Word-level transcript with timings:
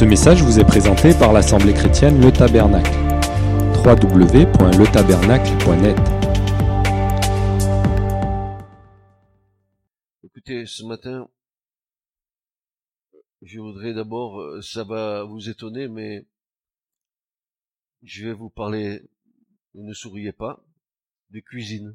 Ce 0.00 0.04
message 0.06 0.42
vous 0.42 0.58
est 0.58 0.64
présenté 0.64 1.12
par 1.12 1.34
l'Assemblée 1.34 1.74
chrétienne 1.74 2.22
Le 2.22 2.32
Tabernacle. 2.32 2.90
www.letabernacle.net 3.84 5.98
Écoutez, 10.24 10.64
ce 10.64 10.86
matin, 10.86 11.28
je 13.42 13.60
voudrais 13.60 13.92
d'abord, 13.92 14.40
euh, 14.40 14.62
ça 14.62 14.84
va 14.84 15.24
vous 15.24 15.50
étonner, 15.50 15.86
mais 15.86 16.26
je 18.02 18.24
vais 18.24 18.32
vous 18.32 18.48
parler, 18.48 19.02
ne 19.74 19.92
souriez 19.92 20.32
pas, 20.32 20.64
de 21.28 21.40
cuisine. 21.40 21.94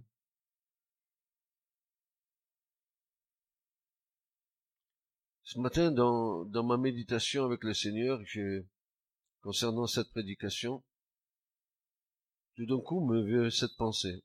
Ce 5.46 5.60
matin, 5.60 5.92
dans, 5.92 6.44
dans 6.46 6.64
ma 6.64 6.76
méditation 6.76 7.46
avec 7.46 7.64
le 7.64 7.76
Seigneur, 7.76 8.20
je, 8.26 8.64
concernant 9.42 9.86
cette 9.86 10.10
prédication, 10.10 10.84
tout 12.56 12.66
d'un 12.66 12.80
coup 12.80 13.06
me 13.06 13.22
vient 13.24 13.52
cette 13.52 13.78
pensée. 13.78 14.24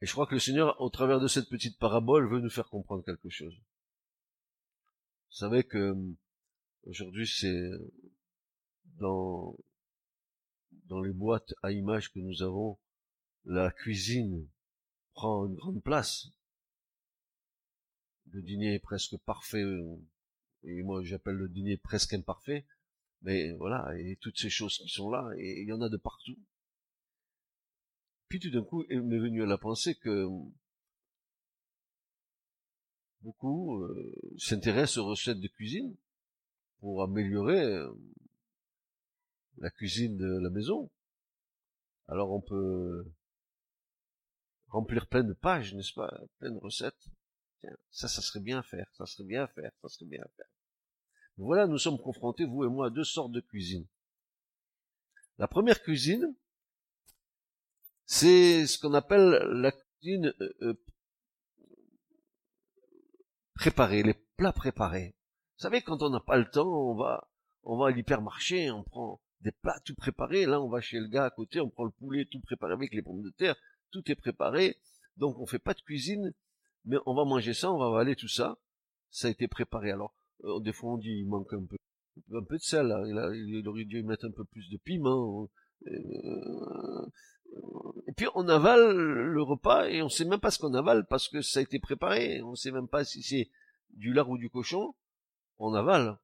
Et 0.00 0.06
je 0.06 0.12
crois 0.12 0.26
que 0.26 0.32
le 0.32 0.40
Seigneur, 0.40 0.80
au 0.80 0.88
travers 0.88 1.20
de 1.20 1.28
cette 1.28 1.50
petite 1.50 1.78
parabole, 1.78 2.30
veut 2.30 2.40
nous 2.40 2.48
faire 2.48 2.70
comprendre 2.70 3.04
quelque 3.04 3.28
chose. 3.28 3.54
Vous 5.28 5.36
savez 5.36 5.62
que 5.62 5.94
aujourd'hui, 6.84 7.26
c'est 7.26 7.70
dans, 8.98 9.54
dans 10.86 11.02
les 11.02 11.12
boîtes 11.12 11.52
à 11.62 11.72
images 11.72 12.10
que 12.10 12.20
nous 12.20 12.42
avons, 12.42 12.78
la 13.44 13.70
cuisine 13.70 14.48
prend 15.12 15.44
une 15.44 15.56
grande 15.56 15.82
place 15.82 16.28
le 18.36 18.42
dîner 18.42 18.74
est 18.74 18.78
presque 18.78 19.16
parfait, 19.24 19.62
euh, 19.62 19.96
et 20.64 20.82
moi 20.82 21.02
j'appelle 21.02 21.36
le 21.36 21.48
dîner 21.48 21.78
presque 21.78 22.12
imparfait, 22.12 22.66
mais 23.22 23.52
voilà, 23.52 23.98
et 23.98 24.16
toutes 24.20 24.38
ces 24.38 24.50
choses 24.50 24.76
qui 24.76 24.90
sont 24.90 25.10
là, 25.10 25.30
et 25.38 25.62
il 25.62 25.68
y 25.68 25.72
en 25.72 25.80
a 25.80 25.88
de 25.88 25.96
partout. 25.96 26.36
Puis 28.28 28.38
tout 28.38 28.50
d'un 28.50 28.62
coup, 28.62 28.84
il 28.90 29.02
m'est 29.02 29.18
venu 29.18 29.42
à 29.42 29.46
la 29.46 29.56
pensée 29.56 29.94
que 29.94 30.28
beaucoup 33.22 33.80
euh, 33.82 34.14
s'intéressent 34.36 34.98
aux 34.98 35.06
recettes 35.06 35.40
de 35.40 35.48
cuisine 35.48 35.96
pour 36.80 37.02
améliorer 37.02 37.64
euh, 37.64 37.90
la 39.56 39.70
cuisine 39.70 40.18
de 40.18 40.38
la 40.42 40.50
maison. 40.50 40.90
Alors 42.08 42.32
on 42.32 42.42
peut 42.42 43.10
remplir 44.68 45.06
plein 45.06 45.24
de 45.24 45.32
pages, 45.32 45.74
n'est-ce 45.74 45.94
pas, 45.94 46.12
plein 46.38 46.50
de 46.50 46.58
recettes 46.58 47.08
ça, 47.90 48.08
ça 48.08 48.22
serait 48.22 48.40
bien 48.40 48.58
à 48.58 48.62
faire, 48.62 48.86
ça 48.92 49.06
serait 49.06 49.24
bien 49.24 49.44
à 49.44 49.48
faire, 49.48 49.72
ça 49.82 49.88
serait 49.88 50.06
bien 50.06 50.22
à 50.22 50.28
faire. 50.36 50.46
Voilà, 51.38 51.66
nous 51.66 51.78
sommes 51.78 51.98
confrontés, 51.98 52.44
vous 52.44 52.64
et 52.64 52.68
moi, 52.68 52.86
à 52.86 52.90
deux 52.90 53.04
sortes 53.04 53.32
de 53.32 53.40
cuisine. 53.40 53.86
La 55.38 55.48
première 55.48 55.82
cuisine, 55.82 56.34
c'est 58.06 58.66
ce 58.66 58.78
qu'on 58.78 58.94
appelle 58.94 59.42
la 59.52 59.72
cuisine 59.72 60.32
euh, 60.40 60.56
euh, 60.62 60.84
préparée, 63.54 64.02
les 64.02 64.14
plats 64.36 64.52
préparés. 64.52 65.14
Vous 65.56 65.62
savez, 65.62 65.82
quand 65.82 66.02
on 66.02 66.10
n'a 66.10 66.20
pas 66.20 66.38
le 66.38 66.48
temps, 66.48 66.68
on 66.68 66.94
va, 66.94 67.30
on 67.64 67.76
va 67.76 67.88
à 67.88 67.90
l'hypermarché, 67.90 68.70
on 68.70 68.82
prend 68.82 69.20
des 69.40 69.52
plats 69.52 69.80
tout 69.84 69.94
préparés. 69.94 70.46
Là, 70.46 70.60
on 70.62 70.68
va 70.68 70.80
chez 70.80 71.00
le 71.00 71.08
gars 71.08 71.26
à 71.26 71.30
côté, 71.30 71.60
on 71.60 71.68
prend 71.68 71.84
le 71.84 71.90
poulet 71.90 72.24
tout 72.24 72.40
préparé 72.40 72.72
avec 72.72 72.94
les 72.94 73.02
pommes 73.02 73.22
de 73.22 73.30
terre, 73.30 73.56
tout 73.90 74.10
est 74.10 74.14
préparé. 74.14 74.78
Donc, 75.16 75.38
on 75.38 75.46
fait 75.46 75.58
pas 75.58 75.74
de 75.74 75.80
cuisine 75.80 76.32
mais 76.86 76.96
on 77.04 77.14
va 77.14 77.24
manger 77.24 77.52
ça, 77.52 77.70
on 77.70 77.78
va 77.78 77.86
avaler 77.86 78.16
tout 78.16 78.28
ça. 78.28 78.56
Ça 79.10 79.28
a 79.28 79.30
été 79.30 79.48
préparé. 79.48 79.90
Alors, 79.90 80.14
euh, 80.44 80.60
des 80.60 80.72
fois 80.72 80.92
on 80.92 80.98
dit 80.98 81.10
il 81.10 81.26
manque 81.26 81.52
un 81.52 81.64
peu, 81.64 81.76
un 82.32 82.42
peu 82.44 82.56
de 82.56 82.62
sel. 82.62 82.86
Là. 82.86 83.30
Il, 83.34 83.68
aurait 83.68 83.84
dû 83.84 84.02
mettre 84.02 84.26
un 84.26 84.30
peu 84.30 84.44
plus 84.44 84.70
de 84.70 84.78
piment. 84.78 85.50
Euh, 85.86 87.06
et 88.06 88.12
puis 88.12 88.26
on 88.34 88.48
avale 88.48 88.96
le 88.96 89.42
repas 89.42 89.88
et 89.88 90.02
on 90.02 90.08
sait 90.08 90.24
même 90.24 90.40
pas 90.40 90.50
ce 90.50 90.58
qu'on 90.58 90.74
avale 90.74 91.06
parce 91.06 91.28
que 91.28 91.42
ça 91.42 91.60
a 91.60 91.62
été 91.62 91.78
préparé. 91.78 92.40
On 92.42 92.54
sait 92.54 92.70
même 92.70 92.88
pas 92.88 93.04
si 93.04 93.22
c'est 93.22 93.50
du 93.90 94.12
lard 94.12 94.30
ou 94.30 94.38
du 94.38 94.48
cochon. 94.48 94.94
On 95.58 95.74
avale. 95.74 96.18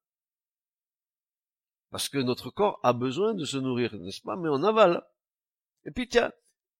Parce 1.90 2.08
que 2.08 2.18
notre 2.18 2.50
corps 2.50 2.80
a 2.82 2.92
besoin 2.92 3.34
de 3.34 3.44
se 3.44 3.58
nourrir, 3.58 3.94
n'est-ce 3.98 4.22
pas? 4.22 4.36
Mais 4.36 4.48
on 4.48 4.62
avale. 4.62 5.04
Et 5.84 5.90
puis 5.90 6.08
tiens, 6.08 6.32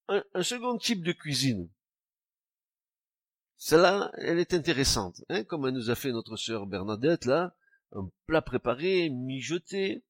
un 0.08 0.42
second 0.42 0.78
type 0.78 1.02
de 1.02 1.12
cuisine. 1.12 1.68
Celle-là, 3.64 4.10
elle 4.18 4.40
est 4.40 4.54
intéressante, 4.54 5.22
hein, 5.28 5.44
comme 5.44 5.68
elle 5.68 5.74
nous 5.74 5.88
a 5.88 5.94
fait 5.94 6.10
notre 6.10 6.36
sœur 6.36 6.66
Bernadette, 6.66 7.26
là, 7.26 7.54
un 7.92 8.10
plat 8.26 8.42
préparé, 8.42 9.08
mijoté, 9.08 10.02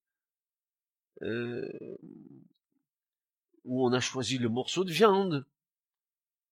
euh, 1.20 1.68
où 3.66 3.86
on 3.86 3.92
a 3.92 4.00
choisi 4.00 4.38
le 4.38 4.48
morceau 4.48 4.84
de 4.84 4.90
viande, 4.90 5.46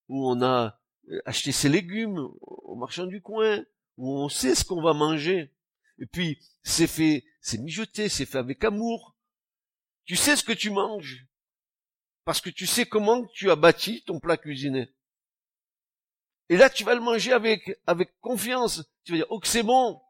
où 0.09 0.29
on 0.31 0.43
a 0.43 0.79
euh, 1.09 1.23
acheté 1.25 1.53
ses 1.53 1.71
légumes 1.71 2.19
au 2.43 2.77
marchand 2.77 3.07
du 3.07 3.23
coin, 3.23 3.65
où 3.97 4.19
on 4.19 4.29
sait 4.29 4.55
ce 4.55 4.67
qu'on 4.67 4.83
va 4.83 4.93
manger. 4.93 5.51
Et 6.01 6.07
puis, 6.07 6.39
c'est 6.65 6.87
fait, 6.87 7.25
c'est 7.41 7.63
mijoté, 7.63 8.11
c'est 8.11 8.27
fait 8.27 8.37
avec 8.37 8.63
amour. 8.63 9.17
Tu 10.05 10.17
sais 10.17 10.37
ce 10.37 10.45
que 10.45 10.53
tu 10.53 10.69
manges. 10.69 11.27
Parce 12.27 12.43
que 12.43 12.51
tu 12.51 12.67
sais 12.67 12.85
comment 12.85 13.25
tu 13.25 13.51
as 13.51 13.57
bâti 13.57 14.03
ton 14.05 14.21
plat 14.21 14.37
cuisiné. 14.37 14.93
Et 16.51 16.59
là, 16.59 16.69
tu 16.69 16.85
vas 16.85 16.95
le 16.95 17.01
manger 17.01 17.33
avec, 17.33 17.81
avec 17.87 18.21
confiance. 18.21 18.83
Tu 19.05 19.13
vas 19.13 19.19
dire, 19.19 19.27
oh 19.31 19.41
que 19.41 19.47
c'est 19.47 19.63
bon. 19.63 20.03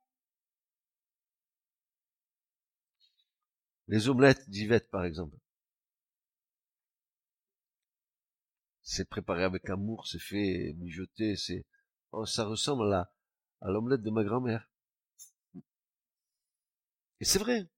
Les 3.87 4.09
omelettes 4.09 4.51
d'Yvette, 4.51 4.91
par 4.91 5.05
exemple. 5.05 5.37
C'est 8.83 9.09
préparé 9.09 9.45
avec 9.45 9.71
amour, 9.71 10.09
c'est 10.09 10.19
fait 10.19 10.75
mijoter, 10.79 11.37
c'est, 11.37 11.65
oh, 12.11 12.27
ça 12.27 12.45
ressemble 12.45 12.93
à 12.93 13.13
à 13.61 13.71
l'omelette 13.71 14.03
de 14.03 14.11
ma 14.11 14.25
grand-mère. 14.25 14.69
Et 17.21 17.25
c'est 17.25 17.39
vrai. 17.39 17.69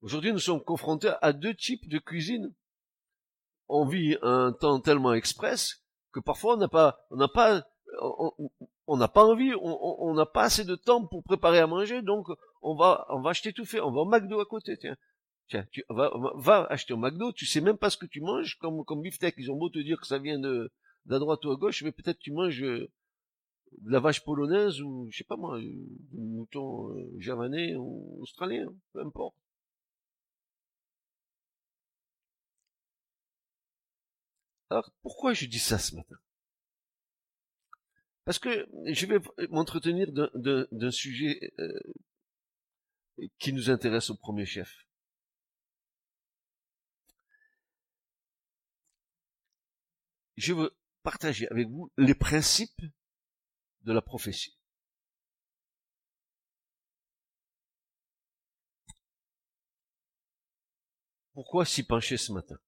Aujourd'hui, 0.00 0.32
nous 0.32 0.38
sommes 0.38 0.62
confrontés 0.62 1.12
à 1.20 1.32
deux 1.32 1.54
types 1.54 1.88
de 1.88 1.98
cuisine. 1.98 2.54
On 3.68 3.84
vit 3.84 4.16
un 4.22 4.52
temps 4.52 4.80
tellement 4.80 5.12
express 5.12 5.82
que 6.16 6.20
parfois 6.20 6.54
on 6.54 6.56
n'a 6.56 6.68
pas, 6.68 6.98
on 7.10 7.16
n'a 7.16 7.28
pas, 7.28 7.62
on 8.86 8.96
n'a 8.96 9.08
pas 9.08 9.24
envie, 9.24 9.52
on 9.54 10.14
n'a 10.14 10.24
pas 10.24 10.44
assez 10.44 10.64
de 10.64 10.74
temps 10.74 11.06
pour 11.06 11.22
préparer 11.22 11.58
à 11.58 11.66
manger, 11.66 12.00
donc 12.00 12.26
on 12.62 12.74
va, 12.74 13.06
on 13.10 13.20
va 13.20 13.30
acheter 13.30 13.52
tout 13.52 13.66
fait, 13.66 13.80
on 13.80 13.90
va 13.90 14.00
au 14.00 14.06
McDo 14.06 14.40
à 14.40 14.46
côté, 14.46 14.78
tiens. 14.78 14.96
Tiens, 15.48 15.64
tu 15.70 15.84
va 15.90 16.66
acheter 16.70 16.94
au 16.94 16.96
McDo, 16.96 17.32
tu 17.32 17.44
sais 17.44 17.60
même 17.60 17.76
pas 17.76 17.90
ce 17.90 17.98
que 17.98 18.06
tu 18.06 18.20
manges, 18.20 18.56
comme, 18.58 18.84
comme 18.84 19.02
beefsteak, 19.02 19.34
ils 19.36 19.50
ont 19.50 19.56
beau 19.56 19.68
te 19.68 19.78
dire 19.78 20.00
que 20.00 20.06
ça 20.06 20.18
vient 20.18 20.38
de, 20.38 20.72
la 21.04 21.18
droite 21.18 21.44
ou 21.44 21.50
à 21.50 21.56
gauche, 21.56 21.82
mais 21.82 21.92
peut-être 21.92 22.18
tu 22.18 22.32
manges 22.32 22.62
euh, 22.62 22.90
de 23.82 23.92
la 23.92 24.00
vache 24.00 24.24
polonaise 24.24 24.80
ou, 24.80 25.06
je 25.10 25.18
sais 25.18 25.24
pas 25.24 25.36
moi, 25.36 25.60
du 25.60 26.18
mouton 26.18 26.96
euh, 26.96 27.14
javanais 27.18 27.76
ou 27.76 28.18
australien, 28.22 28.72
peu 28.92 29.00
importe. 29.00 29.36
Alors, 34.70 34.90
pourquoi 35.02 35.32
je 35.32 35.46
dis 35.46 35.58
ça 35.58 35.78
ce 35.78 35.94
matin? 35.94 36.16
Parce 38.24 38.38
que 38.40 38.66
je 38.86 39.06
vais 39.06 39.20
m'entretenir 39.50 40.08
d'un 40.12 40.90
sujet 40.90 41.52
euh, 41.60 41.78
qui 43.38 43.52
nous 43.52 43.70
intéresse 43.70 44.10
au 44.10 44.16
premier 44.16 44.44
chef. 44.46 44.86
Je 50.36 50.52
veux 50.52 50.76
partager 51.02 51.48
avec 51.48 51.68
vous 51.68 51.90
les 51.96 52.14
principes 52.14 52.82
de 53.82 53.92
la 53.92 54.02
prophétie. 54.02 54.58
Pourquoi 61.32 61.64
s'y 61.64 61.84
pencher 61.84 62.16
ce 62.16 62.32
matin? 62.32 62.58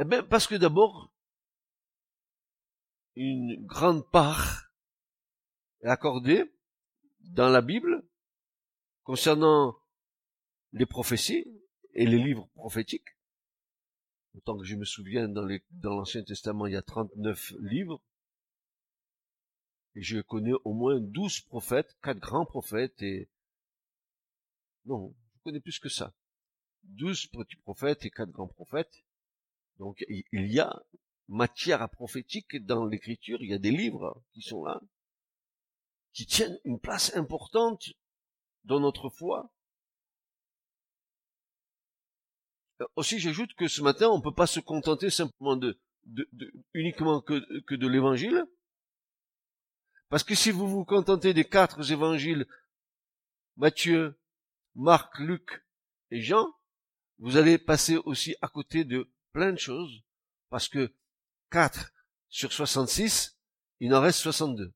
Eh 0.00 0.04
bien, 0.04 0.22
parce 0.22 0.46
que 0.46 0.54
d'abord, 0.54 1.12
une 3.16 3.66
grande 3.66 4.08
part 4.10 4.70
est 5.80 5.88
accordée 5.88 6.44
dans 7.20 7.48
la 7.48 7.62
Bible 7.62 8.04
concernant 9.02 9.76
les 10.72 10.86
prophéties 10.86 11.44
et 11.94 12.06
les 12.06 12.18
livres 12.18 12.48
prophétiques. 12.54 13.16
Autant 14.34 14.56
que 14.56 14.64
je 14.64 14.76
me 14.76 14.84
souviens, 14.84 15.28
dans 15.28 15.48
l'Ancien 15.82 16.22
Testament, 16.22 16.66
il 16.66 16.74
y 16.74 16.76
a 16.76 16.82
39 16.82 17.54
livres. 17.58 18.00
Et 19.96 20.02
je 20.02 20.20
connais 20.20 20.52
au 20.64 20.74
moins 20.74 21.00
12 21.00 21.40
prophètes, 21.40 21.98
quatre 22.02 22.20
grands 22.20 22.46
prophètes 22.46 23.02
et... 23.02 23.28
Non, 24.84 25.12
je 25.34 25.42
connais 25.42 25.60
plus 25.60 25.80
que 25.80 25.88
ça. 25.88 26.14
12 26.84 27.26
petits 27.26 27.56
prophètes 27.56 28.04
et 28.04 28.10
quatre 28.10 28.30
grands 28.30 28.46
prophètes. 28.46 29.02
Donc 29.78 30.04
il 30.08 30.52
y 30.52 30.60
a 30.60 30.74
matière 31.28 31.82
à 31.82 31.88
prophétique 31.88 32.64
dans 32.64 32.84
l'écriture, 32.86 33.38
il 33.42 33.50
y 33.50 33.54
a 33.54 33.58
des 33.58 33.70
livres 33.70 34.22
qui 34.32 34.42
sont 34.42 34.64
là. 34.64 34.80
qui 36.12 36.26
tiennent 36.26 36.58
une 36.64 36.80
place 36.80 37.14
importante 37.14 37.84
dans 38.64 38.80
notre 38.80 39.08
foi. 39.08 39.52
Euh, 42.80 42.86
aussi, 42.96 43.18
j'ajoute 43.20 43.54
que 43.54 43.68
ce 43.68 43.82
matin, 43.82 44.08
on 44.08 44.18
ne 44.18 44.22
peut 44.22 44.34
pas 44.34 44.46
se 44.46 44.58
contenter 44.58 45.10
simplement 45.10 45.56
de, 45.56 45.78
uniquement 46.72 47.20
que, 47.20 47.60
que 47.60 47.74
de 47.74 47.86
l'évangile. 47.86 48.44
Parce 50.08 50.24
que 50.24 50.34
si 50.34 50.50
vous 50.50 50.66
vous 50.66 50.84
contentez 50.84 51.34
des 51.34 51.44
quatre 51.44 51.92
évangiles, 51.92 52.46
Matthieu, 53.56 54.18
Marc, 54.74 55.18
Luc 55.18 55.64
et 56.10 56.20
Jean, 56.20 56.46
vous 57.18 57.36
allez 57.36 57.58
passer 57.58 57.96
aussi 57.98 58.34
à 58.40 58.48
côté 58.48 58.84
de 58.84 59.10
plein 59.32 59.52
de 59.52 59.58
choses, 59.58 60.02
parce 60.50 60.68
que 60.68 60.92
4 61.50 61.92
sur 62.28 62.52
66, 62.52 63.38
il 63.80 63.94
en 63.94 64.00
reste 64.00 64.20
62. 64.20 64.72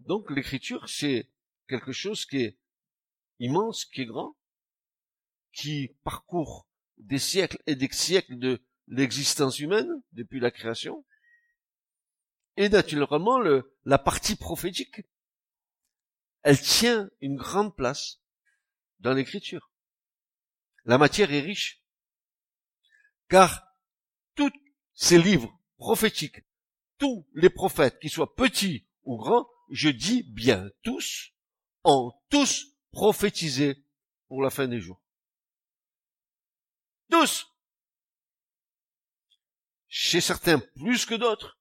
Donc 0.00 0.30
l'écriture, 0.30 0.88
c'est 0.88 1.30
quelque 1.68 1.92
chose 1.92 2.24
qui 2.24 2.38
est 2.38 2.58
immense, 3.38 3.84
qui 3.84 4.02
est 4.02 4.06
grand, 4.06 4.36
qui 5.52 5.96
parcourt 6.04 6.68
des 6.96 7.18
siècles 7.18 7.60
et 7.66 7.76
des 7.76 7.90
siècles 7.90 8.38
de 8.38 8.62
l'existence 8.86 9.58
humaine 9.58 10.02
depuis 10.12 10.40
la 10.40 10.50
création, 10.50 11.04
et 12.56 12.68
naturellement 12.68 13.38
le, 13.38 13.76
la 13.84 13.98
partie 13.98 14.36
prophétique, 14.36 15.02
elle 16.42 16.60
tient 16.60 17.10
une 17.20 17.36
grande 17.36 17.76
place 17.76 18.20
dans 19.00 19.12
l'écriture. 19.12 19.70
La 20.84 20.98
matière 20.98 21.32
est 21.32 21.40
riche, 21.40 21.84
car 23.28 23.62
tous 24.34 24.52
ces 24.94 25.18
livres 25.18 25.52
prophétiques, 25.76 26.42
tous 26.98 27.28
les 27.34 27.50
prophètes, 27.50 27.98
qu'ils 28.00 28.10
soient 28.10 28.34
petits 28.34 28.86
ou 29.04 29.16
grands, 29.16 29.48
je 29.70 29.88
dis 29.88 30.22
bien 30.22 30.68
tous, 30.82 31.32
ont 31.84 32.12
tous 32.30 32.66
prophétisé 32.90 33.84
pour 34.28 34.42
la 34.42 34.50
fin 34.50 34.66
des 34.66 34.80
jours. 34.80 35.00
Tous. 37.10 37.46
Chez 39.88 40.20
certains 40.20 40.58
plus 40.58 41.06
que 41.06 41.14
d'autres. 41.14 41.58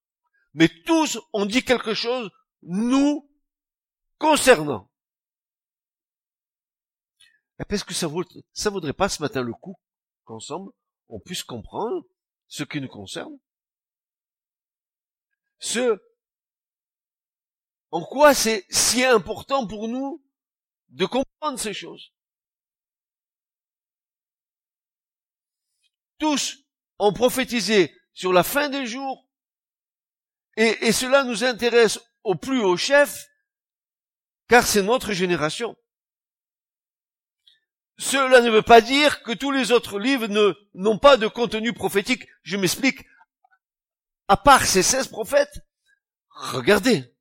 Mais 0.53 0.69
tous 0.85 1.19
ont 1.33 1.45
dit 1.45 1.63
quelque 1.63 1.93
chose 1.93 2.29
nous 2.63 3.29
concernant. 4.17 4.91
Est-ce 7.69 7.83
que 7.85 7.93
ça 7.93 8.07
vaut, 8.07 8.23
ça 8.53 8.69
vaudrait 8.69 8.93
pas 8.93 9.09
ce 9.09 9.21
matin 9.21 9.41
le 9.41 9.53
coup 9.53 9.79
qu'ensemble 10.25 10.71
on 11.09 11.19
puisse 11.19 11.43
comprendre 11.43 12.05
ce 12.47 12.63
qui 12.63 12.81
nous 12.81 12.87
concerne? 12.87 13.37
Ce 15.59 15.99
en 17.91 18.03
quoi 18.03 18.33
c'est 18.33 18.65
si 18.69 19.03
important 19.03 19.65
pour 19.65 19.87
nous 19.87 20.23
de 20.89 21.05
comprendre 21.05 21.59
ces 21.59 21.73
choses. 21.73 22.13
Tous 26.17 26.57
ont 26.99 27.13
prophétisé 27.13 27.95
sur 28.13 28.33
la 28.33 28.43
fin 28.43 28.69
des 28.69 28.85
jours 28.85 29.27
et, 30.55 30.91
cela 30.91 31.23
nous 31.23 31.43
intéresse 31.43 31.99
au 32.23 32.33
plus 32.33 32.59
haut 32.59 32.77
chef 32.77 33.27
car 34.47 34.65
c'est 34.65 34.81
notre 34.81 35.13
génération. 35.13 35.77
Cela 37.97 38.41
ne 38.41 38.51
veut 38.51 38.61
pas 38.61 38.81
dire 38.81 39.23
que 39.23 39.31
tous 39.31 39.51
les 39.51 39.71
autres 39.71 39.99
livres 39.99 40.27
n'ont 40.73 40.99
pas 40.99 41.17
de 41.17 41.27
contenu 41.27 41.73
prophétique. 41.73 42.27
Je 42.43 42.57
m'explique. 42.57 43.05
À 44.27 44.37
part 44.37 44.65
ces 44.65 44.83
16 44.83 45.07
prophètes, 45.07 45.65
regardez, 46.29 47.15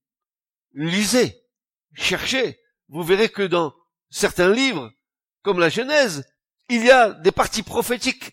lisez, 0.72 1.40
cherchez, 1.94 2.60
vous 2.88 3.04
verrez 3.04 3.28
que 3.28 3.42
dans 3.42 3.74
certains 4.10 4.52
livres, 4.52 4.92
comme 5.42 5.60
la 5.60 5.68
Genèse, 5.68 6.28
il 6.68 6.84
y 6.84 6.90
a 6.90 7.12
des 7.12 7.32
parties 7.32 7.62
prophétiques. 7.62 8.32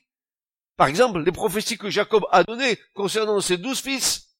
Par 0.75 0.88
exemple, 0.88 1.19
les 1.19 1.31
prophéties 1.31 1.78
que 1.78 1.92
Jacob 1.92 2.25
a 2.31 2.44
données 2.44 2.80
concernant 2.95 3.40
ses 3.42 3.57
douze 3.57 3.80
fils, 3.80 4.36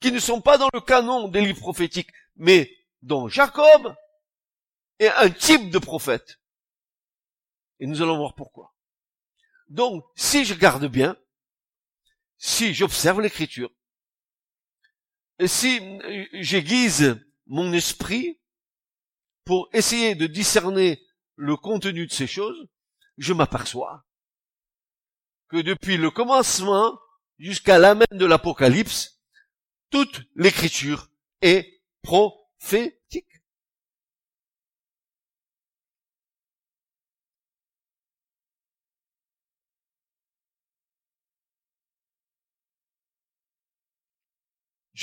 qui 0.00 0.10
ne 0.10 0.18
sont 0.18 0.40
pas 0.40 0.56
dans 0.56 0.70
le 0.72 0.80
canon 0.80 1.28
des 1.28 1.42
livres 1.42 1.60
prophétiques, 1.60 2.10
mais 2.36 2.70
dont 3.02 3.28
Jacob 3.28 3.94
est 4.98 5.08
un 5.08 5.30
type 5.30 5.70
de 5.70 5.78
prophète. 5.78 6.40
Et 7.80 7.86
nous 7.86 8.02
allons 8.02 8.16
voir 8.16 8.34
pourquoi. 8.34 8.74
Donc, 9.68 10.04
si 10.14 10.44
je 10.44 10.54
garde 10.54 10.86
bien, 10.86 11.16
si 12.38 12.74
j'observe 12.74 13.20
l'écriture, 13.20 13.70
et 15.38 15.48
si 15.48 15.80
j'aiguise 16.32 17.20
mon 17.46 17.72
esprit 17.72 18.40
pour 19.44 19.68
essayer 19.72 20.14
de 20.14 20.26
discerner 20.26 21.02
le 21.36 21.56
contenu 21.56 22.06
de 22.06 22.12
ces 22.12 22.26
choses, 22.26 22.68
je 23.18 23.32
m'aperçois 23.32 24.06
que 25.48 25.56
depuis 25.56 25.96
le 25.96 26.10
commencement 26.10 26.98
jusqu'à 27.38 27.78
l'amène 27.78 28.06
de 28.12 28.26
l'Apocalypse, 28.26 29.20
toute 29.90 30.22
l'écriture 30.34 31.08
est 31.42 31.82
prophétique. 32.02 33.03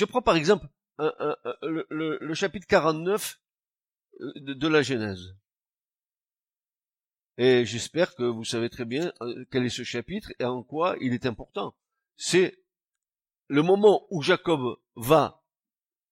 Je 0.02 0.06
prends 0.06 0.20
par 0.20 0.34
exemple 0.34 0.66
le, 0.98 2.34
chapitre 2.34 2.66
49 2.66 3.40
euh, 4.20 4.32
de, 4.34 4.66
la 4.66 4.82
Genèse. 4.82 5.36
Et 7.38 7.64
j'espère 7.64 8.16
que 8.16 8.24
vous 8.24 8.42
savez 8.42 8.68
très 8.68 8.84
bien 8.84 9.12
euh, 9.20 9.44
quel 9.52 9.64
est 9.64 9.68
ce 9.68 9.84
chapitre 9.84 10.32
et 10.40 10.44
en 10.44 10.64
quoi 10.64 10.96
il 11.00 11.14
est 11.14 11.24
important. 11.24 11.76
C'est 12.16 12.64
le 13.46 13.62
moment 13.62 14.08
où 14.10 14.22
Jacob 14.22 14.76
va 14.96 15.44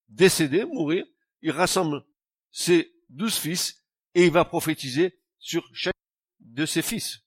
décéder, 0.07 0.65
mourir, 0.65 1.05
il 1.43 1.51
rassemble 1.51 2.05
ses 2.53 2.95
douze 3.09 3.39
fils 3.39 3.85
et 4.15 4.27
il 4.27 4.31
va 4.31 4.45
prophétiser 4.45 5.19
sur 5.41 5.69
chaque 5.73 5.97
de 6.39 6.65
ses 6.65 6.83
fils. 6.83 7.25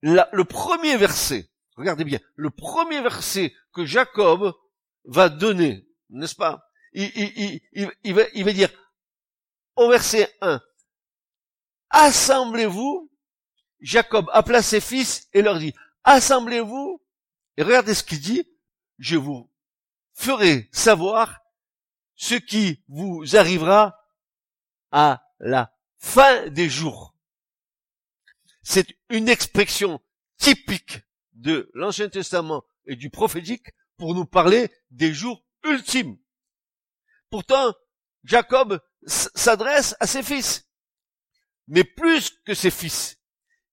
le 0.00 0.44
premier 0.44 0.96
verset 0.96 1.52
Regardez 1.76 2.04
bien, 2.04 2.20
le 2.36 2.50
premier 2.50 3.00
verset 3.00 3.54
que 3.72 3.84
Jacob 3.84 4.54
va 5.04 5.28
donner, 5.28 5.86
n'est-ce 6.10 6.34
pas? 6.34 6.68
Il, 6.92 7.60
il, 8.04 8.14
va, 8.14 8.22
il 8.34 8.44
va 8.44 8.52
dire 8.52 8.70
au 9.76 9.88
verset 9.88 10.32
1, 10.40 10.60
Assemblez-vous, 11.90 13.10
Jacob 13.80 14.28
appela 14.32 14.62
ses 14.62 14.80
fils 14.80 15.28
et 15.32 15.42
leur 15.42 15.58
dit, 15.58 15.74
Assemblez-vous, 16.04 17.02
et 17.56 17.62
regardez 17.62 17.94
ce 17.94 18.02
qu'il 18.02 18.20
dit, 18.20 18.48
je 18.98 19.16
vous 19.16 19.50
ferai 20.12 20.68
savoir 20.72 21.40
ce 22.14 22.34
qui 22.34 22.82
vous 22.88 23.36
arrivera 23.36 23.98
à 24.90 25.24
la 25.38 25.74
fin 25.98 26.48
des 26.48 26.68
jours. 26.68 27.16
C'est 28.62 28.86
une 29.08 29.28
expression 29.28 30.00
typique 30.36 31.00
de 31.32 31.70
l'Ancien 31.74 32.08
Testament 32.08 32.64
et 32.86 32.96
du 32.96 33.10
prophétique 33.10 33.72
pour 34.02 34.16
nous 34.16 34.24
parler 34.26 34.68
des 34.90 35.14
jours 35.14 35.46
ultimes. 35.62 36.18
Pourtant, 37.30 37.72
Jacob 38.24 38.80
s'adresse 39.06 39.94
à 40.00 40.08
ses 40.08 40.24
fils. 40.24 40.68
Mais 41.68 41.84
plus 41.84 42.30
que 42.44 42.52
ses 42.52 42.72
fils, 42.72 43.20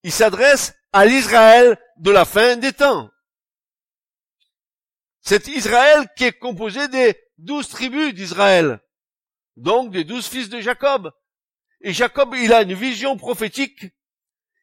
il 0.04 0.12
s'adresse 0.12 0.76
à 0.94 1.08
l'Israël 1.08 1.80
de 1.98 2.12
la 2.12 2.26
fin 2.26 2.58
des 2.58 2.74
temps. 2.74 3.10
C'est 5.22 5.48
Israël 5.48 6.08
qui 6.16 6.26
est 6.26 6.38
composé 6.38 6.88
des 6.90 7.20
douze 7.40 7.68
tribus 7.68 8.14
d'Israël, 8.14 8.82
donc 9.56 9.90
des 9.90 10.04
douze 10.04 10.28
fils 10.28 10.48
de 10.50 10.60
Jacob. 10.60 11.12
Et 11.82 11.92
Jacob, 11.92 12.36
il 12.36 12.54
a 12.54 12.62
une 12.62 12.76
vision 12.76 13.18
prophétique. 13.18 13.84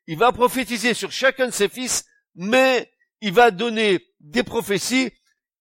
Il 0.06 0.16
va 0.16 0.30
prophétiser 0.30 0.94
sur 0.94 1.10
chacun 1.10 1.46
de 1.46 1.50
ses 1.50 1.68
fils 1.68 2.04
mais 2.36 2.88
il 3.20 3.32
va 3.32 3.50
donner 3.50 4.06
des 4.20 4.44
prophéties 4.44 5.10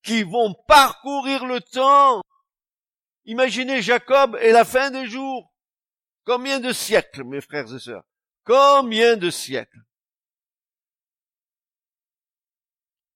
qui 0.05 0.23
vont 0.23 0.53
parcourir 0.67 1.45
le 1.45 1.59
temps. 1.59 2.21
Imaginez 3.25 3.81
Jacob 3.81 4.37
et 4.39 4.51
la 4.51 4.63
fin 4.63 4.91
des 4.91 5.07
jours. 5.07 5.51
Combien 6.25 6.59
de 6.59 6.71
siècles, 6.71 7.23
mes 7.23 7.41
frères 7.41 7.73
et 7.73 7.79
sœurs? 7.79 8.03
Combien 8.45 9.17
de 9.17 9.31
siècles? 9.31 9.83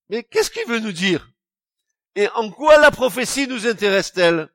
Mais 0.09 0.23
qu'est-ce 0.23 0.49
qu'il 0.49 0.67
veut 0.67 0.79
nous 0.79 0.91
dire? 0.91 1.31
Et 2.15 2.27
en 2.29 2.49
quoi 2.49 2.79
la 2.79 2.89
prophétie 2.89 3.47
nous 3.47 3.67
intéresse-t-elle? 3.67 4.51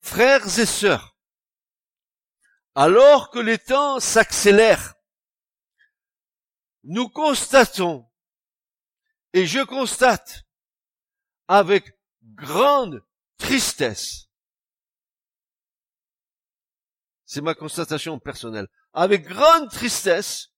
Frères 0.00 0.58
et 0.58 0.66
sœurs, 0.66 1.16
alors 2.76 3.30
que 3.30 3.40
les 3.40 3.58
temps 3.58 3.98
s'accélèrent, 3.98 4.94
nous 6.84 7.08
constatons 7.08 8.08
Et 9.32 9.46
je 9.46 9.60
constate 9.60 10.44
avec 11.48 11.98
grande 12.22 13.04
tristesse, 13.36 14.30
c'est 17.24 17.40
ma 17.40 17.54
constatation 17.54 18.18
personnelle, 18.20 18.68
avec 18.92 19.24
grande 19.24 19.70
tristesse, 19.70 20.52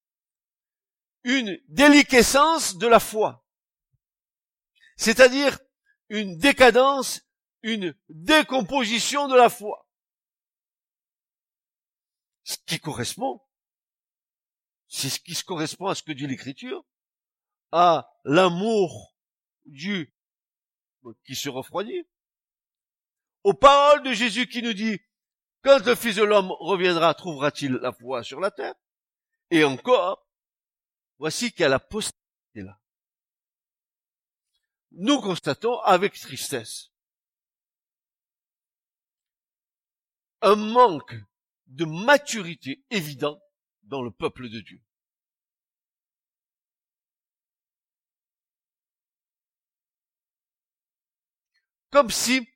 une 1.25 1.59
déliquescence 1.69 2.77
de 2.77 2.87
la 2.87 3.01
foi. 3.01 3.45
C'est-à-dire 4.97 5.59
une 6.09 6.37
décadence, 6.37 7.23
une 7.63 7.97
décomposition 8.09 9.27
de 9.27 9.35
la 9.35 9.49
foi. 9.49 9.89
Ce 12.45 12.57
qui 12.67 12.79
correspond, 12.79 13.46
c'est 14.89 15.09
ce 15.09 15.21
qui 15.21 15.35
se 15.35 15.45
correspond 15.45 15.87
à 15.87 15.95
ce 15.95 16.03
que 16.03 16.13
dit 16.13 16.27
l'écriture, 16.27 16.85
à 17.73 18.11
l'amour 18.25 19.17
du 19.65 20.13
qui 21.25 21.35
se 21.37 21.49
refroidit, 21.49 22.07
aux 23.45 23.55
paroles 23.55 24.03
de 24.03 24.13
Jésus 24.13 24.49
qui 24.49 24.63
nous 24.63 24.73
dit, 24.73 24.99
quand 25.63 25.85
le 25.85 25.95
Fils 25.95 26.17
de 26.17 26.25
l'homme 26.25 26.51
reviendra, 26.59 27.15
trouvera-t-il 27.15 27.73
la 27.75 27.93
foi 27.93 28.23
sur 28.23 28.41
la 28.41 28.51
terre? 28.51 28.75
Et 29.51 29.63
encore, 29.65 30.27
voici 31.19 31.53
a 31.63 31.69
la 31.69 31.79
postérité 31.79 32.63
là. 32.63 32.81
Nous 34.93 35.21
constatons 35.21 35.79
avec 35.81 36.15
tristesse 36.15 36.91
un 40.43 40.57
manque 40.57 41.15
de 41.67 41.85
maturité 41.85 42.85
évident 42.91 43.41
dans 43.87 44.03
le 44.03 44.11
peuple 44.11 44.49
de 44.49 44.61
Dieu. 44.61 44.81
Comme 51.91 52.11
si 52.11 52.47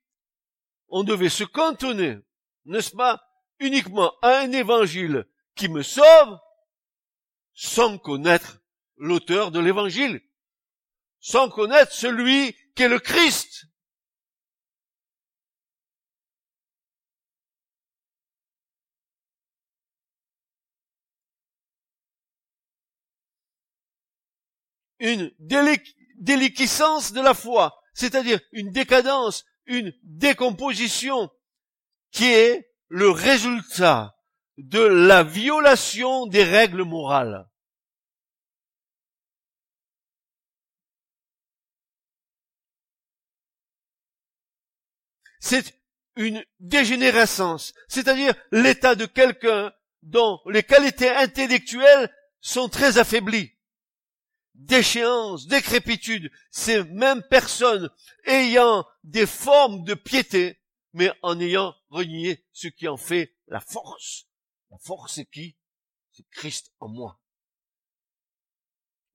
on 0.89 1.05
devait 1.05 1.29
se 1.29 1.45
cantonner, 1.45 2.19
n'est-ce 2.65 2.95
pas, 2.95 3.23
uniquement 3.59 4.13
à 4.23 4.39
un 4.41 4.53
évangile 4.53 5.27
qui 5.55 5.69
me 5.69 5.83
sauve, 5.83 6.39
sans 7.55 7.99
connaître 7.99 8.61
l'auteur 8.97 9.51
de 9.51 9.61
l'évangile, 9.61 10.21
sans 11.21 11.49
connaître 11.49 11.93
celui 11.93 12.55
qui 12.75 12.83
est 12.83 12.89
le 12.89 12.99
Christ. 12.99 13.67
Une 25.00 25.33
déliquescence 25.38 27.12
de 27.12 27.21
la 27.21 27.35
foi, 27.35 27.83
c'est-à-dire 27.95 28.38
une 28.52 28.71
décadence, 28.71 29.45
une 29.66 29.92
décomposition 30.02 31.30
qui 32.12 32.26
est 32.26 32.71
le 32.88 33.11
résultat 33.11 34.14
de 34.59 34.80
la 34.80 35.23
violation 35.23 36.26
des 36.26 36.45
règles 36.45 36.85
morales. 36.85 37.49
C'est 45.40 45.80
une 46.16 46.45
dégénérescence, 46.59 47.73
c'est-à-dire 47.88 48.35
l'état 48.52 48.95
de 48.95 49.07
quelqu'un 49.07 49.73
dont 50.02 50.40
les 50.47 50.62
qualités 50.62 51.09
intellectuelles 51.09 52.14
sont 52.40 52.69
très 52.69 52.99
affaiblies. 52.99 53.54
Déchéance, 54.61 55.47
décrépitude, 55.47 56.31
ces 56.50 56.85
mêmes 56.85 57.23
personnes 57.23 57.90
ayant 58.26 58.87
des 59.05 59.26
formes 59.26 59.85
de 59.85 59.95
piété, 59.95 60.61
mais 60.93 61.11
en 61.23 61.40
ayant 61.40 61.75
renié 61.88 62.45
ce 62.52 62.69
qui 62.69 62.87
en 62.87 62.99
fait 62.99 63.35
la 63.47 63.61
force. 63.61 64.29
La 64.71 64.76
force, 64.76 65.14
c'est 65.14 65.25
qui? 65.25 65.57
C'est 66.12 66.29
Christ 66.29 66.75
en 66.79 66.88
moi. 66.88 67.19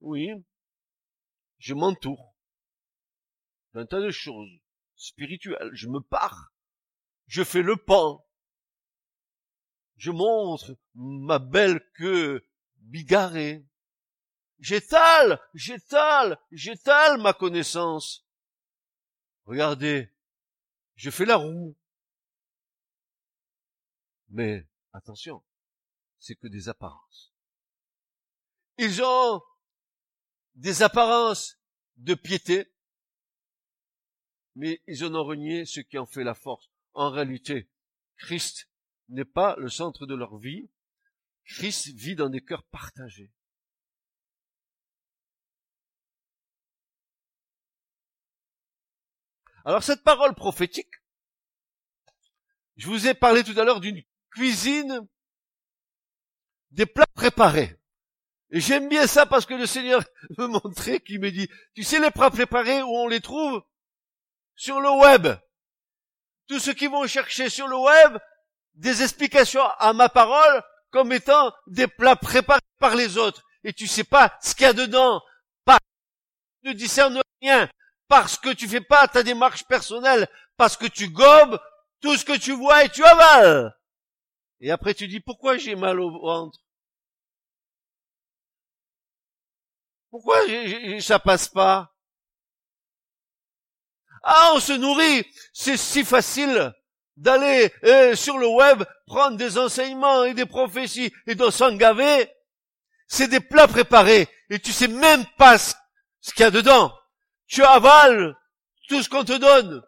Oui, 0.00 0.30
je 1.58 1.74
m'entoure 1.74 2.34
d'un 3.72 3.86
tas 3.86 4.00
de 4.00 4.10
choses 4.10 4.50
spirituelles. 4.96 5.70
Je 5.74 5.86
me 5.86 6.00
pars. 6.00 6.52
Je 7.28 7.44
fais 7.44 7.62
le 7.62 7.76
pan. 7.76 8.26
Je 9.96 10.10
montre 10.10 10.76
ma 10.94 11.38
belle 11.38 11.80
queue 11.94 12.44
bigarrée. 12.78 13.64
J'étale, 14.58 15.40
j'étale, 15.54 16.38
j'étale 16.50 17.20
ma 17.20 17.34
connaissance. 17.34 18.26
Regardez, 19.44 20.10
je 20.96 21.10
fais 21.10 21.26
la 21.26 21.36
roue. 21.36 21.76
Mais 24.28 24.66
attention, 24.92 25.44
c'est 26.18 26.36
que 26.36 26.48
des 26.48 26.68
apparences. 26.68 27.32
Ils 28.78 29.02
ont 29.02 29.42
des 30.54 30.82
apparences 30.82 31.58
de 31.96 32.14
piété, 32.14 32.72
mais 34.54 34.82
ils 34.86 35.04
en 35.04 35.14
ont 35.14 35.24
renié 35.24 35.64
ce 35.66 35.80
qui 35.80 35.98
en 35.98 36.06
fait 36.06 36.24
la 36.24 36.34
force. 36.34 36.68
En 36.94 37.10
réalité, 37.10 37.70
Christ 38.16 38.68
n'est 39.08 39.24
pas 39.24 39.54
le 39.56 39.68
centre 39.68 40.06
de 40.06 40.14
leur 40.14 40.38
vie. 40.38 40.70
Christ 41.44 41.88
vit 41.94 42.16
dans 42.16 42.30
des 42.30 42.42
cœurs 42.42 42.64
partagés. 42.64 43.32
Alors 49.66 49.82
cette 49.82 50.04
parole 50.04 50.36
prophétique, 50.36 50.92
je 52.76 52.86
vous 52.86 53.08
ai 53.08 53.14
parlé 53.14 53.42
tout 53.42 53.58
à 53.58 53.64
l'heure 53.64 53.80
d'une 53.80 54.00
cuisine 54.30 55.08
des 56.70 56.86
plats 56.86 57.08
préparés. 57.16 57.76
Et 58.50 58.60
j'aime 58.60 58.88
bien 58.88 59.08
ça 59.08 59.26
parce 59.26 59.44
que 59.44 59.54
le 59.54 59.66
Seigneur 59.66 60.04
me 60.38 60.46
montrait 60.46 61.00
qu'il 61.00 61.20
me 61.20 61.32
dit, 61.32 61.50
tu 61.74 61.82
sais 61.82 61.98
les 61.98 62.12
plats 62.12 62.30
préparés 62.30 62.80
où 62.80 62.90
on 62.90 63.08
les 63.08 63.20
trouve? 63.20 63.60
Sur 64.54 64.80
le 64.80 64.88
web. 65.00 65.36
Tous 66.46 66.60
ceux 66.60 66.72
qui 66.72 66.86
vont 66.86 67.04
chercher 67.08 67.48
sur 67.48 67.66
le 67.66 67.76
web 67.76 68.18
des 68.74 69.02
explications 69.02 69.64
à 69.80 69.92
ma 69.92 70.08
parole 70.08 70.62
comme 70.90 71.12
étant 71.12 71.52
des 71.66 71.88
plats 71.88 72.14
préparés 72.14 72.60
par 72.78 72.94
les 72.94 73.18
autres. 73.18 73.42
Et 73.64 73.72
tu 73.72 73.88
sais 73.88 74.04
pas 74.04 74.38
ce 74.40 74.54
qu'il 74.54 74.62
y 74.62 74.70
a 74.70 74.72
dedans. 74.72 75.20
Pas, 75.64 75.78
ne 76.62 76.72
discerne 76.72 77.20
rien. 77.42 77.68
Parce 78.08 78.38
que 78.38 78.52
tu 78.52 78.68
fais 78.68 78.80
pas 78.80 79.08
ta 79.08 79.22
démarche 79.22 79.64
personnelle. 79.64 80.28
Parce 80.56 80.76
que 80.76 80.86
tu 80.86 81.08
gobes 81.08 81.58
tout 82.00 82.16
ce 82.16 82.24
que 82.24 82.36
tu 82.36 82.52
vois 82.52 82.84
et 82.84 82.88
tu 82.88 83.04
avales. 83.04 83.76
Et 84.60 84.70
après 84.70 84.94
tu 84.94 85.08
dis, 85.08 85.20
pourquoi 85.20 85.56
j'ai 85.56 85.74
mal 85.74 86.00
au 86.00 86.10
ventre? 86.10 86.58
Pourquoi 90.10 90.36
ça 91.00 91.18
passe 91.18 91.48
pas? 91.48 91.92
Ah, 94.22 94.52
on 94.54 94.60
se 94.60 94.72
nourrit. 94.72 95.26
C'est 95.52 95.76
si 95.76 96.04
facile 96.04 96.72
d'aller 97.16 97.72
euh, 97.84 98.14
sur 98.14 98.38
le 98.38 98.46
web 98.46 98.82
prendre 99.06 99.36
des 99.36 99.58
enseignements 99.58 100.24
et 100.24 100.34
des 100.34 100.46
prophéties 100.46 101.12
et 101.26 101.34
de 101.34 101.50
s'en 101.50 101.74
gaver. 101.76 102.30
C'est 103.08 103.28
des 103.28 103.40
plats 103.40 103.68
préparés 103.68 104.28
et 104.50 104.58
tu 104.58 104.72
sais 104.72 104.88
même 104.88 105.24
pas 105.38 105.58
ce 105.58 105.74
qu'il 106.34 106.40
y 106.40 106.44
a 106.44 106.50
dedans. 106.50 106.92
Tu 107.46 107.62
avales 107.62 108.36
tout 108.88 109.02
ce 109.02 109.08
qu'on 109.08 109.24
te 109.24 109.36
donne. 109.38 109.82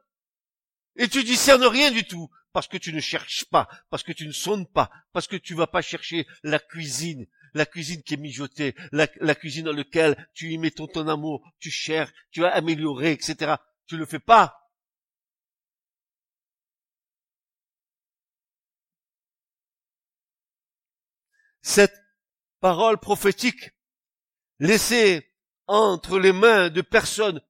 Et 0.97 1.09
tu 1.09 1.23
discernes 1.23 1.65
rien 1.65 1.91
du 1.91 2.05
tout, 2.05 2.29
parce 2.53 2.67
que 2.67 2.77
tu 2.77 2.93
ne 2.93 3.01
cherches 3.01 3.45
pas, 3.47 3.69
parce 3.91 4.03
que 4.03 4.13
tu 4.13 4.27
ne 4.27 4.33
sonnes 4.33 4.67
pas, 4.67 4.91
parce 5.13 5.29
que 5.29 5.37
tu 5.37 5.55
vas 5.55 5.69
pas 5.69 5.83
chercher 5.83 6.27
la 6.43 6.59
cuisine, 6.59 7.27
la 7.55 7.67
cuisine 7.67 8.03
qui 8.03 8.15
est 8.15 8.17
mijotée, 8.19 8.75
la, 8.91 9.07
cuisine 9.35 9.67
dans 9.67 9.73
laquelle 9.73 10.29
tu 10.35 10.51
y 10.51 10.59
mets 10.59 10.73
ton, 10.73 10.89
ton 10.89 11.07
amour, 11.09 11.43
tu 11.61 11.71
cherches, 11.71 12.13
tu 12.33 12.41
vas 12.41 12.53
améliorer, 12.53 13.13
etc. 13.13 13.55
Tu 13.87 13.97
le 13.97 14.07
fais 14.07 14.19
pas. 14.19 14.55
Cette 21.63 21.95
parole 22.61 22.99
prophétique 22.99 23.71
laissée 24.59 25.33
entre 25.69 26.19
les 26.19 26.33
mains 26.33 26.71
de 26.71 26.81
personnes 26.81 27.41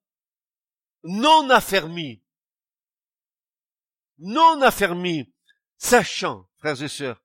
non 1.03 1.49
affermies, 1.49 2.21
non 4.17 4.61
affermi, 4.61 5.33
sachant, 5.77 6.49
frères 6.57 6.81
et 6.81 6.87
sœurs, 6.87 7.21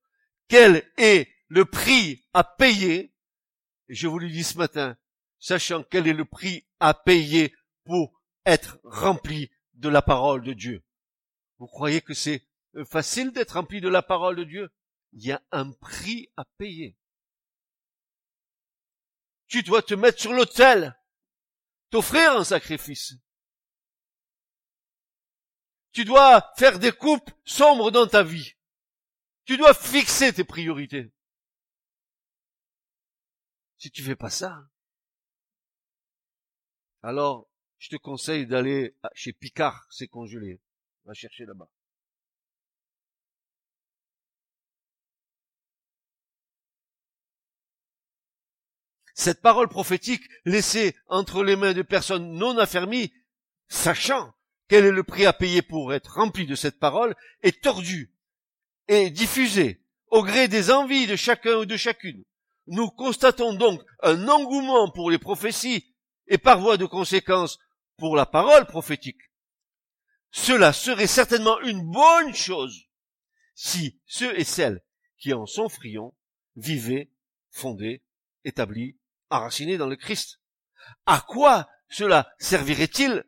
quel 0.48 0.90
est 0.96 1.28
le 1.48 1.64
prix 1.64 2.24
à 2.32 2.44
payer, 2.44 3.14
et 3.88 3.94
je 3.94 4.06
vous 4.06 4.18
le 4.18 4.28
dis 4.28 4.44
ce 4.44 4.58
matin, 4.58 4.96
sachant 5.38 5.82
quel 5.82 6.06
est 6.06 6.12
le 6.12 6.24
prix 6.24 6.66
à 6.80 6.94
payer 6.94 7.54
pour 7.84 8.20
être 8.46 8.78
rempli 8.84 9.50
de 9.74 9.88
la 9.88 10.02
parole 10.02 10.42
de 10.42 10.52
Dieu. 10.52 10.84
Vous 11.58 11.66
croyez 11.66 12.00
que 12.00 12.14
c'est 12.14 12.46
facile 12.88 13.32
d'être 13.32 13.52
rempli 13.52 13.80
de 13.80 13.88
la 13.88 14.02
parole 14.02 14.36
de 14.36 14.44
Dieu? 14.44 14.72
Il 15.12 15.24
y 15.24 15.32
a 15.32 15.42
un 15.52 15.70
prix 15.70 16.32
à 16.36 16.44
payer. 16.44 16.96
Tu 19.46 19.62
dois 19.62 19.82
te 19.82 19.94
mettre 19.94 20.20
sur 20.20 20.32
l'autel 20.32 20.98
t'offrir 21.90 22.32
un 22.32 22.44
sacrifice. 22.44 23.14
Tu 25.94 26.04
dois 26.04 26.52
faire 26.56 26.80
des 26.80 26.90
coupes 26.90 27.30
sombres 27.44 27.92
dans 27.92 28.08
ta 28.08 28.24
vie. 28.24 28.56
Tu 29.44 29.56
dois 29.56 29.74
fixer 29.74 30.32
tes 30.32 30.42
priorités. 30.42 31.12
Si 33.78 33.92
tu 33.92 34.02
fais 34.02 34.16
pas 34.16 34.30
ça, 34.30 34.68
alors 37.02 37.48
je 37.78 37.90
te 37.90 37.96
conseille 37.96 38.46
d'aller 38.46 38.96
chez 39.14 39.32
Picard, 39.32 39.86
c'est 39.88 40.08
congelé. 40.08 40.60
Va 41.04 41.14
chercher 41.14 41.44
là-bas. 41.44 41.70
Cette 49.14 49.42
parole 49.42 49.68
prophétique 49.68 50.28
laissée 50.44 50.96
entre 51.06 51.44
les 51.44 51.54
mains 51.54 51.72
de 51.72 51.82
personnes 51.82 52.32
non 52.32 52.58
affermies, 52.58 53.12
sachant 53.68 54.34
quel 54.68 54.84
est 54.84 54.90
le 54.90 55.02
prix 55.02 55.26
à 55.26 55.32
payer 55.32 55.62
pour 55.62 55.92
être 55.92 56.14
rempli 56.14 56.46
de 56.46 56.54
cette 56.54 56.78
parole, 56.78 57.14
est 57.42 57.62
tordue 57.62 58.12
et 58.88 59.10
diffusée 59.10 59.82
au 60.10 60.22
gré 60.22 60.48
des 60.48 60.70
envies 60.70 61.06
de 61.06 61.16
chacun 61.16 61.56
ou 61.56 61.66
de 61.66 61.76
chacune. 61.76 62.24
Nous 62.66 62.88
constatons 62.88 63.52
donc 63.52 63.82
un 64.02 64.28
engouement 64.28 64.90
pour 64.90 65.10
les 65.10 65.18
prophéties 65.18 65.94
et 66.28 66.38
par 66.38 66.60
voie 66.60 66.76
de 66.76 66.86
conséquence 66.86 67.58
pour 67.98 68.16
la 68.16 68.26
parole 68.26 68.66
prophétique. 68.66 69.20
Cela 70.30 70.72
serait 70.72 71.06
certainement 71.06 71.60
une 71.60 71.82
bonne 71.82 72.34
chose 72.34 72.88
si 73.54 74.00
ceux 74.06 74.38
et 74.38 74.44
celles 74.44 74.82
qui 75.18 75.32
en 75.32 75.46
sont 75.46 75.68
friands 75.68 76.14
vivaient, 76.56 77.10
fondés, 77.50 78.02
établis, 78.44 78.96
enracinés 79.30 79.78
dans 79.78 79.86
le 79.86 79.96
Christ. 79.96 80.40
À 81.06 81.20
quoi 81.20 81.68
cela 81.88 82.28
servirait-il 82.38 83.24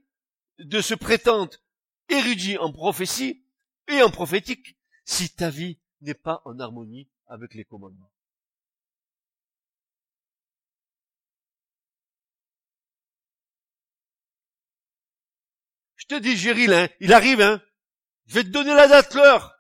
de 0.59 0.81
se 0.81 0.95
prétendre 0.95 1.53
érudit 2.09 2.59
en 2.59 2.73
prophétie 2.73 3.45
et 3.89 4.03
en 4.03 4.11
prophétique 4.11 4.77
si 5.05 5.35
ta 5.35 5.51
vie 5.51 5.79
n'est 6.01 6.15
pas 6.15 6.43
en 6.45 6.59
harmonie 6.59 7.09
avec 7.27 7.55
les 7.55 7.65
commandements. 7.65 8.11
Je 15.97 16.07
te 16.07 16.21
dis, 16.21 16.37
Géril, 16.37 16.73
hein, 16.73 16.89
il 17.01 17.13
arrive, 17.13 17.41
hein. 17.41 17.61
Je 18.27 18.35
vais 18.35 18.45
te 18.45 18.49
donner 18.49 18.75
la 18.75 18.87
date, 18.87 19.15
l'heure. 19.15 19.57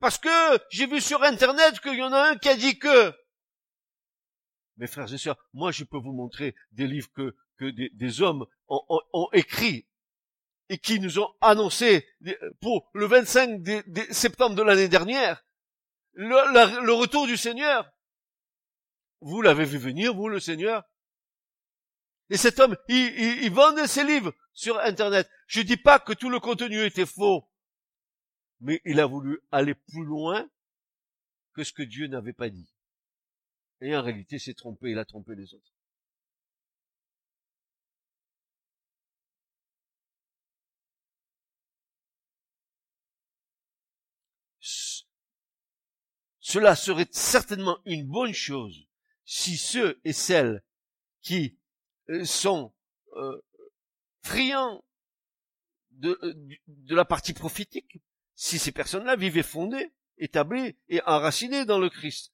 Parce 0.00 0.18
que 0.18 0.28
j'ai 0.70 0.86
vu 0.86 1.00
sur 1.00 1.22
Internet 1.22 1.80
qu'il 1.80 1.94
y 1.94 2.02
en 2.02 2.12
a 2.12 2.30
un 2.30 2.36
qui 2.36 2.48
a 2.48 2.56
dit 2.56 2.78
que. 2.78 3.14
Mes 4.80 4.86
frères 4.86 5.12
et 5.12 5.18
sœurs, 5.18 5.36
moi 5.52 5.72
je 5.72 5.84
peux 5.84 5.98
vous 5.98 6.14
montrer 6.14 6.54
des 6.72 6.86
livres 6.86 7.10
que, 7.12 7.70
des, 7.70 8.22
hommes 8.22 8.46
ont, 8.66 9.28
écrits 9.34 9.86
et 10.70 10.78
qui 10.78 10.98
nous 11.00 11.18
ont 11.18 11.28
annoncé 11.42 12.08
pour 12.62 12.88
le 12.94 13.04
25 13.04 13.60
septembre 14.10 14.56
de 14.56 14.62
l'année 14.62 14.88
dernière 14.88 15.44
le, 16.14 16.92
retour 16.92 17.26
du 17.26 17.36
Seigneur. 17.36 17.92
Vous 19.20 19.42
l'avez 19.42 19.66
vu 19.66 19.76
venir, 19.76 20.14
vous, 20.14 20.28
le 20.28 20.40
Seigneur 20.40 20.82
Et 22.30 22.38
cet 22.38 22.58
homme, 22.58 22.74
il, 22.88 22.96
il, 22.96 23.44
il 23.44 23.52
vendait 23.52 23.86
ses 23.86 24.02
livres 24.02 24.32
sur 24.54 24.80
Internet. 24.80 25.28
Je 25.46 25.60
dis 25.60 25.76
pas 25.76 25.98
que 25.98 26.14
tout 26.14 26.30
le 26.30 26.40
contenu 26.40 26.82
était 26.86 27.04
faux, 27.04 27.46
mais 28.60 28.80
il 28.86 28.98
a 28.98 29.04
voulu 29.04 29.40
aller 29.52 29.74
plus 29.74 30.04
loin 30.04 30.48
que 31.52 31.64
ce 31.64 31.74
que 31.74 31.82
Dieu 31.82 32.06
n'avait 32.06 32.32
pas 32.32 32.48
dit. 32.48 32.72
Et 33.80 33.96
en 33.96 34.02
réalité, 34.02 34.38
s'est 34.38 34.54
trompé, 34.54 34.90
il 34.90 34.98
a 34.98 35.04
trompé 35.04 35.34
les 35.34 35.54
autres. 35.54 35.72
Cela 46.50 46.74
serait 46.74 47.08
certainement 47.12 47.78
une 47.84 48.06
bonne 48.06 48.32
chose 48.32 48.88
si 49.24 49.56
ceux 49.56 50.00
et 50.04 50.12
celles 50.12 50.64
qui 51.22 51.56
euh, 52.08 52.24
sont 52.24 52.74
euh, 53.16 53.40
friands 54.22 54.84
de, 55.92 56.18
euh, 56.22 56.34
de 56.66 56.94
la 56.96 57.04
partie 57.04 57.34
prophétique, 57.34 58.00
si 58.34 58.58
ces 58.58 58.72
personnes-là 58.72 59.14
vivaient 59.14 59.44
fondées, 59.44 59.92
établies 60.18 60.76
et 60.88 61.00
enracinées 61.02 61.64
dans 61.64 61.78
le 61.78 61.88
Christ. 61.88 62.32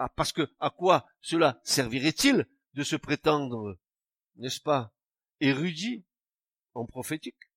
Ah, 0.00 0.08
parce 0.08 0.32
que 0.32 0.48
à 0.60 0.70
quoi 0.70 1.08
cela 1.20 1.60
servirait-il 1.64 2.46
de 2.74 2.84
se 2.84 2.94
prétendre, 2.94 3.76
n'est-ce 4.36 4.60
pas, 4.60 4.94
érudit 5.40 6.06
en 6.74 6.86
prophétique, 6.86 7.50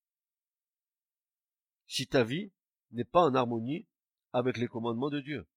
si 1.86 2.08
ta 2.08 2.24
vie 2.24 2.52
n'est 2.90 3.04
pas 3.04 3.20
en 3.20 3.36
harmonie 3.36 3.86
avec 4.32 4.56
les 4.56 4.66
commandements 4.66 5.08
de 5.08 5.20
Dieu? 5.20 5.48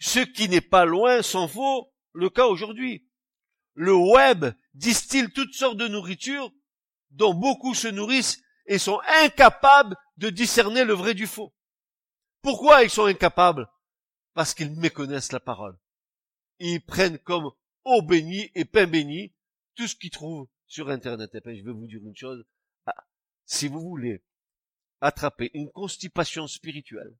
Ce 0.00 0.20
qui 0.20 0.50
n'est 0.50 0.60
pas 0.60 0.84
loin 0.84 1.22
s'en 1.22 1.46
vaut 1.46 1.90
le 2.12 2.28
cas 2.28 2.44
aujourd'hui. 2.44 3.08
Le 3.72 3.94
web 3.94 4.44
distille 4.74 5.32
toutes 5.32 5.54
sortes 5.54 5.78
de 5.78 5.88
nourritures 5.88 6.52
dont 7.08 7.32
beaucoup 7.32 7.74
se 7.74 7.88
nourrissent 7.88 8.42
et 8.66 8.78
sont 8.78 9.00
incapables 9.22 9.96
de 10.18 10.28
discerner 10.28 10.84
le 10.84 10.92
vrai 10.92 11.14
du 11.14 11.26
faux. 11.26 11.54
Pourquoi 12.42 12.84
ils 12.84 12.90
sont 12.90 13.06
incapables? 13.06 13.66
Parce 14.34 14.54
qu'ils 14.54 14.72
méconnaissent 14.72 15.32
la 15.32 15.40
parole. 15.40 15.78
Ils 16.58 16.80
prennent 16.80 17.18
comme 17.18 17.50
eau 17.84 18.02
bénie 18.02 18.50
et 18.54 18.64
pain 18.64 18.86
béni 18.86 19.32
tout 19.74 19.86
ce 19.86 19.96
qu'ils 19.96 20.10
trouvent 20.10 20.48
sur 20.66 20.90
Internet. 20.90 21.34
Et 21.34 21.40
puis, 21.40 21.58
je 21.58 21.64
vais 21.64 21.72
vous 21.72 21.86
dire 21.86 22.00
une 22.02 22.16
chose. 22.16 22.44
Ah, 22.86 23.06
si 23.44 23.68
vous 23.68 23.80
voulez 23.80 24.22
attraper 25.00 25.50
une 25.54 25.70
constipation 25.70 26.46
spirituelle, 26.46 27.16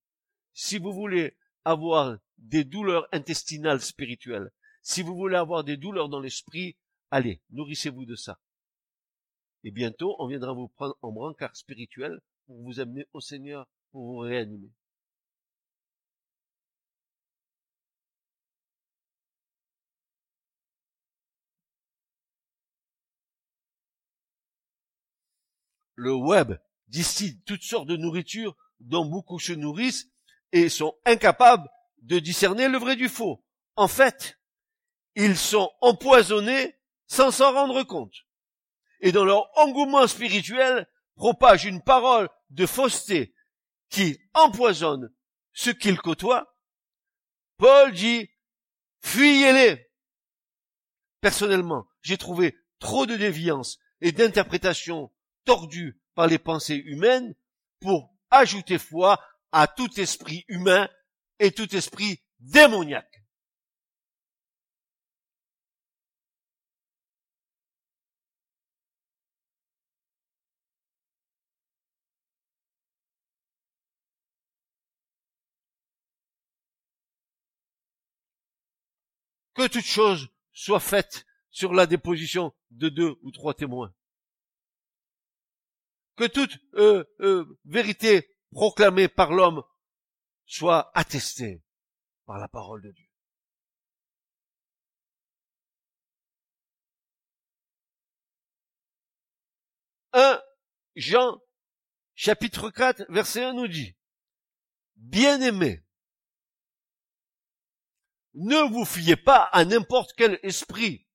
si 0.52 0.78
vous 0.78 0.92
voulez 0.92 1.36
avoir 1.64 2.18
des 2.38 2.64
douleurs 2.64 3.08
intestinales 3.12 3.80
spirituelles, 3.80 4.50
si 4.82 5.02
vous 5.02 5.16
voulez 5.16 5.36
avoir 5.36 5.64
des 5.64 5.76
douleurs 5.76 6.08
dans 6.08 6.20
l'esprit, 6.20 6.76
allez, 7.10 7.42
nourrissez-vous 7.50 8.04
de 8.04 8.16
ça. 8.16 8.40
Et 9.64 9.70
bientôt, 9.70 10.14
on 10.18 10.28
viendra 10.28 10.52
vous 10.52 10.68
prendre 10.68 10.96
en 11.00 11.10
brancard 11.10 11.56
spirituel 11.56 12.20
pour 12.46 12.62
vous 12.62 12.80
amener 12.80 13.06
au 13.12 13.20
Seigneur, 13.20 13.66
pour 13.92 14.04
vous 14.04 14.18
réanimer. 14.18 14.70
Le 25.94 26.12
web 26.12 26.58
distille 26.88 27.40
toutes 27.42 27.62
sortes 27.62 27.88
de 27.88 27.96
nourritures 27.96 28.56
dont 28.80 29.04
beaucoup 29.04 29.38
se 29.38 29.52
nourrissent 29.52 30.08
et 30.52 30.68
sont 30.68 30.94
incapables 31.04 31.68
de 32.02 32.18
discerner 32.18 32.68
le 32.68 32.78
vrai 32.78 32.96
du 32.96 33.08
faux. 33.08 33.44
En 33.76 33.88
fait, 33.88 34.38
ils 35.14 35.36
sont 35.36 35.70
empoisonnés 35.80 36.76
sans 37.06 37.30
s'en 37.30 37.52
rendre 37.52 37.82
compte. 37.82 38.14
Et 39.00 39.12
dans 39.12 39.24
leur 39.24 39.50
engouement 39.58 40.06
spirituel, 40.06 40.88
propagent 41.16 41.64
une 41.64 41.82
parole 41.82 42.28
de 42.50 42.66
fausseté 42.66 43.34
qui 43.88 44.20
empoisonne 44.32 45.12
ce 45.52 45.70
qu'ils 45.70 46.00
côtoient. 46.00 46.56
Paul 47.56 47.92
dit, 47.92 48.30
fuyez-les. 49.00 49.86
Personnellement, 51.20 51.86
j'ai 52.02 52.18
trouvé 52.18 52.56
trop 52.80 53.06
de 53.06 53.16
déviance 53.16 53.78
et 54.00 54.12
d'interprétations 54.12 55.12
tordues 55.44 55.98
par 56.14 56.26
les 56.26 56.38
pensées 56.38 56.82
humaines 56.86 57.34
pour 57.80 58.14
ajouter 58.30 58.78
foi 58.78 59.20
à 59.52 59.66
tout 59.66 60.00
esprit 60.00 60.44
humain 60.48 60.88
et 61.38 61.52
tout 61.52 61.74
esprit 61.74 62.22
démoniaque. 62.40 63.22
Que 79.54 79.68
toute 79.68 79.84
chose 79.84 80.28
soit 80.52 80.80
faite 80.80 81.26
sur 81.50 81.72
la 81.72 81.86
déposition 81.86 82.52
de 82.72 82.88
deux 82.88 83.16
ou 83.22 83.30
trois 83.30 83.54
témoins. 83.54 83.94
Que 86.16 86.24
toute 86.24 86.56
euh, 86.74 87.04
euh, 87.20 87.44
vérité 87.64 88.28
proclamé 88.52 89.08
par 89.08 89.32
l'homme 89.32 89.62
soit 90.46 90.90
attesté 90.94 91.62
par 92.26 92.38
la 92.38 92.48
parole 92.48 92.82
de 92.82 92.92
Dieu. 92.92 93.08
Un 100.12 100.40
Jean 100.94 101.40
chapitre 102.14 102.70
4 102.70 103.06
verset 103.08 103.42
1 103.42 103.54
nous 103.54 103.66
dit, 103.66 103.96
Bien-aimés, 104.94 105.84
ne 108.34 108.68
vous 108.72 108.84
fiez 108.84 109.16
pas 109.16 109.42
à 109.52 109.64
n'importe 109.64 110.12
quel 110.16 110.38
esprit, 110.42 111.06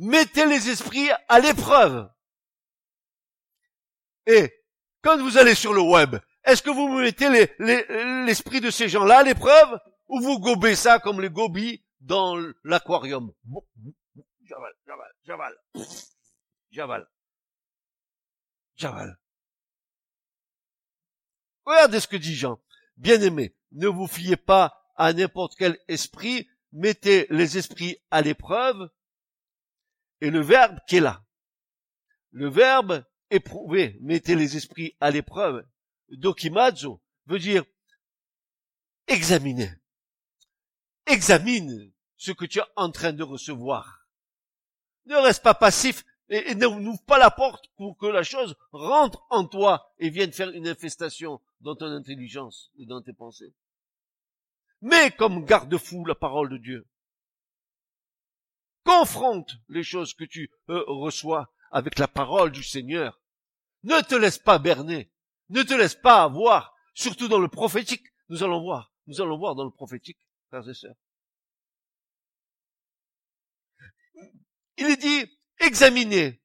mettez 0.00 0.46
les 0.46 0.70
esprits 0.70 1.10
à 1.28 1.38
l'épreuve. 1.38 2.10
Et 4.26 4.52
quand 5.02 5.18
vous 5.18 5.38
allez 5.38 5.54
sur 5.54 5.72
le 5.72 5.82
web, 5.82 6.16
est-ce 6.44 6.62
que 6.62 6.70
vous 6.70 6.88
mettez 6.88 7.28
l'esprit 8.26 8.60
de 8.60 8.70
ces 8.70 8.88
gens-là 8.88 9.18
à 9.18 9.22
l'épreuve 9.22 9.78
ou 10.08 10.20
vous 10.20 10.40
gobez 10.40 10.74
ça 10.74 10.98
comme 10.98 11.20
les 11.20 11.30
gobies 11.30 11.84
dans 12.00 12.36
l'aquarium? 12.64 13.32
J'avale, 14.44 14.74
j'avale, 14.86 15.12
j'avale, 15.24 15.56
j'avale, 16.70 17.08
j'avale. 18.74 19.20
Regardez 21.64 22.00
ce 22.00 22.08
que 22.08 22.16
dit 22.16 22.34
Jean. 22.34 22.58
Bien-aimé, 22.96 23.54
ne 23.72 23.86
vous 23.86 24.08
fiez 24.08 24.36
pas 24.36 24.82
à 24.96 25.12
n'importe 25.12 25.54
quel 25.56 25.78
esprit, 25.88 26.48
mettez 26.72 27.26
les 27.30 27.58
esprits 27.58 27.98
à 28.10 28.22
l'épreuve, 28.22 28.90
et 30.20 30.30
le 30.30 30.40
verbe 30.40 30.78
qui 30.86 30.96
est 30.96 31.00
là. 31.00 31.24
Le 32.30 32.48
verbe 32.48 33.04
éprouver, 33.30 33.98
mettez 34.00 34.34
les 34.34 34.56
esprits 34.56 34.96
à 35.00 35.10
l'épreuve, 35.10 35.66
dokimazo, 36.10 37.02
veut 37.26 37.38
dire 37.38 37.64
examiner. 39.06 39.70
Examine 41.06 41.92
ce 42.16 42.32
que 42.32 42.44
tu 42.44 42.58
es 42.58 42.64
en 42.76 42.90
train 42.90 43.12
de 43.12 43.22
recevoir. 43.22 44.06
Ne 45.06 45.16
reste 45.16 45.42
pas 45.42 45.54
passif 45.54 46.04
et, 46.28 46.54
n'ouvre 46.54 47.02
pas 47.04 47.18
la 47.18 47.30
porte 47.30 47.68
pour 47.76 47.96
que 47.96 48.06
la 48.06 48.22
chose 48.22 48.56
rentre 48.70 49.26
en 49.30 49.44
toi 49.46 49.92
et 49.98 50.10
vienne 50.10 50.32
faire 50.32 50.50
une 50.50 50.68
infestation 50.68 51.40
dans 51.60 51.74
ton 51.74 51.86
intelligence 51.86 52.70
et 52.78 52.86
dans 52.86 53.02
tes 53.02 53.12
pensées. 53.12 53.52
Mais 54.80 55.10
comme 55.10 55.44
garde-fou 55.44 56.04
la 56.04 56.14
parole 56.14 56.50
de 56.50 56.58
Dieu. 56.58 56.86
Confronte 58.90 59.52
les 59.68 59.84
choses 59.84 60.14
que 60.14 60.24
tu 60.24 60.50
euh, 60.68 60.82
reçois 60.88 61.54
avec 61.70 61.96
la 62.00 62.08
parole 62.08 62.50
du 62.50 62.64
Seigneur. 62.64 63.20
Ne 63.84 64.00
te 64.00 64.16
laisse 64.16 64.38
pas 64.38 64.58
berner. 64.58 65.12
Ne 65.48 65.62
te 65.62 65.74
laisse 65.74 65.94
pas 65.94 66.24
avoir, 66.24 66.74
surtout 66.92 67.28
dans 67.28 67.38
le 67.38 67.46
prophétique. 67.46 68.04
Nous 68.30 68.42
allons 68.42 68.60
voir. 68.60 68.92
Nous 69.06 69.20
allons 69.20 69.38
voir 69.38 69.54
dans 69.54 69.62
le 69.62 69.70
prophétique, 69.70 70.18
frères 70.48 70.68
et 70.68 70.74
sœurs. 70.74 70.96
Il 74.76 74.86
est 74.86 74.96
dit 74.96 75.38
examiner. 75.60 76.42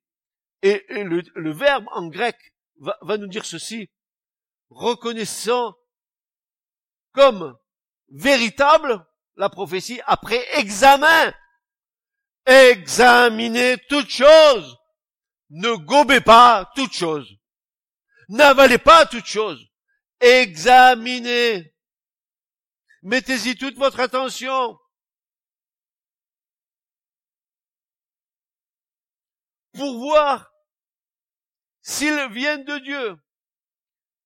Et, 0.61 0.85
le, 0.89 1.51
verbe 1.51 1.87
en 1.93 2.09
grec 2.09 2.37
va, 2.79 2.95
va 3.01 3.17
nous 3.17 3.27
dire 3.27 3.45
ceci. 3.45 3.89
Reconnaissant 4.69 5.73
comme 7.11 7.57
véritable 8.09 9.03
la 9.35 9.49
prophétie 9.49 9.99
après 10.05 10.45
examen. 10.59 11.33
Examinez 12.45 13.77
toute 13.89 14.09
chose. 14.09 14.77
Ne 15.49 15.75
gobez 15.75 16.21
pas 16.21 16.71
toute 16.75 16.93
chose. 16.93 17.27
N'avalez 18.29 18.77
pas 18.77 19.05
toute 19.05 19.25
chose. 19.25 19.63
Examinez. 20.19 21.73
Mettez-y 23.03 23.55
toute 23.55 23.77
votre 23.77 23.99
attention. 23.99 24.77
Pour 29.73 29.97
voir 29.99 30.51
s'ils 31.81 32.31
viennent 32.31 32.63
de 32.63 32.79
Dieu. 32.79 33.15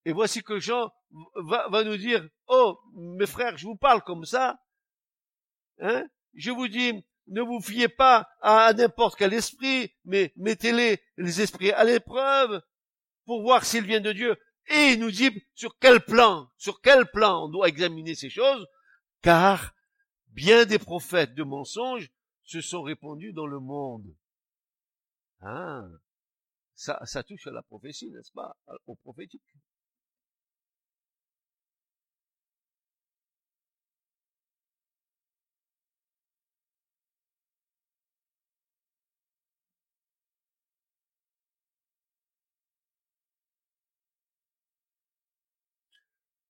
Et 0.05 0.13
voici 0.13 0.41
que 0.41 0.59
Jean 0.59 0.89
va, 1.35 1.67
va, 1.69 1.83
nous 1.83 1.97
dire, 1.97 2.25
oh, 2.47 2.79
mes 2.95 3.27
frères, 3.27 3.57
je 3.57 3.65
vous 3.65 3.75
parle 3.75 4.01
comme 4.03 4.25
ça. 4.25 4.57
Hein? 5.79 6.07
Je 6.33 6.51
vous 6.51 6.67
dis, 6.67 7.03
ne 7.29 7.41
vous 7.41 7.61
fiez 7.61 7.87
pas 7.87 8.27
à 8.41 8.73
n'importe 8.73 9.17
quel 9.17 9.33
esprit, 9.33 9.91
mais 10.05 10.33
mettez-les, 10.35 11.01
les 11.17 11.41
esprits 11.41 11.71
à 11.71 11.83
l'épreuve 11.83 12.61
pour 13.25 13.41
voir 13.41 13.65
s'ils 13.65 13.85
viennent 13.85 14.03
de 14.03 14.13
Dieu. 14.13 14.37
Et 14.67 14.97
nous 14.97 15.11
dit 15.11 15.31
sur 15.55 15.77
quel 15.79 16.01
plan, 16.01 16.49
sur 16.57 16.81
quel 16.81 17.05
plan 17.07 17.45
on 17.45 17.49
doit 17.49 17.67
examiner 17.67 18.15
ces 18.15 18.29
choses, 18.29 18.67
car 19.21 19.73
bien 20.29 20.65
des 20.65 20.79
prophètes 20.79 21.33
de 21.33 21.43
mensonges 21.43 22.11
se 22.43 22.61
sont 22.61 22.81
répandus 22.81 23.33
dans 23.33 23.47
le 23.47 23.59
monde. 23.59 24.15
Ah, 25.41 25.87
ça, 26.75 26.99
ça 27.05 27.23
touche 27.23 27.47
à 27.47 27.51
la 27.51 27.63
prophétie, 27.63 28.09
n'est-ce 28.09 28.31
pas, 28.31 28.55
au 28.85 28.95
prophétique. 28.95 29.43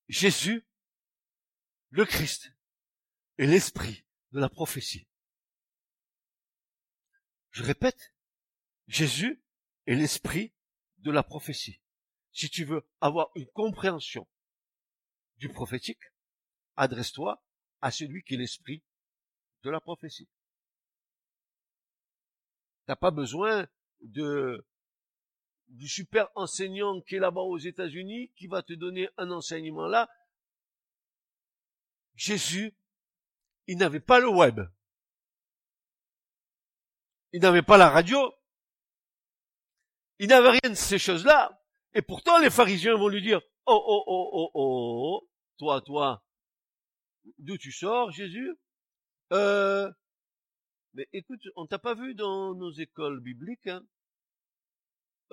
Jésus, 0.10 0.68
le 1.92 2.04
Christ, 2.04 2.52
est 3.38 3.46
l'esprit 3.46 4.06
de 4.32 4.40
la 4.40 4.50
prophétie. 4.50 5.08
Je 7.52 7.64
répète, 7.64 8.14
Jésus 8.88 9.44
est 9.86 9.96
l'esprit 9.96 10.54
de 10.98 11.12
la 11.12 11.22
prophétie. 11.22 11.80
Si 12.32 12.50
tu 12.50 12.66
veux 12.66 12.88
avoir 13.02 13.30
une 13.36 13.48
compréhension 13.52 14.28
du 15.38 15.48
prophétique, 15.48 16.02
adresse-toi 16.76 17.44
à 17.82 17.92
celui 17.92 18.24
qui 18.24 18.34
est 18.34 18.38
l'esprit 18.38 18.84
de 19.64 19.70
la 19.70 19.80
prophétie. 19.80 20.28
T'as 22.88 22.96
pas 22.96 23.12
besoin 23.12 23.68
de 24.02 24.68
du 25.70 25.88
super 25.88 26.30
enseignant 26.36 27.02
qui 27.02 27.16
est 27.16 27.20
là-bas 27.20 27.42
aux 27.42 27.58
États-Unis, 27.58 28.32
qui 28.36 28.48
va 28.48 28.62
te 28.64 28.74
donner 28.74 29.10
un 29.18 29.32
enseignement 29.32 29.88
là. 29.88 30.10
Jésus, 32.16 32.74
il 33.68 33.78
n'avait 33.78 34.00
pas 34.00 34.20
le 34.20 34.30
web. 34.30 34.62
Il 37.32 37.42
n'avait 37.42 37.62
pas 37.62 37.78
la 37.78 37.90
radio. 37.90 38.34
Il 40.18 40.30
n'avait 40.30 40.60
rien 40.62 40.70
de 40.72 40.76
ces 40.76 40.98
choses-là. 40.98 41.62
Et 41.94 42.02
pourtant, 42.02 42.40
les 42.40 42.50
pharisiens 42.50 42.98
vont 42.98 43.08
lui 43.08 43.22
dire, 43.22 43.42
oh, 43.66 43.84
oh, 43.88 44.04
oh, 44.08 44.30
oh, 44.34 44.52
oh, 44.54 45.22
oh 45.24 45.30
toi, 45.58 45.82
toi, 45.82 46.24
d'où 47.38 47.58
tu 47.58 47.72
sors, 47.72 48.12
Jésus? 48.12 48.58
Euh, 49.32 49.92
mais 50.94 51.08
écoute, 51.14 51.42
on 51.56 51.68
t'a 51.68 51.80
pas 51.80 51.94
vu 51.94 52.16
dans 52.16 52.56
nos 52.56 52.72
écoles 52.72 53.22
bibliques, 53.22 53.68
hein 53.68 53.84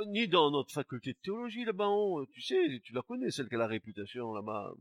ni 0.04 0.28
dans 0.28 0.50
notre 0.50 0.72
faculté 0.72 1.12
de 1.12 1.18
théologie 1.18 1.64
là-bas 1.64 1.90
Tu 2.32 2.42
sais, 2.42 2.80
tu 2.84 2.92
la 2.92 3.02
connais, 3.02 3.30
celle 3.30 3.48
qui 3.48 3.54
a 3.54 3.58
la 3.58 3.66
réputation 3.66 4.32
là-bas. 4.32 4.74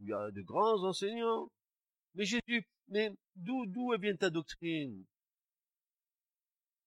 Il 0.00 0.08
y 0.08 0.12
a 0.12 0.30
de 0.30 0.42
grands 0.42 0.84
enseignants. 0.84 1.50
Mais 2.14 2.24
Jésus, 2.24 2.66
mais 2.88 3.12
d'où, 3.36 3.66
d'où 3.66 3.92
vient 3.98 4.16
ta 4.16 4.30
doctrine? 4.30 5.04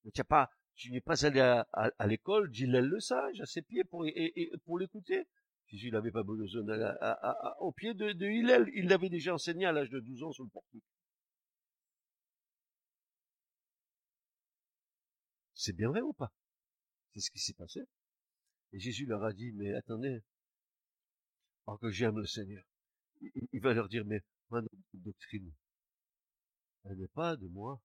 Mais 0.04 0.12
tu 0.12 0.24
pas, 0.24 0.50
tu 0.76 0.92
n'es 0.92 1.02
pas 1.02 1.26
allé 1.26 1.40
à, 1.40 1.68
à, 1.74 2.08
l'école 2.08 2.50
d'Hillel 2.52 2.86
le 2.86 3.00
sage, 3.00 3.40
à 3.42 3.46
ses 3.46 3.62
pieds 3.62 3.84
pour, 3.84 4.06
et, 4.06 4.52
pour 4.66 4.80
l'écouter? 4.80 5.28
Jésus 5.68 5.92
n'avait 5.92 6.12
pas 6.12 6.24
besoin 6.24 6.64
d'aller 6.64 6.92
au 7.60 7.72
pied 7.72 7.94
de, 7.94 8.12
de 8.12 8.26
Hillel. 8.28 8.70
Il 8.74 8.88
l'avait 8.88 9.10
déjà 9.10 9.34
enseigné 9.34 9.66
à 9.66 9.72
l'âge 9.72 9.90
de 9.90 10.00
12 10.00 10.24
ans 10.24 10.32
sur 10.32 10.44
le 10.44 10.50
portique. 10.50 10.84
C'est 15.54 15.74
bien 15.74 15.90
vrai 15.90 16.02
ou 16.02 16.14
pas? 16.14 16.32
C'est 17.14 17.20
ce 17.20 17.32
qui 17.32 17.40
s'est 17.40 17.54
passé. 17.54 17.82
Et 18.74 18.80
Jésus 18.80 19.06
leur 19.06 19.24
a 19.24 19.34
dit, 19.34 19.52
mais 19.54 19.74
attendez, 19.74 20.22
alors 21.68 21.80
que 21.80 21.92
j'aime 21.92 22.18
le 22.18 22.26
Seigneur, 22.26 22.64
il, 23.22 23.62
va 23.62 23.74
leur 23.74 23.90
dire, 23.90 24.06
mais 24.06 24.22
ma 24.50 24.62
doctrine, 24.94 25.52
elle 26.86 26.98
n'est 26.98 27.08
pas 27.10 27.36
de 27.36 27.48
moi. 27.48 27.82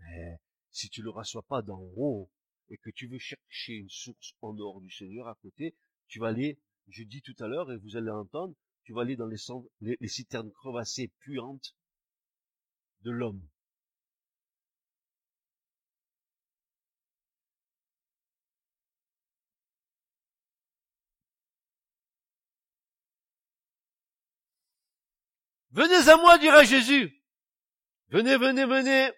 Mais 0.00 0.38
si 0.70 0.88
tu 0.90 1.00
ne 1.00 1.04
le 1.04 1.10
reçois 1.10 1.42
pas 1.42 1.62
d'en 1.62 1.80
haut 1.96 2.30
et 2.68 2.76
que 2.78 2.90
tu 2.90 3.08
veux 3.08 3.18
chercher 3.18 3.74
une 3.74 3.90
source 3.90 4.34
en 4.42 4.52
dehors 4.52 4.80
du 4.80 4.90
Seigneur 4.90 5.28
à 5.28 5.34
côté, 5.36 5.74
tu 6.08 6.18
vas 6.18 6.28
aller, 6.28 6.58
je 6.88 7.02
dis 7.04 7.22
tout 7.22 7.36
à 7.38 7.48
l'heure 7.48 7.72
et 7.72 7.78
vous 7.78 7.96
allez 7.96 8.10
entendre, 8.10 8.54
tu 8.84 8.92
vas 8.92 9.02
aller 9.02 9.16
dans 9.16 9.26
les, 9.26 9.38
les, 9.80 9.96
les 9.98 10.08
citernes 10.08 10.52
crevassées 10.52 11.08
puantes 11.20 11.74
de 13.00 13.10
l'homme. 13.10 13.48
Venez 25.74 26.08
à 26.08 26.16
moi, 26.16 26.38
dira 26.38 26.62
Jésus. 26.62 27.20
Venez, 28.08 28.36
venez, 28.36 28.64
venez. 28.64 29.10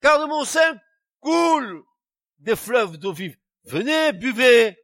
Car 0.00 0.18
de 0.18 0.24
mon 0.24 0.46
sein 0.46 0.80
coule 1.20 1.84
des 2.38 2.56
fleuves 2.56 2.96
d'eau 2.96 3.12
vive. 3.12 3.38
Venez, 3.64 4.14
buvez. 4.14 4.78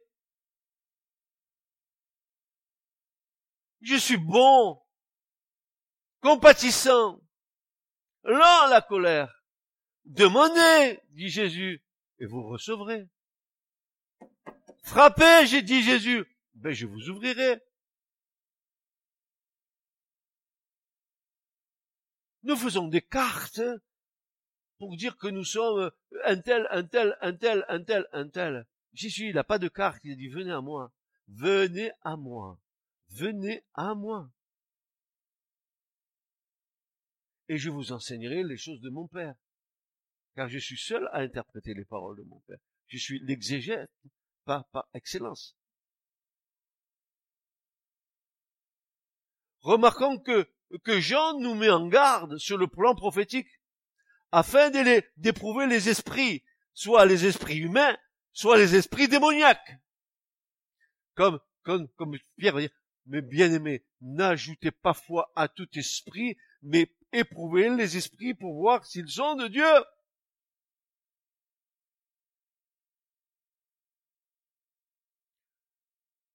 Je 3.81 3.95
suis 3.95 4.17
bon, 4.17 4.79
compatissant, 6.21 7.19
lent 8.23 8.67
la 8.67 8.81
colère. 8.87 9.43
Demandez, 10.05 10.99
dit 11.09 11.29
Jésus, 11.29 11.83
et 12.19 12.27
vous 12.27 12.43
recevrez. 12.43 13.07
Frappez, 14.83 15.47
j'ai 15.47 15.63
dit 15.63 15.81
Jésus, 15.81 16.25
ben 16.53 16.73
je 16.73 16.85
vous 16.85 17.09
ouvrirai. 17.09 17.59
Nous 22.43 22.55
faisons 22.55 22.87
des 22.87 23.01
cartes 23.01 23.61
pour 24.77 24.95
dire 24.95 25.17
que 25.17 25.27
nous 25.27 25.43
sommes 25.43 25.91
un 26.23 26.39
tel, 26.39 26.67
un 26.71 26.83
tel, 26.83 27.17
un 27.21 27.35
tel, 27.35 27.65
un 27.67 27.83
tel, 27.83 28.07
un 28.13 28.29
tel. 28.29 28.65
Jésus, 28.93 29.29
il 29.29 29.35
n'a 29.35 29.43
pas 29.43 29.59
de 29.59 29.67
carte, 29.67 30.03
il 30.03 30.13
a 30.13 30.15
dit 30.15 30.29
venez 30.29 30.51
à 30.51 30.61
moi, 30.61 30.91
venez 31.27 31.91
à 32.01 32.15
moi, 32.15 32.59
venez 33.09 33.63
à 33.73 33.93
moi. 33.93 34.31
Et 37.49 37.57
je 37.57 37.69
vous 37.69 37.91
enseignerai 37.91 38.43
les 38.43 38.57
choses 38.57 38.81
de 38.81 38.89
mon 38.89 39.07
Père. 39.07 39.35
Car 40.35 40.47
je 40.47 40.59
suis 40.59 40.77
seul 40.77 41.09
à 41.11 41.19
interpréter 41.19 41.73
les 41.73 41.85
paroles 41.85 42.17
de 42.17 42.23
mon 42.23 42.39
Père. 42.41 42.59
Je 42.87 42.97
suis 42.97 43.19
l'exégète 43.19 43.91
par, 44.45 44.65
par 44.69 44.87
excellence. 44.93 45.57
Remarquons 49.61 50.17
que, 50.19 50.47
que 50.83 50.99
Jean 50.99 51.39
nous 51.39 51.55
met 51.55 51.69
en 51.69 51.87
garde 51.87 52.37
sur 52.37 52.57
le 52.57 52.67
plan 52.67 52.95
prophétique 52.95 53.49
afin 54.31 54.69
d'éprouver 55.17 55.67
les 55.67 55.89
esprits, 55.89 56.43
soit 56.73 57.05
les 57.05 57.25
esprits 57.25 57.57
humains, 57.57 57.97
soit 58.31 58.57
les 58.57 58.75
esprits 58.75 59.07
démoniaques. 59.07 59.77
Comme, 61.15 61.39
comme, 61.63 61.87
comme 61.89 62.17
Pierre 62.37 62.53
va 62.55 62.61
mais 63.07 63.21
bien 63.21 63.51
aimé, 63.51 63.83
n'ajoutez 64.01 64.69
pas 64.69 64.93
foi 64.93 65.31
à 65.35 65.47
tout 65.47 65.67
esprit, 65.77 66.37
mais 66.61 66.93
éprouvez 67.11 67.69
les 67.69 67.97
esprits 67.97 68.35
pour 68.35 68.53
voir 68.53 68.85
s'ils 68.85 69.09
sont 69.09 69.35
de 69.35 69.47
Dieu. 69.47 69.65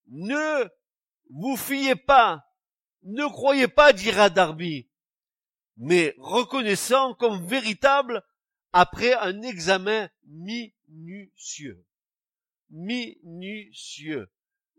Ne 0.08 0.68
vous 1.30 1.56
fiez 1.56 1.96
pas, 1.96 2.44
ne 3.04 3.26
croyez 3.26 3.68
pas, 3.68 3.92
dira 3.92 4.30
Darby, 4.30 4.88
mais 5.76 6.14
reconnaissant 6.18 7.14
comme 7.14 7.46
véritable 7.46 8.22
après 8.72 9.14
un 9.14 9.42
examen 9.42 10.08
minutieux. 10.26 11.84
Minutieux. 12.70 14.28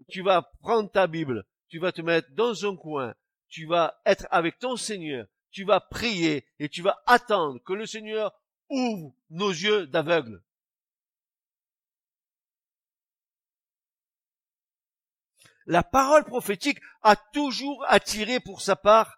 Tu 0.09 0.21
vas 0.21 0.41
prendre 0.61 0.91
ta 0.91 1.07
Bible, 1.07 1.45
tu 1.69 1.79
vas 1.79 1.91
te 1.91 2.01
mettre 2.01 2.29
dans 2.31 2.65
un 2.65 2.75
coin, 2.75 3.15
tu 3.47 3.65
vas 3.65 4.01
être 4.05 4.27
avec 4.31 4.59
ton 4.59 4.75
Seigneur, 4.75 5.27
tu 5.51 5.63
vas 5.63 5.79
prier 5.79 6.45
et 6.59 6.67
tu 6.67 6.81
vas 6.81 7.01
attendre 7.05 7.59
que 7.63 7.73
le 7.73 7.85
Seigneur 7.85 8.33
ouvre 8.69 9.15
nos 9.29 9.49
yeux 9.49 9.87
d'aveugle. 9.87 10.43
La 15.67 15.83
parole 15.83 16.25
prophétique 16.25 16.79
a 17.01 17.15
toujours 17.15 17.83
attiré 17.87 18.39
pour 18.39 18.61
sa 18.61 18.75
part 18.75 19.17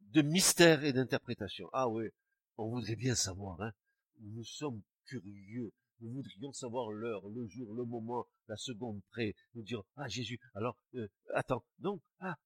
de 0.00 0.22
mystère 0.22 0.84
et 0.84 0.92
d'interprétation. 0.92 1.68
Ah 1.72 1.88
oui, 1.88 2.06
on 2.56 2.68
voudrait 2.68 2.96
bien 2.96 3.14
savoir, 3.14 3.60
hein. 3.60 3.72
Nous 4.20 4.44
sommes 4.44 4.82
curieux. 5.06 5.72
Nous 6.00 6.12
voudrions 6.12 6.52
savoir 6.52 6.90
l'heure, 6.90 7.28
le 7.28 7.46
jour, 7.46 7.74
le 7.74 7.84
moment, 7.84 8.26
la 8.48 8.56
seconde 8.56 9.00
près. 9.10 9.34
Nous 9.54 9.62
dire, 9.62 9.82
ah 9.96 10.08
Jésus, 10.08 10.40
alors, 10.54 10.76
euh, 10.94 11.08
attends, 11.34 11.64
donc, 11.78 12.02
ah, 12.20 12.36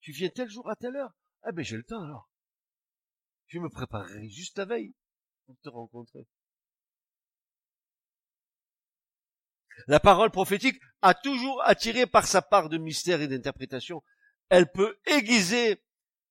tu 0.00 0.12
viens 0.12 0.30
tel 0.30 0.48
jour 0.48 0.68
à 0.70 0.76
telle 0.76 0.96
heure? 0.96 1.14
Ah 1.42 1.52
ben 1.52 1.62
j'ai 1.62 1.76
le 1.76 1.84
temps 1.84 2.02
alors. 2.02 2.30
Je 3.46 3.58
me 3.58 3.68
préparerai 3.68 4.28
juste 4.28 4.58
la 4.58 4.64
veille 4.64 4.94
pour 5.46 5.56
te 5.60 5.68
rencontrer. 5.68 6.26
La 9.86 10.00
parole 10.00 10.30
prophétique 10.30 10.80
a 11.02 11.14
toujours 11.14 11.62
attiré 11.64 12.06
par 12.06 12.26
sa 12.26 12.42
part 12.42 12.68
de 12.68 12.78
mystère 12.78 13.20
et 13.20 13.28
d'interprétation. 13.28 14.02
Elle 14.48 14.70
peut 14.70 14.98
aiguiser 15.06 15.82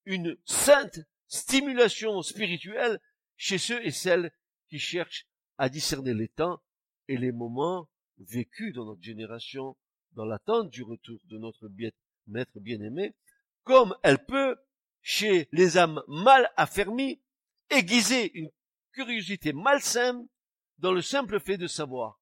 une 0.06 0.38
sainte 0.46 1.00
stimulation 1.28 2.22
spirituelle 2.22 3.00
chez 3.38 3.58
ceux 3.58 3.84
et 3.86 3.92
celles 3.92 4.32
qui 4.70 4.80
cherchent 4.80 5.28
à 5.58 5.70
discerner 5.70 6.14
les 6.14 6.28
temps 6.28 6.62
et 7.08 7.18
les 7.18 7.32
moments 7.32 7.90
vécus 8.18 8.74
dans 8.74 8.86
notre 8.86 9.02
génération 9.02 9.76
dans 10.14 10.26
l'attente 10.26 10.70
du 10.70 10.84
retour 10.84 11.20
de 11.26 11.38
notre 11.38 11.70
maître 12.28 12.60
bien-aimé, 12.60 13.16
comme 13.64 13.96
elle 14.04 14.24
peut, 14.26 14.56
chez 15.02 15.50
les 15.52 15.78
âmes 15.78 16.02
mal 16.08 16.50
affermies, 16.56 17.22
aiguiser 17.70 18.32
une 18.38 18.50
curiosité 18.92 19.54
malsaine 19.54 20.28
dans 20.78 20.92
le 20.92 21.02
simple 21.02 21.40
fait 21.40 21.58
de 21.58 21.68
savoir, 21.68 22.22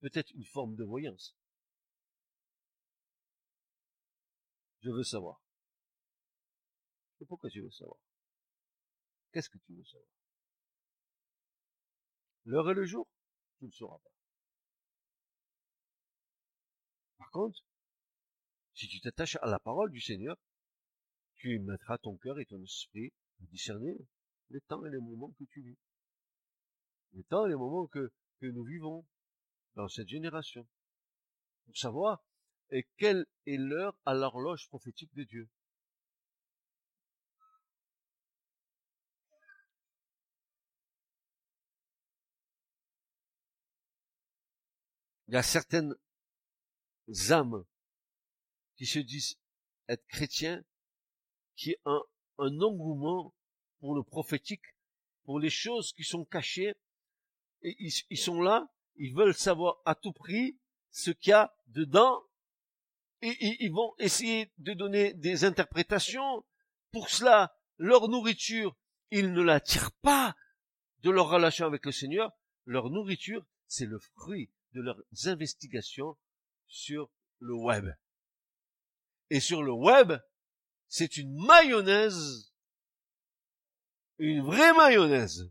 peut-être 0.00 0.30
une 0.34 0.44
forme 0.44 0.76
de 0.76 0.84
voyance. 0.84 1.36
Je 4.80 4.90
veux 4.90 5.04
savoir 5.04 5.40
pourquoi 7.26 7.50
tu 7.50 7.60
veux 7.60 7.70
savoir? 7.70 7.98
Qu'est-ce 9.32 9.50
que 9.50 9.58
tu 9.58 9.74
veux 9.74 9.84
savoir? 9.84 10.08
L'heure 12.44 12.70
et 12.70 12.74
le 12.74 12.84
jour? 12.84 13.06
Tu 13.58 13.66
ne 13.66 13.70
sauras 13.70 13.98
pas. 13.98 14.10
Par 17.18 17.30
contre, 17.30 17.60
si 18.74 18.88
tu 18.88 19.00
t'attaches 19.00 19.36
à 19.42 19.46
la 19.46 19.58
parole 19.58 19.90
du 19.90 20.00
Seigneur, 20.00 20.36
tu 21.34 21.58
mettras 21.58 21.98
ton 21.98 22.16
cœur 22.16 22.38
et 22.38 22.46
ton 22.46 22.62
esprit 22.62 23.12
à 23.42 23.46
discerner 23.46 23.96
les 24.50 24.60
temps 24.62 24.84
et 24.84 24.90
les 24.90 25.00
moments 25.00 25.32
que 25.38 25.44
tu 25.44 25.62
vis. 25.62 25.78
Les 27.12 27.24
temps 27.24 27.46
et 27.46 27.50
les 27.50 27.56
moments 27.56 27.86
que 27.88 28.10
nous 28.40 28.64
vivons 28.64 29.04
dans 29.74 29.88
cette 29.88 30.08
génération. 30.08 30.66
Pour 31.66 31.76
savoir 31.76 32.22
et 32.70 32.86
quelle 32.96 33.26
est 33.46 33.56
l'heure 33.56 33.96
à 34.04 34.14
l'horloge 34.14 34.68
prophétique 34.68 35.14
de 35.14 35.24
Dieu. 35.24 35.48
Il 45.28 45.34
y 45.34 45.36
a 45.36 45.42
certaines 45.42 45.94
âmes 47.30 47.64
qui 48.76 48.86
se 48.86 48.98
disent 48.98 49.38
être 49.88 50.06
chrétiens, 50.06 50.64
qui 51.54 51.76
ont 51.84 52.02
un, 52.38 52.60
engouement 52.60 53.34
pour 53.80 53.94
le 53.94 54.02
prophétique, 54.02 54.64
pour 55.24 55.38
les 55.38 55.50
choses 55.50 55.92
qui 55.92 56.04
sont 56.04 56.24
cachées, 56.24 56.74
et 57.62 57.76
ils, 57.78 58.16
sont 58.16 58.40
là, 58.40 58.72
ils 58.98 59.14
veulent 59.14 59.34
savoir 59.34 59.78
à 59.84 59.94
tout 59.94 60.12
prix 60.12 60.58
ce 60.90 61.10
qu'il 61.10 61.30
y 61.30 61.34
a 61.34 61.54
dedans, 61.68 62.22
et, 63.22 63.64
ils 63.64 63.72
vont 63.72 63.94
essayer 63.98 64.52
de 64.58 64.74
donner 64.74 65.14
des 65.14 65.44
interprétations. 65.44 66.44
Pour 66.92 67.08
cela, 67.08 67.56
leur 67.78 68.08
nourriture, 68.08 68.76
ils 69.10 69.32
ne 69.32 69.42
la 69.42 69.60
tirent 69.60 69.92
pas 70.02 70.36
de 71.02 71.10
leur 71.10 71.28
relation 71.28 71.66
avec 71.66 71.84
le 71.86 71.92
Seigneur. 71.92 72.32
Leur 72.64 72.90
nourriture, 72.90 73.44
c'est 73.66 73.86
le 73.86 73.98
fruit 73.98 74.50
de 74.74 74.82
leurs 74.82 75.02
investigations 75.24 76.16
sur 76.66 77.10
le 77.40 77.54
web. 77.54 77.88
Et 79.30 79.40
sur 79.40 79.62
le 79.62 79.72
web, 79.72 80.12
c'est 80.88 81.16
une 81.16 81.34
mayonnaise, 81.46 82.52
une 84.18 84.42
vraie 84.42 84.72
mayonnaise. 84.74 85.50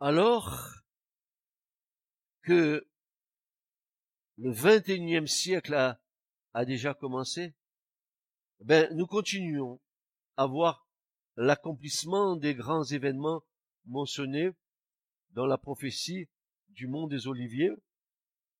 Alors 0.00 0.74
que 2.42 2.86
le 4.36 4.52
21e 4.52 5.26
siècle 5.26 5.74
a, 5.74 6.00
déjà 6.64 6.94
commencé, 6.94 7.54
ben, 8.60 8.88
nous 8.94 9.06
continuons 9.06 9.80
à 10.36 10.46
voir 10.46 10.88
l'accomplissement 11.36 12.36
des 12.36 12.54
grands 12.54 12.84
événements 12.84 13.42
mentionnés 13.86 14.50
dans 15.30 15.46
la 15.46 15.58
prophétie 15.58 16.28
du 16.68 16.86
mont 16.86 17.08
des 17.08 17.26
Oliviers, 17.26 17.72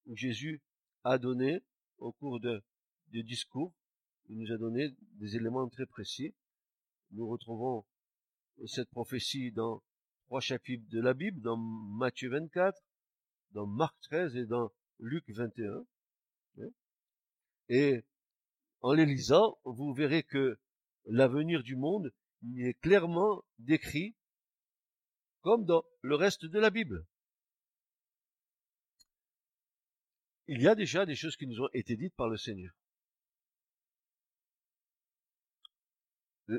où 0.06 0.16
Jésus 0.16 0.60
a 1.04 1.18
donné, 1.18 1.60
au 1.98 2.12
cours 2.12 2.40
de 2.40 2.62
discours, 3.12 3.72
il 4.28 4.38
nous 4.38 4.52
a 4.52 4.58
donné 4.58 4.90
des 5.14 5.36
éléments 5.36 5.68
très 5.68 5.86
précis. 5.86 6.34
Nous 7.12 7.28
retrouvons 7.28 7.84
cette 8.66 8.90
prophétie 8.90 9.52
dans 9.52 9.82
trois 10.28 10.40
chapitres 10.40 10.86
de 10.90 11.00
la 11.00 11.14
Bible, 11.14 11.40
dans 11.40 11.56
Matthieu 11.56 12.28
24, 12.28 12.78
dans 13.52 13.66
Marc 13.66 13.98
13 14.02 14.36
et 14.36 14.44
dans 14.44 14.70
Luc 15.00 15.24
21. 15.28 15.86
Hein. 16.60 16.68
Et 17.70 18.04
en 18.80 18.92
les 18.92 19.06
lisant, 19.06 19.58
vous 19.64 19.94
verrez 19.94 20.22
que 20.22 20.58
l'avenir 21.06 21.62
du 21.62 21.76
monde 21.76 22.12
est 22.58 22.78
clairement 22.80 23.42
décrit 23.58 24.14
comme 25.40 25.64
dans 25.64 25.82
le 26.02 26.14
reste 26.14 26.44
de 26.44 26.58
la 26.58 26.68
Bible. 26.68 27.06
il 30.48 30.62
y 30.62 30.68
a 30.68 30.74
déjà 30.74 31.04
des 31.06 31.14
choses 31.14 31.36
qui 31.36 31.46
nous 31.46 31.60
ont 31.60 31.68
été 31.72 31.96
dites 31.96 32.14
par 32.16 32.28
le 32.28 32.38
Seigneur. 32.38 32.74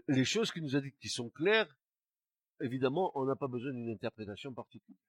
Les 0.08 0.26
choses 0.26 0.52
qui 0.52 0.62
nous 0.62 0.76
a 0.76 0.82
dites 0.82 0.98
qui 1.00 1.10
sont 1.10 1.32
claires, 1.32 1.76
évidemment, 2.62 3.12
on 3.16 3.26
n'a 3.26 3.36
pas 3.36 3.48
besoin 3.48 3.72
d'une 3.72 3.90
interprétation 3.90 4.54
particulière. 4.54 5.02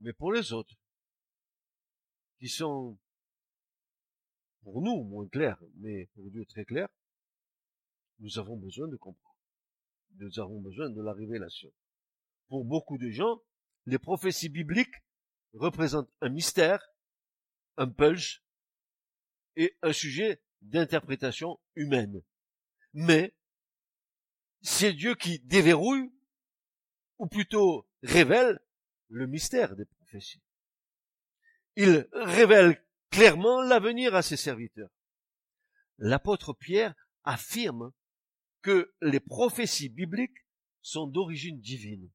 Mais 0.00 0.12
pour 0.12 0.32
les 0.32 0.52
autres, 0.52 0.74
qui 2.38 2.48
sont, 2.48 2.98
pour 4.62 4.82
nous, 4.82 5.04
moins 5.04 5.28
clairs, 5.28 5.60
mais 5.76 6.06
pour 6.14 6.30
Dieu 6.30 6.44
très 6.44 6.64
clairs, 6.64 6.88
nous 8.18 8.38
avons 8.38 8.56
besoin 8.56 8.88
de 8.88 8.96
comprendre. 8.96 9.36
Nous 10.16 10.38
avons 10.38 10.60
besoin 10.60 10.90
de 10.90 11.02
la 11.02 11.12
révélation. 11.12 11.72
Pour 12.48 12.64
beaucoup 12.64 12.98
de 12.98 13.10
gens, 13.10 13.42
les 13.86 13.98
prophéties 13.98 14.48
bibliques 14.48 15.02
représentent 15.52 16.10
un 16.20 16.28
mystère, 16.28 16.86
un 17.76 17.88
pulse 17.88 18.42
et 19.56 19.76
un 19.82 19.92
sujet 19.92 20.42
d'interprétation 20.62 21.58
humaine. 21.74 22.22
Mais 22.92 23.34
c'est 24.66 24.92
Dieu 24.92 25.14
qui 25.14 25.38
déverrouille, 25.38 26.12
ou 27.18 27.28
plutôt 27.28 27.88
révèle, 28.02 28.58
le 29.08 29.28
mystère 29.28 29.76
des 29.76 29.84
prophéties. 29.84 30.42
Il 31.76 32.08
révèle 32.12 32.84
clairement 33.10 33.62
l'avenir 33.62 34.16
à 34.16 34.22
ses 34.22 34.36
serviteurs. 34.36 34.90
L'apôtre 35.98 36.52
Pierre 36.52 36.96
affirme 37.22 37.92
que 38.60 38.92
les 39.00 39.20
prophéties 39.20 39.88
bibliques 39.88 40.44
sont 40.82 41.06
d'origine 41.06 41.60
divine. 41.60 42.10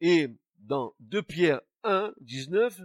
Et 0.00 0.36
dans 0.56 0.96
2 0.98 1.22
Pierre 1.22 1.60
1, 1.84 2.12
19, 2.22 2.80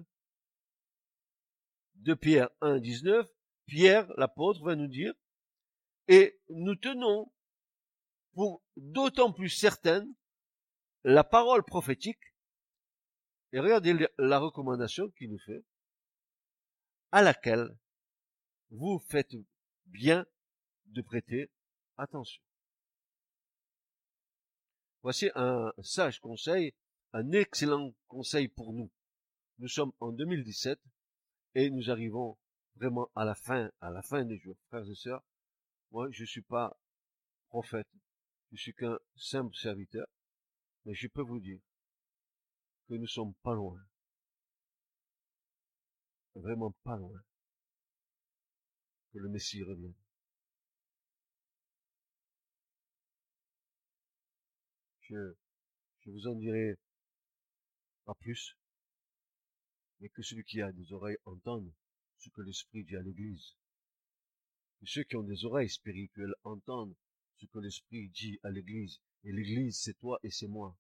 2 1.95 2.15
Pierre 2.15 2.49
1, 2.61 2.77
19, 2.77 3.27
Pierre, 3.65 4.07
l'apôtre, 4.17 4.63
va 4.63 4.75
nous 4.75 4.87
dire, 4.87 5.15
et 6.07 6.39
nous 6.49 6.75
tenons 6.75 7.31
pour 8.33 8.63
d'autant 8.77 9.31
plus 9.31 9.49
certaine 9.49 10.13
la 11.03 11.23
parole 11.23 11.63
prophétique, 11.63 12.19
et 13.51 13.59
regardez 13.59 14.07
la 14.17 14.39
recommandation 14.39 15.09
qu'il 15.11 15.31
nous 15.31 15.39
fait, 15.39 15.63
à 17.11 17.21
laquelle 17.21 17.75
vous 18.69 18.99
faites 19.09 19.35
bien 19.85 20.25
de 20.85 21.01
prêter 21.01 21.49
attention. 21.97 22.41
Voici 25.01 25.29
un 25.35 25.71
sage 25.81 26.19
conseil, 26.19 26.73
un 27.13 27.31
excellent 27.31 27.93
conseil 28.07 28.47
pour 28.49 28.73
nous. 28.73 28.91
Nous 29.59 29.67
sommes 29.67 29.93
en 29.99 30.11
2017 30.11 30.79
et 31.55 31.69
nous 31.69 31.89
arrivons 31.89 32.37
vraiment 32.75 33.09
à 33.15 33.25
la 33.25 33.35
fin, 33.35 33.71
à 33.81 33.89
la 33.89 34.01
fin 34.01 34.23
des 34.25 34.37
jours. 34.37 34.57
Frères 34.67 34.89
et 34.89 34.95
sœurs, 34.95 35.23
moi, 35.91 36.09
je 36.11 36.25
suis 36.25 36.41
pas 36.41 36.77
prophète. 37.47 37.87
Je 38.51 38.57
suis 38.57 38.73
qu'un 38.73 38.97
simple 39.15 39.55
serviteur. 39.55 40.07
Mais 40.85 40.93
je 40.93 41.07
peux 41.07 41.21
vous 41.21 41.39
dire 41.39 41.59
que 42.87 42.95
nous 42.95 43.07
sommes 43.07 43.33
pas 43.43 43.53
loin. 43.53 43.79
Vraiment 46.35 46.71
pas 46.83 46.97
loin. 46.97 47.21
Que 49.11 49.19
le 49.19 49.29
Messie 49.29 49.63
revienne. 49.63 49.93
Je, 55.01 55.33
je 56.01 56.11
vous 56.11 56.27
en 56.27 56.35
dirai 56.35 56.75
pas 58.05 58.13
plus, 58.15 58.55
mais 59.99 60.09
que 60.09 60.21
celui 60.21 60.43
qui 60.43 60.61
a 60.61 60.71
des 60.71 60.93
oreilles 60.93 61.17
entende 61.25 61.71
ce 62.19 62.29
que 62.29 62.41
l'Esprit 62.41 62.83
dit 62.83 62.95
à 62.95 63.01
l'Église. 63.01 63.55
Que 64.79 64.85
ceux 64.85 65.03
qui 65.03 65.15
ont 65.15 65.23
des 65.23 65.45
oreilles 65.45 65.69
spirituelles 65.69 66.35
entendent 66.43 66.95
ce 67.39 67.45
que 67.45 67.59
l'Esprit 67.59 68.09
dit 68.09 68.39
à 68.43 68.49
l'Église. 68.49 68.99
Et 69.23 69.31
l'Église, 69.31 69.79
c'est 69.79 69.93
toi 69.93 70.19
et 70.23 70.31
c'est 70.31 70.47
moi. 70.47 70.77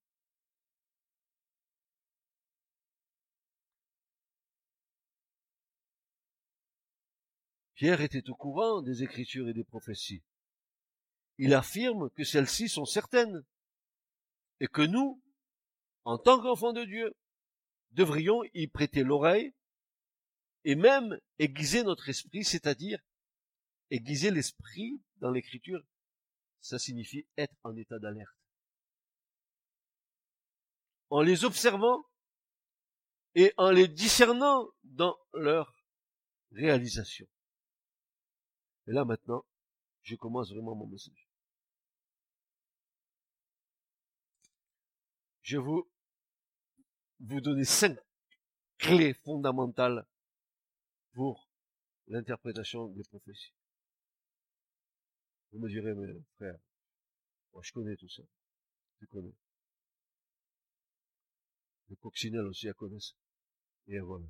Pierre 7.75 8.01
était 8.01 8.29
au 8.29 8.35
courant 8.35 8.81
des 8.81 9.03
Écritures 9.03 9.47
et 9.47 9.53
des 9.53 9.63
prophéties. 9.63 10.21
Il 11.37 11.53
affirme 11.53 12.09
que 12.09 12.25
celles-ci 12.25 12.67
sont 12.67 12.83
certaines 12.83 13.45
et 14.59 14.67
que 14.67 14.81
nous, 14.81 15.21
en 16.03 16.17
tant 16.17 16.41
qu'enfants 16.41 16.73
de 16.73 16.83
Dieu, 16.83 17.15
devrions 17.91 18.41
y 18.53 18.67
prêter 18.67 19.03
l'oreille 19.03 19.53
et 20.65 20.75
même 20.75 21.17
aiguiser 21.37 21.83
notre 21.83 22.09
esprit, 22.09 22.43
c'est-à-dire 22.43 22.99
aiguiser 23.91 24.29
l'esprit 24.29 25.01
dans 25.17 25.31
l'écriture, 25.31 25.81
ça 26.61 26.79
signifie 26.79 27.27
être 27.37 27.55
en 27.63 27.75
état 27.75 27.99
d'alerte. 27.99 28.35
En 31.09 31.21
les 31.21 31.43
observant 31.45 32.05
et 33.35 33.53
en 33.57 33.71
les 33.71 33.87
discernant 33.87 34.69
dans 34.83 35.17
leur 35.33 35.75
réalisation. 36.51 37.27
Et 38.87 38.91
là 38.91 39.05
maintenant, 39.05 39.45
je 40.03 40.15
commence 40.15 40.51
vraiment 40.51 40.75
mon 40.75 40.87
message. 40.87 41.27
Je 45.41 45.57
vous 45.57 45.89
vous 47.21 47.41
donner 47.41 47.65
cinq 47.65 47.97
clés 48.77 49.13
fondamentales 49.13 50.05
pour 51.13 51.49
l'interprétation 52.07 52.87
des 52.89 53.03
prophéties. 53.03 53.53
Vous 55.51 55.59
me 55.59 55.69
direz, 55.69 55.93
mais 55.93 56.07
frère, 56.35 56.59
moi 57.53 57.61
je 57.63 57.71
connais 57.71 57.95
tout 57.95 58.09
ça. 58.09 58.23
Je 59.01 59.05
connais. 59.07 59.33
Les 61.89 61.95
coccinelles 61.95 62.45
aussi, 62.45 62.67
elles 62.67 62.73
connaissent. 62.75 63.15
Et 63.87 63.99
voilà. 63.99 64.25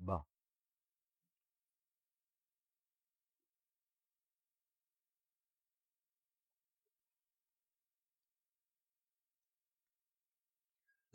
Bas. 0.00 0.26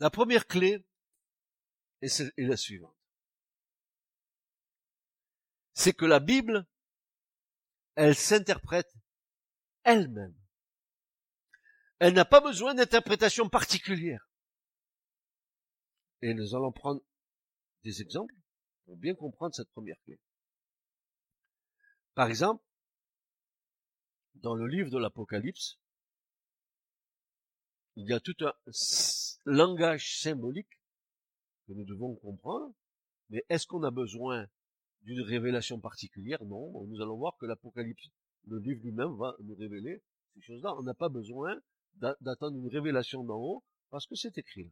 La 0.00 0.10
première 0.10 0.46
clé 0.46 0.84
est 2.02 2.20
la 2.36 2.56
suivante. 2.56 2.94
C'est 5.74 5.92
que 5.92 6.04
la 6.04 6.20
Bible, 6.20 6.66
elle 7.96 8.14
s'interprète 8.14 8.97
elle-même. 9.84 10.34
Elle 11.98 12.14
n'a 12.14 12.24
pas 12.24 12.40
besoin 12.40 12.74
d'interprétation 12.74 13.48
particulière. 13.48 14.28
Et 16.22 16.34
nous 16.34 16.54
allons 16.54 16.72
prendre 16.72 17.00
des 17.84 18.02
exemples 18.02 18.34
pour 18.84 18.96
bien 18.96 19.14
comprendre 19.14 19.54
cette 19.54 19.70
première 19.70 20.00
clé. 20.04 20.18
Par 22.14 22.28
exemple, 22.28 22.64
dans 24.34 24.54
le 24.54 24.66
livre 24.66 24.90
de 24.90 24.98
l'Apocalypse, 24.98 25.78
il 27.96 28.08
y 28.08 28.12
a 28.12 28.20
tout 28.20 28.36
un 28.40 28.52
langage 29.44 30.20
symbolique 30.20 30.80
que 31.66 31.72
nous 31.72 31.84
devons 31.84 32.14
comprendre, 32.16 32.72
mais 33.30 33.44
est-ce 33.48 33.66
qu'on 33.66 33.82
a 33.82 33.90
besoin 33.90 34.46
d'une 35.02 35.20
révélation 35.20 35.80
particulière? 35.80 36.44
Non, 36.44 36.86
nous 36.86 37.00
allons 37.00 37.16
voir 37.16 37.36
que 37.38 37.46
l'Apocalypse, 37.46 38.08
le 38.48 38.58
livre 38.58 38.80
lui-même, 38.82 39.16
va 39.16 39.36
nous 39.40 39.54
révéler 39.54 40.02
ces 40.34 40.40
choses-là. 40.40 40.74
On 40.78 40.82
n'a 40.82 40.94
pas 40.94 41.08
besoin 41.08 41.58
d'attendre 41.94 42.56
une 42.56 42.68
révélation 42.68 43.24
d'en 43.24 43.38
haut, 43.38 43.64
parce 43.90 44.06
que 44.06 44.14
c'est 44.14 44.38
écrit 44.38 44.64
là. 44.64 44.70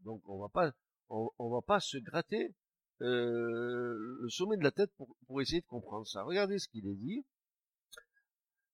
Donc 0.00 0.28
on 0.28 0.38
va 0.38 0.48
pas, 0.48 0.72
on, 1.08 1.50
va 1.50 1.62
pas 1.62 1.80
se 1.80 1.96
gratter 1.98 2.54
euh, 3.00 3.94
le 4.20 4.28
sommet 4.28 4.56
de 4.56 4.64
la 4.64 4.72
tête 4.72 4.92
pour, 4.96 5.16
pour 5.26 5.40
essayer 5.40 5.60
de 5.60 5.66
comprendre 5.66 6.06
ça. 6.06 6.22
Regardez 6.24 6.58
ce 6.58 6.68
qu'il 6.68 6.86
est 6.88 6.96
dit. 6.96 7.24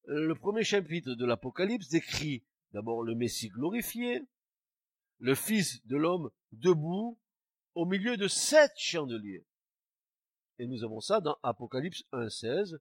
Le 0.06 0.34
premier 0.34 0.64
chapitre 0.64 1.14
de 1.14 1.26
l'Apocalypse 1.26 1.88
décrit 1.88 2.42
D'abord 2.72 3.02
le 3.02 3.14
Messie 3.14 3.48
glorifié, 3.48 4.22
le 5.20 5.34
Fils 5.34 5.84
de 5.86 5.96
l'homme 5.96 6.30
debout 6.52 7.18
au 7.74 7.86
milieu 7.86 8.16
de 8.16 8.28
sept 8.28 8.72
chandeliers. 8.76 9.46
Et 10.58 10.66
nous 10.66 10.84
avons 10.84 11.00
ça 11.00 11.20
dans 11.20 11.38
Apocalypse 11.42 12.04
1.16 12.12 12.76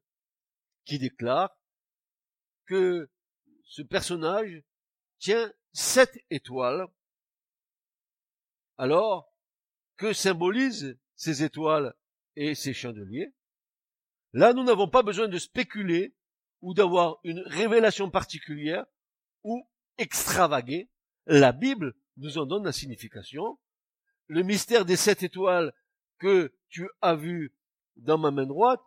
qui 0.87 0.97
déclare 0.97 1.55
que 2.65 3.11
ce 3.65 3.81
personnage 3.81 4.63
tient 5.19 5.53
sept 5.73 6.17
étoiles. 6.29 6.87
Alors, 8.77 9.33
que 9.97 10.13
symbolisent 10.13 10.97
ces 11.15 11.43
étoiles 11.43 11.93
et 12.35 12.55
ces 12.55 12.73
chandeliers? 12.73 13.33
Là, 14.33 14.53
nous 14.53 14.63
n'avons 14.63 14.89
pas 14.89 15.03
besoin 15.03 15.27
de 15.27 15.37
spéculer 15.37 16.15
ou 16.61 16.73
d'avoir 16.73 17.19
une 17.23 17.39
révélation 17.41 18.09
particulière 18.09 18.85
ou 19.43 19.67
extravaguer, 19.97 20.89
la 21.25 21.51
Bible 21.51 21.95
nous 22.17 22.37
en 22.37 22.45
donne 22.45 22.65
la 22.65 22.71
signification. 22.71 23.59
Le 24.27 24.43
mystère 24.43 24.85
des 24.85 24.95
sept 24.95 25.23
étoiles 25.23 25.73
que 26.19 26.55
tu 26.69 26.87
as 27.01 27.15
vu 27.15 27.55
dans 27.95 28.17
ma 28.17 28.31
main 28.31 28.45
droite 28.45 28.81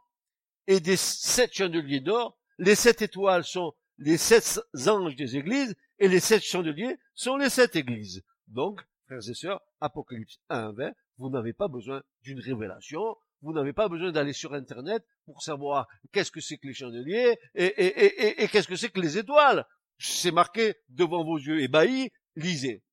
et 0.71 0.79
des 0.79 0.97
sept 0.97 1.53
chandeliers 1.53 1.99
d'or. 1.99 2.39
Les 2.59 2.77
sept 2.77 3.03
étoiles 3.03 3.43
sont 3.43 3.75
les 3.99 4.17
sept 4.17 4.61
anges 4.87 5.17
des 5.17 5.37
églises 5.37 5.75
et 5.99 6.07
les 6.07 6.21
sept 6.21 6.43
chandeliers 6.43 6.97
sont 7.13 7.37
les 7.37 7.51
sept 7.51 7.75
églises. 7.75 8.23
Donc, 8.47 8.81
frères 9.07 9.29
et 9.29 9.35
sœurs, 9.35 9.61
Apocalypse 9.81 10.39
1, 10.49 10.73
20, 10.73 10.93
vous 11.19 11.29
n'avez 11.29 11.53
pas 11.53 11.67
besoin 11.67 12.03
d'une 12.23 12.39
révélation, 12.39 13.17
vous 13.43 13.53
n'avez 13.53 13.73
pas 13.73 13.89
besoin 13.89 14.13
d'aller 14.13 14.33
sur 14.33 14.55
Internet 14.55 15.05
pour 15.25 15.43
savoir 15.43 15.89
qu'est-ce 16.13 16.31
que 16.31 16.41
c'est 16.41 16.57
que 16.57 16.69
les 16.69 16.75
chandeliers 16.75 17.37
et, 17.57 18.43
et, 18.43 18.49
qu'est-ce 18.49 18.69
que 18.69 18.77
c'est 18.77 18.91
que 18.91 19.01
les 19.01 19.19
étoiles. 19.19 19.67
C'est 19.99 20.31
marqué 20.31 20.77
devant 20.89 21.25
vos 21.25 21.37
yeux 21.37 21.63
ébahis, 21.63 22.13
lisez. 22.37 22.85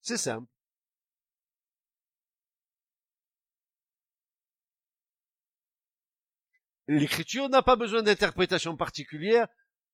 C'est 0.00 0.16
simple. 0.16 0.48
L'écriture 6.86 7.48
n'a 7.48 7.62
pas 7.62 7.76
besoin 7.76 8.02
d'interprétation 8.02 8.76
particulière. 8.76 9.48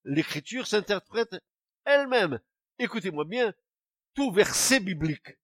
L'écriture 0.05 0.67
s'interprète 0.67 1.37
elle-même. 1.85 2.41
Écoutez-moi 2.79 3.25
bien, 3.25 3.55
tout 4.15 4.33
verset 4.33 4.81
biblique 4.81 5.39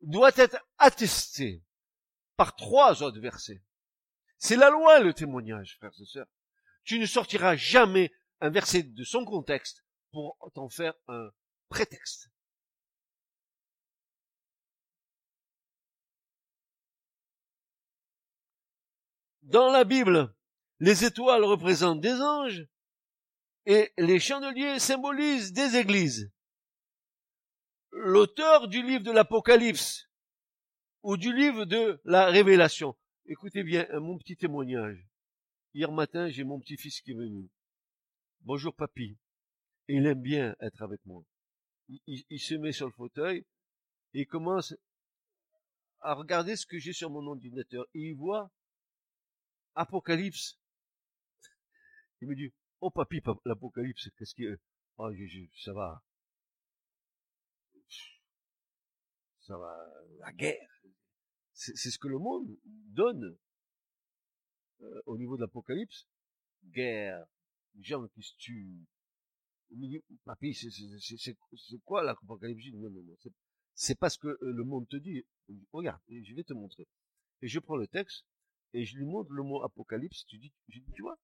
doit 0.00 0.32
être 0.36 0.64
attesté 0.78 1.62
par 2.36 2.56
trois 2.56 3.02
autres 3.02 3.20
versets. 3.20 3.62
C'est 4.38 4.56
la 4.56 4.70
loi, 4.70 5.00
le 5.00 5.12
témoignage, 5.12 5.76
frères 5.76 5.92
et 6.00 6.04
sœurs. 6.04 6.28
Tu 6.84 6.98
ne 6.98 7.06
sortiras 7.06 7.56
jamais 7.56 8.12
un 8.40 8.50
verset 8.50 8.84
de 8.84 9.04
son 9.04 9.24
contexte 9.24 9.84
pour 10.12 10.38
t'en 10.54 10.68
faire 10.68 10.94
un 11.08 11.30
prétexte. 11.68 12.30
Dans 19.48 19.72
la 19.72 19.84
Bible, 19.84 20.34
les 20.78 21.06
étoiles 21.06 21.42
représentent 21.42 22.02
des 22.02 22.20
anges 22.20 22.66
et 23.64 23.90
les 23.96 24.20
chandeliers 24.20 24.78
symbolisent 24.78 25.54
des 25.54 25.76
églises. 25.76 26.30
L'auteur 27.90 28.68
du 28.68 28.82
livre 28.82 29.04
de 29.04 29.10
l'Apocalypse 29.10 30.10
ou 31.02 31.16
du 31.16 31.34
livre 31.34 31.64
de 31.64 31.98
la 32.04 32.26
Révélation, 32.26 32.94
écoutez 33.24 33.62
bien 33.62 33.86
mon 34.00 34.18
petit 34.18 34.36
témoignage. 34.36 35.08
Hier 35.72 35.90
matin, 35.90 36.28
j'ai 36.28 36.44
mon 36.44 36.60
petit-fils 36.60 37.00
qui 37.00 37.12
est 37.12 37.14
venu. 37.14 37.48
Bonjour 38.42 38.74
papy. 38.74 39.16
Il 39.88 40.04
aime 40.04 40.20
bien 40.20 40.56
être 40.60 40.82
avec 40.82 41.00
moi. 41.06 41.24
Il, 42.06 42.38
se 42.38 42.54
met 42.54 42.72
sur 42.72 42.86
le 42.86 42.92
fauteuil 42.92 43.46
et 44.12 44.20
il 44.20 44.26
commence 44.26 44.74
à 46.02 46.12
regarder 46.12 46.54
ce 46.54 46.66
que 46.66 46.78
j'ai 46.78 46.92
sur 46.92 47.08
mon 47.08 47.26
ordinateur. 47.26 47.86
Il 47.94 48.14
voit 48.14 48.50
Apocalypse. 49.78 50.58
Il 52.20 52.28
me 52.28 52.34
dit, 52.34 52.52
oh 52.80 52.90
papy, 52.90 53.22
l'Apocalypse, 53.44 54.10
qu'est-ce 54.16 54.34
qui 54.34 54.44
est 54.44 54.58
Oh, 55.00 55.10
ça 55.64 55.72
va. 55.72 56.02
Ça 59.38 59.56
va, 59.56 59.72
la 60.18 60.32
guerre. 60.32 60.82
C'est 61.52 61.90
ce 61.90 61.98
que 61.98 62.08
le 62.08 62.18
monde 62.18 62.58
donne 62.64 63.38
euh, 64.80 65.02
au 65.06 65.16
niveau 65.16 65.36
de 65.36 65.42
l'Apocalypse. 65.42 66.08
Guerre, 66.64 67.24
gens 67.80 68.06
qui 68.08 68.22
se 68.22 68.34
tuent. 68.36 68.84
Papy, 70.24 70.54
c'est 70.54 71.36
quoi 71.84 72.02
l'Apocalypse? 72.02 72.74
Non, 72.74 72.90
non, 72.90 73.02
non. 73.02 73.16
C'est 73.74 73.98
pas 73.98 74.10
ce 74.10 74.18
que 74.18 74.26
euh, 74.28 74.38
le 74.40 74.64
monde 74.64 74.88
te 74.88 74.96
dit. 74.96 75.24
Regarde, 75.72 76.02
je 76.08 76.34
vais 76.34 76.42
te 76.42 76.52
montrer. 76.52 76.88
Et 77.42 77.46
je 77.46 77.60
prends 77.60 77.76
le 77.76 77.86
texte, 77.86 78.26
et 78.72 78.84
je 78.84 78.96
lui 78.96 79.04
montre 79.04 79.32
le 79.32 79.42
mot 79.42 79.62
apocalypse, 79.62 80.24
tu 80.26 80.38
dis, 80.38 80.52
tu 80.94 81.02
vois, 81.02 81.18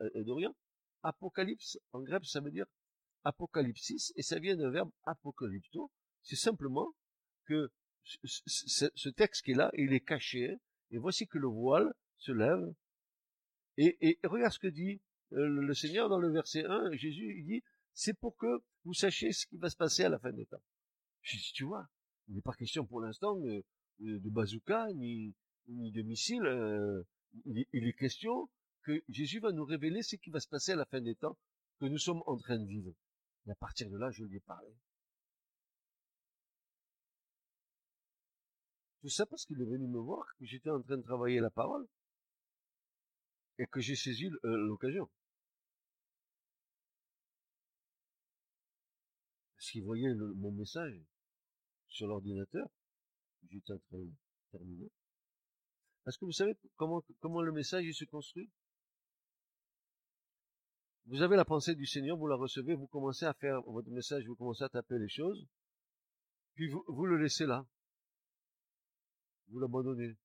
euh, 0.00 0.24
de 0.24 0.32
rien. 0.32 0.54
Apocalypse, 1.02 1.78
en 1.92 2.00
grec, 2.00 2.24
ça 2.24 2.40
veut 2.40 2.50
dire 2.50 2.66
apocalypsis, 3.24 4.12
et 4.16 4.22
ça 4.22 4.38
vient 4.38 4.56
d'un 4.56 4.70
verbe 4.70 4.90
apocalypto. 5.04 5.90
C'est 6.22 6.36
simplement 6.36 6.94
que 7.46 7.70
ce, 8.04 9.08
texte 9.08 9.44
qui 9.44 9.52
est 9.52 9.54
là, 9.54 9.70
il 9.74 9.92
est 9.92 10.00
caché, 10.00 10.56
et 10.90 10.98
voici 10.98 11.26
que 11.26 11.38
le 11.38 11.48
voile 11.48 11.92
se 12.18 12.32
lève, 12.32 12.72
et, 13.76 13.96
et 14.00 14.18
regarde 14.24 14.52
ce 14.52 14.58
que 14.58 14.68
dit 14.68 15.00
euh, 15.32 15.48
le 15.48 15.74
Seigneur 15.74 16.08
dans 16.08 16.18
le 16.18 16.30
verset 16.30 16.64
1, 16.64 16.92
Jésus, 16.92 17.36
il 17.38 17.46
dit, 17.46 17.62
c'est 17.94 18.14
pour 18.14 18.36
que 18.36 18.62
vous 18.84 18.94
sachiez 18.94 19.32
ce 19.32 19.46
qui 19.46 19.58
va 19.58 19.70
se 19.70 19.76
passer 19.76 20.04
à 20.04 20.08
la 20.08 20.18
fin 20.18 20.32
des 20.32 20.46
temps. 20.46 20.62
Je 21.22 21.36
dis, 21.36 21.52
tu 21.52 21.64
vois, 21.64 21.88
il 22.28 22.34
n'est 22.36 22.42
pas 22.42 22.54
question 22.54 22.86
pour 22.86 23.00
l'instant 23.00 23.36
de 23.36 23.64
bazooka, 24.28 24.92
ni, 24.94 25.34
ni 25.68 25.90
de 25.92 26.02
missiles, 26.02 26.46
euh, 26.46 27.02
il, 27.44 27.66
est 27.72 27.92
question 27.92 28.48
que 28.82 29.02
Jésus 29.08 29.40
va 29.40 29.52
nous 29.52 29.64
révéler 29.64 30.02
ce 30.02 30.16
qui 30.16 30.30
va 30.30 30.40
se 30.40 30.48
passer 30.48 30.72
à 30.72 30.76
la 30.76 30.86
fin 30.86 31.00
des 31.00 31.14
temps, 31.16 31.36
que 31.78 31.86
nous 31.86 31.98
sommes 31.98 32.22
en 32.26 32.36
train 32.36 32.58
de 32.58 32.66
vivre. 32.66 32.92
Et 33.46 33.50
à 33.50 33.54
partir 33.54 33.90
de 33.90 33.96
là, 33.96 34.10
je 34.10 34.24
lui 34.24 34.36
ai 34.36 34.40
parlé. 34.40 34.72
Tout 39.00 39.08
ça 39.08 39.26
parce 39.26 39.44
qu'il 39.44 39.60
est 39.60 39.66
venu 39.66 39.86
me 39.86 39.98
voir, 39.98 40.26
que 40.38 40.44
j'étais 40.44 40.70
en 40.70 40.82
train 40.82 40.96
de 40.96 41.02
travailler 41.02 41.40
la 41.40 41.50
parole, 41.50 41.86
et 43.58 43.66
que 43.66 43.80
j'ai 43.80 43.96
saisi 43.96 44.26
euh, 44.26 44.56
l'occasion. 44.66 45.08
Parce 49.56 49.70
qu'il 49.70 49.84
voyait 49.84 50.14
mon 50.14 50.52
message 50.52 51.00
sur 51.88 52.06
l'ordinateur, 52.06 52.68
j'étais 53.48 53.72
en 53.72 53.78
train 53.78 53.98
de 53.98 54.12
terminer. 54.50 54.90
Est-ce 56.06 56.18
que 56.18 56.24
vous 56.24 56.32
savez 56.32 56.56
comment, 56.76 57.02
comment 57.20 57.42
le 57.42 57.52
message 57.52 57.90
se 57.92 58.04
construit? 58.04 58.50
Vous 61.06 61.22
avez 61.22 61.36
la 61.36 61.44
pensée 61.44 61.74
du 61.74 61.86
Seigneur, 61.86 62.16
vous 62.16 62.26
la 62.26 62.36
recevez, 62.36 62.74
vous 62.74 62.86
commencez 62.86 63.24
à 63.24 63.34
faire 63.34 63.60
votre 63.62 63.90
message, 63.90 64.24
vous 64.26 64.34
commencez 64.36 64.64
à 64.64 64.68
taper 64.68 64.98
les 64.98 65.08
choses, 65.08 65.46
puis 66.54 66.68
vous, 66.68 66.84
vous 66.88 67.06
le 67.06 67.16
laissez 67.16 67.46
là. 67.46 67.66
Vous 69.48 69.60
l'abandonnez. 69.60 70.16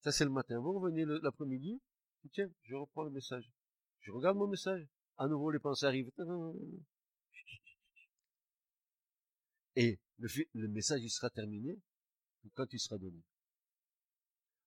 Ça 0.00 0.12
c'est 0.12 0.24
le 0.24 0.30
matin. 0.30 0.58
Vous 0.58 0.72
revenez 0.72 1.04
l'après-midi, 1.22 1.80
tiens, 2.32 2.50
je 2.62 2.74
reprends 2.74 3.04
le 3.04 3.10
message. 3.10 3.50
Je 4.00 4.12
regarde 4.12 4.38
mon 4.38 4.46
message. 4.46 4.86
À 5.18 5.28
nouveau, 5.28 5.50
les 5.50 5.58
pensées 5.58 5.84
arrivent. 5.84 6.10
Et 9.76 9.98
le, 10.18 10.28
le 10.54 10.68
message, 10.68 11.02
il 11.02 11.10
sera 11.10 11.28
terminé 11.28 11.78
quand 12.54 12.72
il 12.72 12.80
sera 12.80 12.96
donné. 12.96 13.22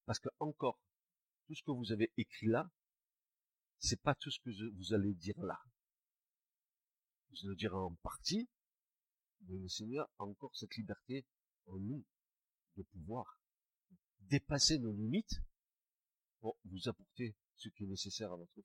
Parce 0.05 0.19
que 0.19 0.29
encore, 0.39 0.79
tout 1.45 1.55
ce 1.55 1.63
que 1.63 1.71
vous 1.71 1.91
avez 1.91 2.11
écrit 2.17 2.47
là, 2.47 2.69
c'est 3.79 4.01
pas 4.01 4.15
tout 4.15 4.31
ce 4.31 4.39
que 4.39 4.49
vous 4.77 4.93
allez 4.93 5.13
dire 5.13 5.41
là. 5.43 5.61
Vous 7.31 7.47
allez 7.47 7.55
dire 7.55 7.75
en 7.75 7.93
partie, 7.95 8.47
mais 9.47 9.57
le 9.57 9.67
Seigneur 9.67 10.09
a 10.19 10.23
encore 10.23 10.55
cette 10.55 10.75
liberté 10.75 11.25
en 11.65 11.77
nous 11.77 12.03
de 12.77 12.83
pouvoir 12.83 13.39
dépasser 14.21 14.79
nos 14.79 14.91
limites 14.91 15.41
pour 16.39 16.57
vous 16.65 16.87
apporter 16.87 17.35
ce 17.55 17.69
qui 17.69 17.83
est 17.83 17.87
nécessaire 17.87 18.31
à 18.31 18.35
votre 18.35 18.51
foi. 18.53 18.63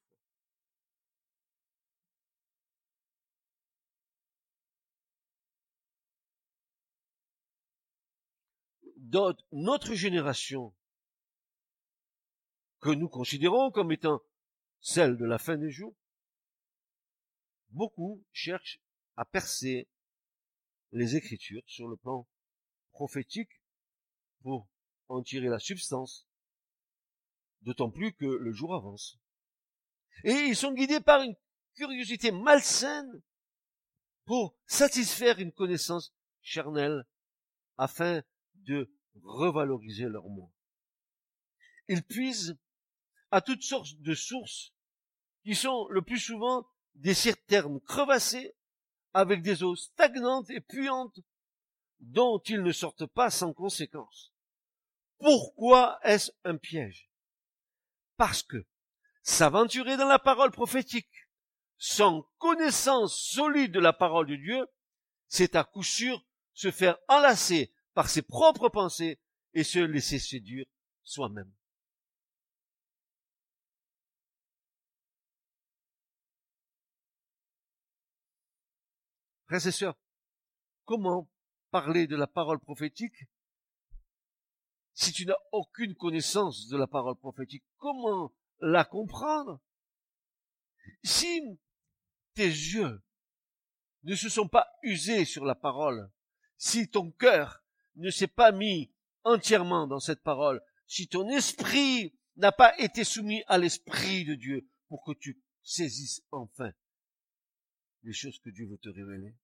Dans 8.97 9.35
notre 9.53 9.95
génération, 9.95 10.75
que 12.81 12.91
nous 12.91 13.09
considérons 13.09 13.71
comme 13.71 13.93
étant 13.93 14.21
celle 14.81 15.17
de 15.17 15.25
la 15.25 15.39
fin 15.39 15.57
des 15.57 15.71
jours, 15.71 15.95
beaucoup 17.71 18.25
cherchent 18.33 18.81
à 19.17 19.25
percer 19.25 19.89
les 20.93 21.17
Écritures 21.17 21.63
sur 21.67 21.89
le 21.89 21.97
plan 21.97 22.27
prophétique 22.93 23.63
pour 24.43 24.69
en 25.09 25.23
tirer 25.23 25.49
la 25.49 25.59
substance, 25.59 26.27
d'autant 27.63 27.91
plus 27.91 28.13
que 28.13 28.27
le 28.27 28.53
jour 28.53 28.75
avance. 28.75 29.19
Et 30.25 30.33
ils 30.33 30.57
sont 30.57 30.73
guidés 30.73 31.01
par 31.01 31.23
une 31.23 31.37
curiosité 31.75 32.31
malsaine 32.31 33.23
pour 34.25 34.57
satisfaire 34.67 35.39
une 35.39 35.53
connaissance 35.53 36.13
charnelle 36.43 37.07
afin 37.77 38.23
de 38.55 38.91
revaloriser 39.23 40.05
leur 40.05 40.29
moi. 40.29 40.51
Ils 41.89 42.03
puisent 42.03 42.59
à 43.31 43.41
toutes 43.41 43.63
sortes 43.63 44.01
de 44.01 44.15
sources 44.15 44.73
qui 45.45 45.55
sont 45.55 45.89
le 45.89 46.03
plus 46.03 46.19
souvent 46.19 46.67
des 46.95 47.15
citernes 47.15 47.81
crevassées 47.81 48.55
avec 49.15 49.43
des 49.43 49.63
eaux 49.63 49.77
stagnantes 49.77 50.51
et 50.51 50.61
puantes 50.61 51.21
dont 52.01 52.39
ils 52.41 52.63
ne 52.63 52.73
sortent 52.73 53.07
pas 53.07 53.31
sans 53.31 53.53
conséquence. 53.53 54.33
Pourquoi 55.19 55.99
est-ce 56.03 56.31
un 56.45 56.57
piège? 56.57 57.11
Parce 58.17 58.43
que 58.43 58.67
s'aventurer 59.23 59.97
dans 59.97 60.09
la 60.09 60.19
parole 60.19 60.51
prophétique 60.51 61.29
sans 61.77 62.23
connaissance 62.39 63.21
solide 63.21 63.73
de 63.73 63.81
la 63.81 63.93
parole 63.93 64.27
de 64.27 64.37
Dieu, 64.37 64.67
c'est 65.29 65.57
à 65.57 65.65
coup 65.65 65.83
sûr 65.83 66.25
se 66.55 66.71
faire 66.71 66.99
enlacer 67.09 67.73
par 67.95 68.09
ses 68.09 68.23
propres 68.23 68.69
pensées 68.69 69.21
et 69.55 69.65
se 69.65 69.79
laisser 69.79 70.19
séduire 70.19 70.67
soi-même. 71.05 71.53
Frères 79.49 79.95
comment 80.85 81.31
parler 81.71 82.07
de 82.07 82.17
la 82.17 82.27
parole 82.27 82.61
prophétique 82.61 83.25
si 84.93 85.13
tu 85.13 85.25
n'as 85.25 85.39
aucune 85.53 85.95
connaissance 85.95 86.69
de 86.69 86.77
la 86.77 86.87
parole 86.87 87.17
prophétique? 87.17 87.65
Comment 87.79 88.35
la 88.61 88.85
comprendre? 88.85 89.61
Si 91.03 91.41
tes 92.35 92.49
yeux 92.49 93.03
ne 94.03 94.15
se 94.15 94.29
sont 94.29 94.49
pas 94.49 94.69
usés 94.83 95.25
sur 95.25 95.47
la 95.47 95.55
parole, 95.55 96.11
si 96.59 96.91
ton 96.91 97.11
cœur 97.13 97.63
ne 97.97 98.11
s'est 98.11 98.27
pas 98.27 98.53
mis 98.53 98.93
entièrement 99.25 99.87
dans 99.87 100.01
cette 100.01 100.23
parole, 100.23 100.61
si 100.87 101.09
ton 101.09 101.27
esprit 101.31 102.15
n'a 102.37 102.53
pas 102.53 102.79
été 102.79 103.03
soumis 103.03 103.43
à 103.47 103.57
l'esprit 103.57 104.27
de 104.27 104.35
Dieu 104.35 104.69
pour 104.89 105.05
que 105.05 105.13
tu 105.13 105.43
saisisses 105.63 106.23
enfin 106.33 106.73
les 108.03 108.13
choses 108.13 108.39
que 108.39 108.51
Dieu 108.51 108.67
veut 108.67 108.79
te 108.79 108.89
révéler? 108.89 109.35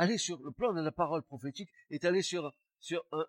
Aller 0.00 0.16
sur 0.16 0.42
le 0.42 0.50
plan 0.50 0.72
de 0.72 0.80
la 0.80 0.92
parole 0.92 1.22
prophétique 1.22 1.68
est 1.90 2.06
aller 2.06 2.22
sur, 2.22 2.54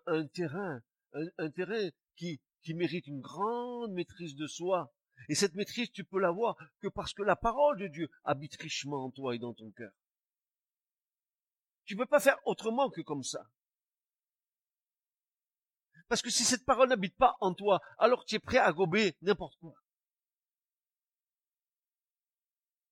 un, 0.06 0.26
terrain, 0.28 0.80
un, 1.12 1.50
terrain 1.50 1.90
qui, 2.16 2.40
qui 2.62 2.72
mérite 2.72 3.06
une 3.06 3.20
grande 3.20 3.92
maîtrise 3.92 4.34
de 4.36 4.46
soi. 4.46 4.90
Et 5.28 5.34
cette 5.34 5.54
maîtrise, 5.54 5.92
tu 5.92 6.02
peux 6.02 6.18
l'avoir 6.18 6.56
que 6.80 6.88
parce 6.88 7.12
que 7.12 7.22
la 7.22 7.36
parole 7.36 7.78
de 7.78 7.88
Dieu 7.88 8.08
habite 8.24 8.56
richement 8.56 9.04
en 9.04 9.10
toi 9.10 9.34
et 9.34 9.38
dans 9.38 9.52
ton 9.52 9.70
cœur. 9.72 9.92
Tu 11.84 11.94
ne 11.94 12.00
peux 12.00 12.06
pas 12.06 12.20
faire 12.20 12.38
autrement 12.44 12.90
que 12.90 13.00
comme 13.00 13.22
ça. 13.22 13.46
Parce 16.08 16.22
que 16.22 16.30
si 16.30 16.44
cette 16.44 16.64
parole 16.64 16.88
n'habite 16.88 17.16
pas 17.16 17.36
en 17.40 17.54
toi, 17.54 17.80
alors 17.98 18.24
tu 18.24 18.34
es 18.34 18.38
prêt 18.38 18.58
à 18.58 18.72
gober 18.72 19.16
n'importe 19.22 19.56
quoi. 19.58 19.74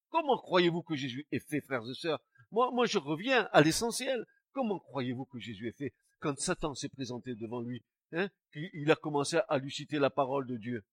Comment 0.08 0.38
croyez-vous 0.38 0.82
que 0.82 0.96
Jésus 0.96 1.26
est 1.30 1.38
fait, 1.38 1.60
frères 1.60 1.88
et 1.88 1.94
sœurs? 1.94 2.20
Moi, 2.50 2.70
moi, 2.72 2.86
je 2.86 2.98
reviens 2.98 3.48
à 3.52 3.60
l'essentiel. 3.60 4.26
Comment 4.52 4.80
croyez-vous 4.80 5.24
que 5.26 5.38
Jésus 5.38 5.68
est 5.68 5.76
fait 5.76 5.94
quand 6.18 6.38
Satan 6.38 6.74
s'est 6.74 6.88
présenté 6.88 7.34
devant 7.34 7.60
lui 7.60 7.84
hein, 8.12 8.28
Il 8.54 8.90
a 8.90 8.96
commencé 8.96 9.38
à 9.48 9.58
lui 9.58 9.70
citer 9.70 9.98
la 9.98 10.10
parole 10.10 10.46
de 10.46 10.56
Dieu. 10.56 10.84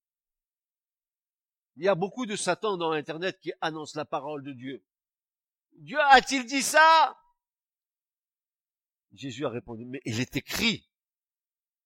Il 1.76 1.84
y 1.84 1.88
a 1.88 1.96
beaucoup 1.96 2.26
de 2.26 2.36
Satan 2.36 2.78
dans 2.78 2.92
Internet 2.92 3.40
qui 3.40 3.54
annoncent 3.62 3.98
la 3.98 4.06
parole 4.06 4.44
de 4.44 4.54
Dieu. 4.54 4.84
Dieu 5.74 6.00
a-t-il 6.10 6.46
dit 6.46 6.64
ça? 6.64 7.18
Jésus 9.14 9.46
a 9.46 9.50
répondu, 9.50 9.86
mais 9.86 10.02
il 10.06 10.20
est 10.20 10.36
écrit. 10.36 10.90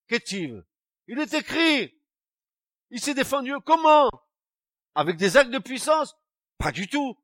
Qu'est-il? 0.07 0.63
Il 1.07 1.19
est 1.19 1.33
écrit. 1.33 1.93
Il 2.89 2.99
s'est 2.99 3.13
défendu 3.13 3.53
comment? 3.65 4.09
Avec 4.95 5.17
des 5.17 5.37
actes 5.37 5.51
de 5.51 5.59
puissance? 5.59 6.15
Pas 6.57 6.71
du 6.71 6.87
tout. 6.87 7.17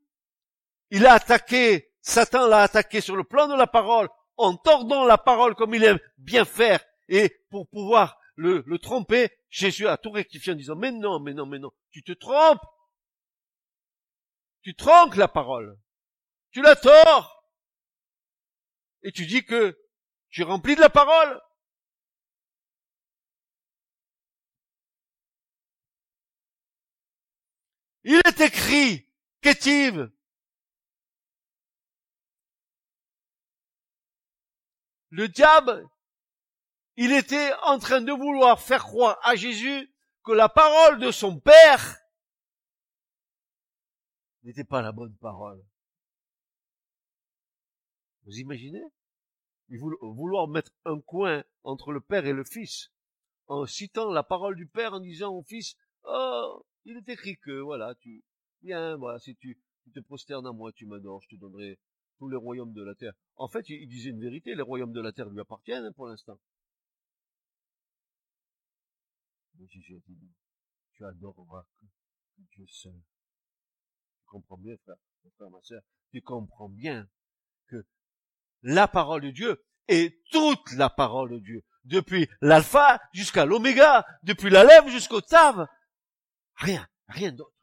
Il 0.90 1.06
a 1.06 1.14
attaqué, 1.14 1.94
Satan 2.02 2.48
l'a 2.48 2.62
attaqué 2.62 3.02
sur 3.02 3.16
le 3.16 3.24
plan 3.26 3.48
de 3.48 3.56
la 3.56 3.68
parole, 3.68 4.08
en 4.38 4.56
tordant 4.56 5.04
la 5.04 5.18
parole 5.18 5.56
comme 5.56 5.74
il 5.76 5.84
aime 5.84 6.00
bien 6.18 6.46
faire, 6.46 6.84
et 7.10 7.36
pour 7.50 7.68
pouvoir 7.70 8.18
le, 8.36 8.64
le 8.66 8.80
tromper, 8.80 9.32
Jésus 9.50 9.88
a 9.88 9.98
tout 9.98 10.12
rectifié 10.12 10.54
en 10.54 10.56
disant, 10.56 10.76
mais 10.76 10.92
non, 10.92 11.20
mais 11.20 11.34
non, 11.34 11.46
mais 11.46 11.60
non, 11.60 11.72
tu 11.92 12.04
te 12.04 12.14
trompes. 12.14 12.64
Tu 14.62 14.76
tronques 14.76 15.16
la 15.16 15.28
parole. 15.28 15.78
Tu 16.52 16.62
la 16.62 16.76
tords. 16.76 17.44
Et 19.04 19.12
tu 19.12 19.26
dis 19.26 19.46
que 19.46 19.78
tu 20.30 20.42
es 20.42 20.44
rempli 20.44 20.76
de 20.76 20.82
la 20.82 20.90
parole. 20.90 21.42
Il 28.04 28.22
est 28.26 28.40
écrit, 28.40 29.06
qu'est-il? 29.42 30.12
Le 35.10 35.28
diable, 35.28 35.90
il 36.96 37.12
était 37.12 37.54
en 37.64 37.80
train 37.80 38.02
de 38.02 38.12
vouloir 38.12 38.62
faire 38.62 38.84
croire 38.84 39.20
à 39.24 39.36
Jésus 39.36 39.94
que 40.24 40.32
la 40.32 40.50
parole 40.50 41.00
de 41.00 41.12
son 41.12 41.40
Père 41.40 41.98
n'était 44.44 44.64
pas 44.64 44.82
la 44.82 44.92
bonne 44.92 45.16
parole. 45.18 45.64
Vous 48.26 48.38
imaginez? 48.38 48.84
Vouloir 49.70 50.48
mettre 50.48 50.72
un 50.86 51.00
coin 51.02 51.44
entre 51.64 51.92
le 51.92 52.00
Père 52.00 52.26
et 52.26 52.34
le 52.34 52.44
Fils 52.44 52.92
en 53.48 53.66
citant 53.66 54.12
la 54.12 54.24
parole 54.24 54.56
du 54.56 54.68
Père 54.68 54.94
en 54.94 55.00
disant 55.00 55.34
au 55.34 55.42
Fils, 55.42 55.76
oh, 56.04 56.66
il 56.86 56.98
est 56.98 57.10
écrit 57.10 57.38
que, 57.38 57.60
voilà, 57.60 57.96
tu, 57.96 58.24
viens, 58.62 58.96
voilà, 58.98 59.20
si 59.20 59.36
tu, 59.36 59.60
te 59.94 60.00
prosternes 60.02 60.46
à 60.46 60.52
moi, 60.52 60.74
tu 60.74 60.86
m'adores, 60.86 61.22
je 61.22 61.30
te 61.30 61.36
donnerai 61.40 61.80
tous 62.18 62.28
les 62.28 62.36
royaumes 62.36 62.74
de 62.74 62.84
la 62.84 62.94
terre. 62.94 63.14
En 63.36 63.48
fait, 63.48 63.70
il, 63.70 63.88
disait 63.88 64.10
une 64.10 64.20
vérité, 64.20 64.54
les 64.54 64.62
royaumes 64.62 64.92
de 64.92 65.02
la 65.02 65.14
terre 65.14 65.30
lui 65.30 65.40
appartiennent 65.40 65.86
hein, 65.86 65.94
pour 65.94 66.08
l'instant. 66.08 66.40
Mais 69.56 69.68
Jésus 69.68 70.02
dit, 70.08 70.34
tu 70.94 71.06
adoreras 71.06 71.66
Dieu 72.38 72.66
seul. 72.68 73.00
Tu 74.20 74.26
comprends 74.26 74.58
bien, 74.58 74.76
frère, 74.78 74.98
frère, 75.36 75.50
ma 75.50 75.62
soeur, 75.62 75.82
tu 76.12 76.22
comprends 76.22 76.70
bien 76.70 77.08
que 77.68 77.86
la 78.64 78.88
parole 78.88 79.22
de 79.22 79.32
Dieu 79.32 79.64
est 79.88 80.22
toute 80.32 80.72
la 80.74 80.90
parole 80.90 81.32
de 81.32 81.40
Dieu. 81.40 81.64
Depuis 81.86 82.30
l'alpha 82.42 83.00
jusqu'à 83.14 83.46
l'oméga, 83.46 84.06
depuis 84.24 84.50
la 84.50 84.64
lèvre 84.64 84.90
jusqu'au 84.90 85.22
tav. 85.22 85.68
Rien, 86.56 86.88
rien 87.08 87.32
d'autre. 87.32 87.54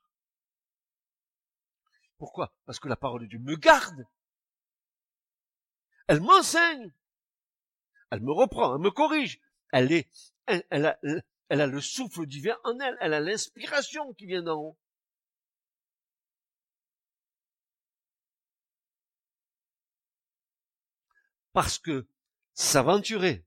Pourquoi? 2.16 2.54
Parce 2.64 2.80
que 2.80 2.88
la 2.88 2.96
parole 2.96 3.22
de 3.22 3.26
Dieu 3.26 3.38
me 3.38 3.56
garde. 3.56 4.06
Elle 6.06 6.20
m'enseigne. 6.20 6.92
Elle 8.10 8.20
me 8.20 8.32
reprend, 8.32 8.76
elle 8.76 8.82
me 8.82 8.90
corrige. 8.90 9.40
Elle 9.72 9.92
est, 9.92 10.08
elle, 10.46 10.86
a, 10.86 10.98
elle 11.48 11.60
a 11.60 11.66
le 11.66 11.80
souffle 11.80 12.26
divin 12.26 12.56
en 12.64 12.78
elle. 12.78 12.96
Elle 13.00 13.14
a 13.14 13.20
l'inspiration 13.20 14.12
qui 14.14 14.26
vient 14.26 14.42
d'en 14.42 14.58
haut. 14.58 14.78
Parce 21.54 21.78
que 21.78 22.08
s'aventurer, 22.52 23.46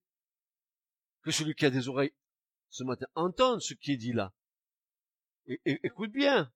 que 1.23 1.31
celui 1.31 1.55
qui 1.55 1.65
a 1.65 1.69
des 1.69 1.89
oreilles 1.89 2.13
ce 2.69 2.85
matin 2.85 3.05
entende 3.15 3.61
ce 3.61 3.73
qui 3.73 3.91
est 3.91 3.97
dit 3.97 4.13
là. 4.13 4.33
Et, 5.45 5.59
écoute 5.65 6.11
bien, 6.11 6.51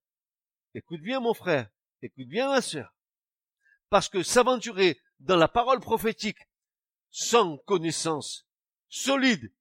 écoute 0.74 1.02
bien 1.02 1.20
mon 1.20 1.34
frère, 1.34 1.70
écoute 2.02 2.28
bien 2.28 2.49
ma 2.49 2.62
sœur. 2.62 2.95
Parce 3.89 4.08
que 4.08 4.24
s'aventurer 4.24 5.02
dans 5.20 5.36
la 5.36 5.49
parole 5.49 5.82
prophétique 5.82 6.39
sans 7.10 7.58
connaissance 7.58 8.47
solide 8.88 9.54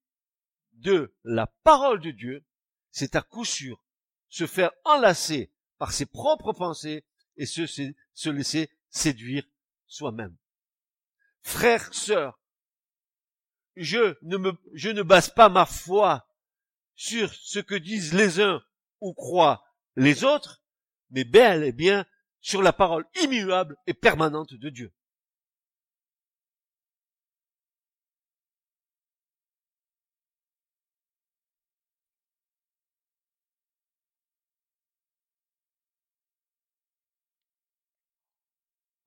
de 0.75 1.13
la 1.25 1.49
parole 1.49 2.01
de 2.01 2.13
Dieu, 2.13 2.47
c'est 2.93 3.17
à 3.17 3.23
coup 3.23 3.45
sûr 3.45 3.83
se 4.29 4.47
faire 4.47 4.71
enlacer 4.85 5.53
par 5.79 5.93
ses 5.93 6.07
propres 6.07 6.53
pensées 6.53 7.05
et 7.37 7.47
se, 7.47 7.67
se 7.67 8.31
laisser 8.31 8.71
séduire 8.91 9.45
soi-même. 9.89 10.37
Frères, 11.43 11.93
sœurs, 11.95 12.41
je 13.77 14.17
ne 14.23 14.37
me, 14.37 15.03
base 15.03 15.31
pas 15.31 15.49
ma 15.49 15.67
foi 15.67 16.27
sur 16.95 17.33
ce 17.33 17.59
que 17.59 17.75
disent 17.75 18.13
les 18.13 18.41
uns 18.41 18.63
ou 19.01 19.15
croient 19.15 19.65
les 19.97 20.25
autres, 20.25 20.63
mais 21.11 21.25
bel 21.25 21.65
et 21.65 21.73
bien 21.73 22.07
sur 22.41 22.63
la 22.63 22.73
parole 22.73 23.07
immuable 23.23 23.77
et 23.87 23.95
permanente 23.95 24.55
de 24.55 24.69
Dieu. 24.71 24.93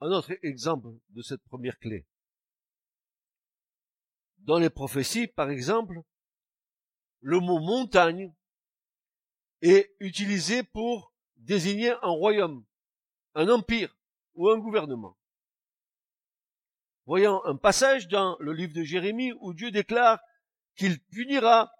Un 0.01 0.11
autre 0.11 0.37
exemple 0.43 0.89
de 1.11 1.21
cette 1.21 1.41
première 1.43 1.79
clé. 1.79 2.05
Dans 4.43 4.59
les 4.59 4.69
prophéties, 4.69 5.27
par 5.27 5.49
exemple, 5.49 6.01
le 7.21 7.39
mot 7.39 7.59
montagne 7.59 8.33
est 9.61 9.95
utilisé 9.99 10.63
pour 10.63 11.13
désigner 11.35 11.91
un 12.01 12.09
royaume, 12.09 12.65
un 13.35 13.49
empire 13.49 13.97
ou 14.35 14.49
un 14.49 14.57
gouvernement. 14.57 15.17
Voyons 17.05 17.43
un 17.45 17.57
passage 17.57 18.07
dans 18.07 18.37
le 18.39 18.53
livre 18.53 18.73
de 18.73 18.83
Jérémie 18.83 19.33
où 19.39 19.53
Dieu 19.53 19.71
déclare 19.71 20.19
qu'il 20.75 21.01
punira 21.05 21.73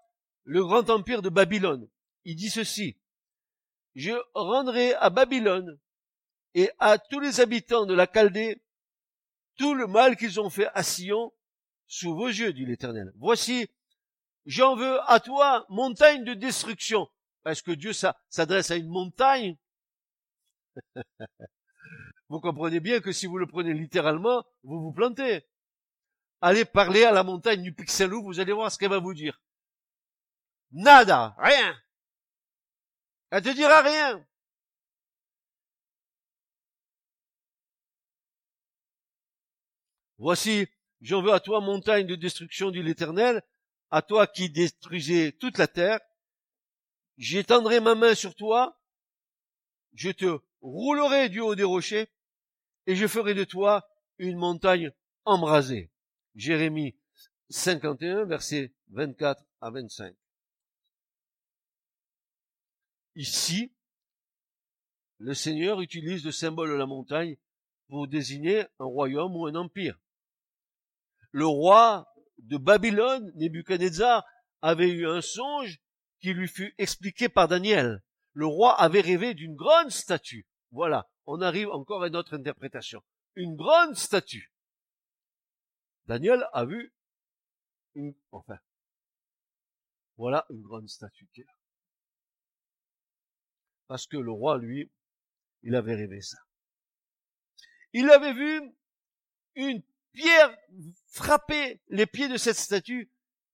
le 0.44 0.62
grand 0.62 0.90
empire 0.90 1.22
de 1.22 1.30
Babylone 1.30 1.88
il 2.24 2.36
dit 2.36 2.50
ceci. 2.50 2.96
Je 3.94 4.12
rendrai 4.34 4.94
à 4.94 5.10
Babylone 5.10 5.78
et 6.54 6.70
à 6.78 6.98
tous 6.98 7.20
les 7.20 7.40
habitants 7.40 7.86
de 7.86 7.94
la 7.94 8.06
Chaldée 8.06 8.60
tout 9.56 9.74
le 9.74 9.86
mal 9.86 10.16
qu'ils 10.16 10.40
ont 10.40 10.50
fait 10.50 10.68
à 10.74 10.82
Sion 10.82 11.32
sous 11.94 12.12
vos 12.12 12.26
yeux, 12.26 12.52
dit 12.52 12.66
l'Éternel. 12.66 13.12
Voici, 13.16 13.68
j'en 14.46 14.74
veux 14.74 14.98
à 15.08 15.20
toi, 15.20 15.64
montagne 15.68 16.24
de 16.24 16.34
destruction. 16.34 17.08
Est-ce 17.46 17.62
que 17.62 17.70
Dieu 17.70 17.92
s'adresse 17.92 18.72
à 18.72 18.76
une 18.76 18.88
montagne 18.88 19.56
Vous 22.28 22.40
comprenez 22.40 22.80
bien 22.80 23.00
que 23.00 23.12
si 23.12 23.26
vous 23.26 23.38
le 23.38 23.46
prenez 23.46 23.74
littéralement, 23.74 24.44
vous 24.64 24.80
vous 24.80 24.92
plantez. 24.92 25.46
Allez 26.40 26.64
parler 26.64 27.04
à 27.04 27.12
la 27.12 27.22
montagne 27.22 27.62
du 27.62 27.72
Pixelou, 27.72 28.24
vous 28.24 28.40
allez 28.40 28.52
voir 28.52 28.72
ce 28.72 28.78
qu'elle 28.78 28.90
va 28.90 28.98
vous 28.98 29.14
dire. 29.14 29.40
Nada, 30.72 31.36
rien. 31.38 31.80
Elle 33.30 33.42
te 33.42 33.50
dira 33.50 33.82
rien. 33.82 34.26
Voici, 40.18 40.66
j'en 41.04 41.22
veux 41.22 41.32
à 41.32 41.40
toi, 41.40 41.60
montagne 41.60 42.06
de 42.06 42.16
destruction, 42.16 42.70
dit 42.70 42.82
l'Éternel, 42.82 43.42
à 43.90 44.02
toi 44.02 44.26
qui 44.26 44.50
détruisais 44.50 45.32
toute 45.32 45.58
la 45.58 45.68
terre. 45.68 46.00
J'étendrai 47.18 47.78
ma 47.78 47.94
main 47.94 48.14
sur 48.14 48.34
toi, 48.34 48.80
je 49.92 50.10
te 50.10 50.40
roulerai 50.62 51.28
du 51.28 51.40
haut 51.40 51.54
des 51.54 51.62
rochers, 51.62 52.08
et 52.86 52.96
je 52.96 53.06
ferai 53.06 53.34
de 53.34 53.44
toi 53.44 53.86
une 54.18 54.38
montagne 54.38 54.90
embrasée. 55.24 55.92
Jérémie 56.34 56.96
51, 57.50 58.24
versets 58.24 58.74
24 58.88 59.44
à 59.60 59.70
25. 59.70 60.16
Ici, 63.14 63.72
le 65.18 65.34
Seigneur 65.34 65.80
utilise 65.80 66.24
le 66.24 66.32
symbole 66.32 66.70
de 66.70 66.74
la 66.74 66.86
montagne 66.86 67.36
pour 67.88 68.08
désigner 68.08 68.64
un 68.78 68.86
royaume 68.86 69.36
ou 69.36 69.46
un 69.46 69.54
empire. 69.54 69.98
Le 71.34 71.48
roi 71.48 72.06
de 72.38 72.58
Babylone, 72.58 73.32
Nebuchadnezzar, 73.34 74.24
avait 74.62 74.88
eu 74.88 75.08
un 75.08 75.20
songe 75.20 75.80
qui 76.20 76.32
lui 76.32 76.46
fut 76.46 76.76
expliqué 76.78 77.28
par 77.28 77.48
Daniel. 77.48 78.04
Le 78.34 78.46
roi 78.46 78.80
avait 78.80 79.00
rêvé 79.00 79.34
d'une 79.34 79.56
grande 79.56 79.90
statue. 79.90 80.46
Voilà, 80.70 81.10
on 81.26 81.40
arrive 81.40 81.70
encore 81.70 82.04
à 82.04 82.08
notre 82.08 82.34
interprétation. 82.34 83.02
Une 83.34 83.56
grande 83.56 83.96
statue. 83.96 84.52
Daniel 86.06 86.46
a 86.52 86.64
vu 86.66 86.94
une, 87.96 88.14
enfin, 88.30 88.60
voilà 90.16 90.46
une 90.50 90.62
grande 90.62 90.88
statue 90.88 91.28
qui 91.34 91.40
est. 91.40 91.46
Parce 93.88 94.06
que 94.06 94.18
le 94.18 94.30
roi, 94.30 94.58
lui, 94.58 94.88
il 95.64 95.74
avait 95.74 95.96
rêvé 95.96 96.20
ça. 96.20 96.38
Il 97.92 98.08
avait 98.10 98.34
vu 98.34 98.72
une 99.56 99.82
pierre 100.14 100.56
frapper 101.08 101.80
les 101.88 102.06
pieds 102.06 102.28
de 102.28 102.36
cette 102.36 102.56
statue 102.56 103.10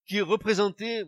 qui 0.06 0.20
représentait 0.20 1.04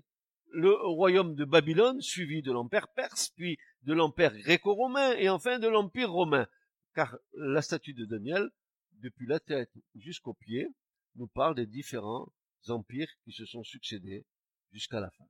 le 0.52 0.74
royaume 0.74 1.34
de 1.34 1.44
Babylone, 1.44 2.00
suivi 2.00 2.42
de 2.42 2.52
l'empire 2.52 2.88
perse, 2.88 3.30
puis 3.30 3.58
de 3.82 3.94
l'empire 3.94 4.36
gréco-romain 4.36 5.12
et 5.16 5.28
enfin 5.28 5.58
de 5.58 5.68
l'empire 5.68 6.10
romain. 6.10 6.46
Car 6.94 7.16
la 7.34 7.62
statue 7.62 7.94
de 7.94 8.04
Daniel, 8.04 8.50
depuis 9.00 9.26
la 9.26 9.40
tête 9.40 9.72
jusqu'aux 9.94 10.34
pieds, 10.34 10.68
nous 11.16 11.26
parle 11.26 11.54
des 11.54 11.66
différents 11.66 12.32
empires 12.68 13.10
qui 13.24 13.32
se 13.32 13.46
sont 13.46 13.64
succédés 13.64 14.26
jusqu'à 14.72 15.00
la 15.00 15.10
fin. 15.10 15.24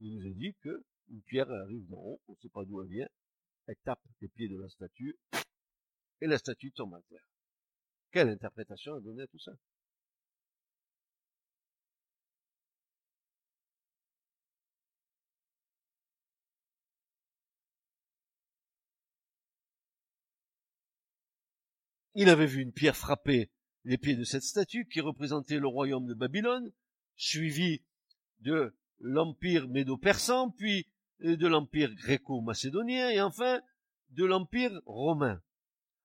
Il 0.00 0.18
nous 0.18 0.26
a 0.26 0.34
dit 0.34 0.54
que 0.62 0.84
une 1.08 1.22
pierre 1.22 1.50
arrive 1.50 1.86
d'en 1.88 1.98
haut, 1.98 2.20
on 2.26 2.32
ne 2.32 2.36
sait 2.38 2.48
pas 2.48 2.64
d'où 2.64 2.82
elle 2.82 2.88
vient, 2.88 3.08
elle 3.66 3.76
tape 3.84 4.02
les 4.20 4.28
pieds 4.28 4.48
de 4.48 4.60
la 4.60 4.68
statue, 4.68 5.16
et 6.20 6.26
la 6.26 6.38
statue 6.38 6.72
tombe 6.72 6.94
à 6.94 7.00
terre. 7.08 7.26
Quelle 8.16 8.30
interprétation 8.30 8.94
a 8.94 9.00
donné 9.00 9.24
à 9.24 9.26
tout 9.26 9.38
ça? 9.38 9.52
Il 22.14 22.30
avait 22.30 22.46
vu 22.46 22.62
une 22.62 22.72
pierre 22.72 22.96
frapper 22.96 23.50
les 23.84 23.98
pieds 23.98 24.16
de 24.16 24.24
cette 24.24 24.44
statue 24.44 24.88
qui 24.88 25.02
représentait 25.02 25.58
le 25.58 25.68
royaume 25.68 26.06
de 26.06 26.14
Babylone, 26.14 26.72
suivi 27.16 27.82
de 28.38 28.74
l'empire 28.98 29.68
médo-persan, 29.68 30.52
puis 30.52 30.88
de 31.20 31.46
l'empire 31.46 31.94
gréco-macédonien 31.94 33.10
et 33.10 33.20
enfin 33.20 33.60
de 34.08 34.24
l'empire 34.24 34.72
romain. 34.86 35.42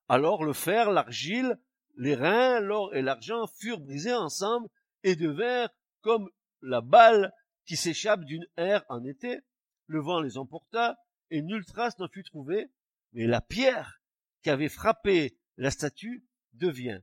Alors 0.10 0.44
le 0.44 0.52
fer, 0.52 0.92
l'argile, 0.92 1.58
les 1.96 2.16
reins, 2.16 2.60
l'or 2.60 2.94
et 2.96 3.02
l'argent 3.02 3.48
furent 3.48 3.80
brisés 3.80 4.14
ensemble 4.14 4.68
et 5.04 5.16
devinrent 5.16 5.74
comme 6.02 6.30
la 6.62 6.82
balle 6.82 7.34
qui 7.66 7.76
s'échappe 7.76 8.24
d'une 8.26 8.46
aire 8.58 8.84
en 8.90 9.04
été. 9.04 9.40
Le 9.88 10.00
vent 10.00 10.22
les 10.22 10.38
emporta 10.38 10.98
et 11.30 11.42
nulle 11.42 11.66
trace 11.66 11.98
n'en 12.00 12.08
fut 12.08 12.24
trouvée, 12.24 12.72
mais 13.14 13.28
la 13.28 13.42
pierre 13.42 14.02
qui 14.42 14.50
avait 14.50 14.70
frappé 14.70 15.38
la 15.58 15.72
statue 15.72 16.26
devient, 16.54 17.02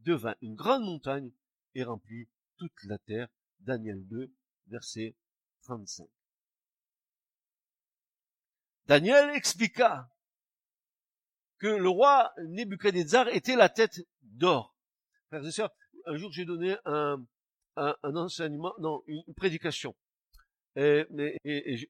devint 0.00 0.36
une 0.40 0.54
grande 0.54 0.84
montagne 0.84 1.30
et 1.74 1.84
remplit 1.84 2.28
toute 2.56 2.82
la 2.84 2.98
terre. 2.98 3.28
Daniel 3.60 4.06
2, 4.06 4.32
verset 4.68 5.16
35. 5.62 6.06
Daniel 8.86 9.30
expliqua 9.30 10.08
que 11.58 11.66
le 11.66 11.88
roi 11.88 12.32
Nebuchadnezzar 12.46 13.28
était 13.28 13.56
la 13.56 13.68
tête 13.68 14.06
d'or. 14.22 14.76
Frères 15.28 15.46
et 15.46 15.50
sœurs, 15.50 15.70
un 16.06 16.16
jour 16.16 16.32
j'ai 16.32 16.44
donné 16.44 16.76
un, 16.84 17.24
un, 17.76 18.16
enseignement, 18.16 18.74
non, 18.78 19.02
une, 19.06 19.22
prédication. 19.34 19.94
Et, 20.76 21.06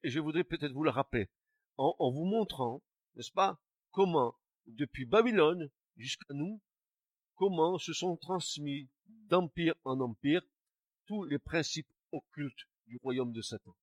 je 0.02 0.20
voudrais 0.20 0.44
peut-être 0.44 0.72
vous 0.72 0.84
le 0.84 0.90
rappeler, 0.90 1.28
en, 1.76 1.94
en 1.98 2.10
vous 2.10 2.24
montrant, 2.24 2.82
n'est-ce 3.16 3.32
pas, 3.32 3.60
comment, 3.90 4.34
depuis 4.66 5.04
Babylone, 5.04 5.70
jusqu'à 5.96 6.32
nous, 6.34 6.60
comment 7.36 7.78
se 7.78 7.92
sont 7.92 8.16
transmis 8.16 8.88
d'empire 9.06 9.74
en 9.84 10.00
empire 10.00 10.42
tous 11.06 11.24
les 11.24 11.38
principes 11.38 11.88
occultes 12.12 12.68
du 12.86 12.98
royaume 13.02 13.32
de 13.32 13.42
Satan. 13.42 13.74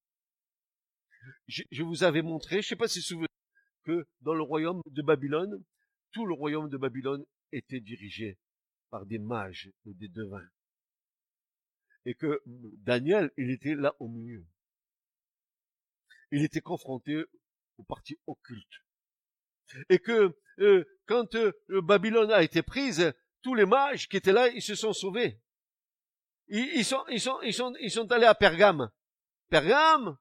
Je, 1.47 1.83
vous 1.83 2.03
avais 2.03 2.21
montré, 2.21 2.55
je 2.61 2.67
ne 2.67 2.69
sais 2.69 2.75
pas 2.75 2.87
si 2.87 2.99
vous 2.99 3.03
vous 3.03 3.09
souvenez, 3.09 3.27
que 3.83 4.07
dans 4.21 4.33
le 4.33 4.43
royaume 4.43 4.81
de 4.85 5.01
Babylone, 5.01 5.63
tout 6.15 6.25
le 6.25 6.33
royaume 6.33 6.69
de 6.69 6.77
Babylone 6.77 7.25
était 7.51 7.81
dirigé 7.81 8.39
par 8.89 9.05
des 9.05 9.19
mages 9.19 9.69
et 9.85 9.93
des 9.93 10.07
devins. 10.07 10.47
Et 12.05 12.13
que 12.15 12.41
Daniel, 12.45 13.31
il 13.35 13.51
était 13.51 13.75
là 13.75 13.93
au 13.99 14.07
milieu. 14.07 14.45
Il 16.31 16.41
était 16.41 16.61
confronté 16.61 17.25
aux 17.77 17.83
parties 17.83 18.17
occultes 18.27 18.85
et 19.89 19.99
que 19.99 20.33
euh, 20.59 20.85
quand 21.05 21.35
euh, 21.35 21.51
Babylone 21.81 22.31
a 22.31 22.43
été 22.43 22.61
prise, 22.61 23.13
tous 23.41 23.53
les 23.53 23.65
mages 23.65 24.07
qui 24.07 24.15
étaient 24.15 24.31
là, 24.31 24.47
ils 24.47 24.61
se 24.61 24.75
sont 24.75 24.93
sauvés. 24.93 25.41
Ils, 26.47 26.85
sont, 26.85 27.03
ils, 27.09 27.19
sont, 27.19 27.41
ils, 27.41 27.53
sont, 27.53 27.73
ils 27.81 27.91
sont 27.91 28.09
allés 28.13 28.25
à 28.25 28.35
Pergame. 28.35 28.89
Pergame, 29.49 30.17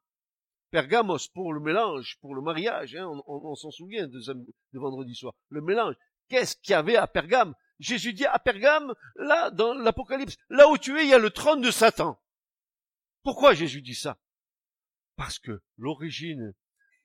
Pergamos 0.75 1.29
pour 1.33 1.53
le 1.53 1.61
mélange, 1.61 2.19
pour 2.21 2.35
le 2.35 2.43
mariage, 2.43 2.97
hein, 2.97 3.09
on, 3.29 3.55
s'en 3.55 3.71
souvient 3.71 4.09
de, 4.09 4.19
vendredi 4.73 5.15
soir. 5.15 5.33
Le 5.49 5.61
mélange. 5.61 5.95
Qu'est-ce 6.29 6.57
qu'il 6.57 6.73
y 6.73 6.75
avait 6.75 6.97
à 6.97 7.07
Pergame? 7.07 7.55
Jésus 7.79 8.13
dit 8.13 8.27
à 8.27 8.41
Pergame, 8.41 8.93
là, 9.15 9.53
dans 9.53 9.73
l'Apocalypse, 9.73 10.37
là 10.49 10.69
où 10.69 10.77
tu 10.77 10.99
es, 10.99 11.05
il 11.05 11.11
y 11.11 11.15
a 11.15 11.21
le 11.21 11.31
trône 11.31 11.61
de 11.61 11.71
Satan. 11.71 12.21
Pourquoi 13.23 13.55
Jésus 13.55 13.83
dit 13.83 13.95
ça? 13.95 14.19
Parce 15.15 15.39
que 15.39 15.63
l'origine 15.79 16.55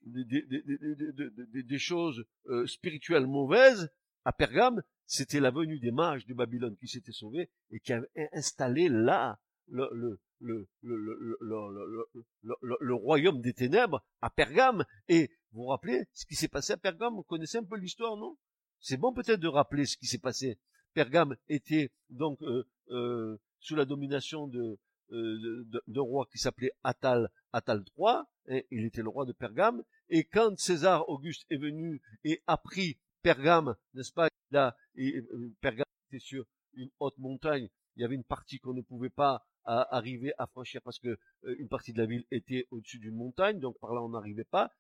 des, 0.01 1.77
choses 1.77 2.25
euh, 2.47 2.65
spirituelles 2.65 3.27
mauvaises 3.27 3.93
à 4.25 4.33
Pergame, 4.33 4.81
c'était 5.05 5.39
la 5.39 5.51
venue 5.51 5.79
des 5.79 5.91
mages 5.91 6.25
de 6.25 6.33
Babylone 6.33 6.75
qui 6.77 6.87
s'étaient 6.87 7.11
sauvés 7.11 7.51
et 7.69 7.79
qui 7.79 7.93
avaient 7.93 8.29
installé 8.33 8.89
là 8.89 9.39
le, 9.67 9.87
le, 9.93 10.19
le, 10.39 10.67
le, 10.81 12.93
royaume 12.93 13.41
des 13.41 13.53
ténèbres 13.53 14.03
à 14.21 14.29
Pergame. 14.29 14.85
Et 15.07 15.29
vous 15.51 15.63
vous 15.63 15.67
rappelez 15.67 16.05
ce 16.13 16.25
qui 16.25 16.35
s'est 16.35 16.47
passé 16.47 16.73
à 16.73 16.77
Pergame? 16.77 17.15
Vous 17.15 17.23
connaissez 17.23 17.57
un 17.57 17.63
peu 17.63 17.77
l'histoire, 17.77 18.17
non? 18.17 18.37
C'est 18.79 18.97
bon 18.97 19.13
peut-être 19.13 19.39
de 19.39 19.47
rappeler 19.47 19.85
ce 19.85 19.97
qui 19.97 20.07
s'est 20.07 20.19
passé. 20.19 20.59
Pergame 20.93 21.35
était 21.47 21.91
donc 22.09 22.41
euh, 22.41 22.63
euh, 22.89 23.37
sous 23.59 23.75
la 23.75 23.85
domination 23.85 24.47
de, 24.47 24.79
euh, 25.11 25.65
d'un 25.87 26.01
roi 26.01 26.27
qui 26.31 26.37
s'appelait 26.37 26.71
Attal, 26.83 27.29
Attal 27.51 27.83
III, 27.97 28.23
et 28.47 28.67
il 28.71 28.85
était 28.85 29.01
le 29.01 29.09
roi 29.09 29.25
de 29.25 29.33
Pergame, 29.33 29.83
et 30.09 30.23
quand 30.23 30.57
César 30.57 31.07
Auguste 31.09 31.45
est 31.49 31.57
venu 31.57 32.01
et 32.23 32.41
a 32.47 32.57
pris 32.57 32.97
Pergame, 33.21 33.75
n'est-ce 33.93 34.13
pas, 34.13 34.29
là, 34.51 34.75
et, 34.95 35.21
Pergame 35.61 35.85
était 36.09 36.19
sur 36.19 36.45
une 36.73 36.89
haute 36.99 37.17
montagne, 37.17 37.69
il 37.95 38.01
y 38.01 38.05
avait 38.05 38.15
une 38.15 38.23
partie 38.23 38.59
qu'on 38.59 38.73
ne 38.73 38.81
pouvait 38.81 39.09
pas 39.09 39.45
arriver 39.65 40.33
à 40.37 40.47
franchir 40.47 40.81
parce 40.81 40.99
que 40.99 41.17
euh, 41.43 41.55
une 41.59 41.67
partie 41.67 41.93
de 41.93 41.99
la 41.99 42.05
ville 42.05 42.25
était 42.31 42.67
au-dessus 42.71 42.99
d'une 42.99 43.15
montagne, 43.15 43.59
donc 43.59 43.77
par 43.79 43.93
là 43.93 44.01
on 44.01 44.09
n'arrivait 44.09 44.43
pas. 44.43 44.71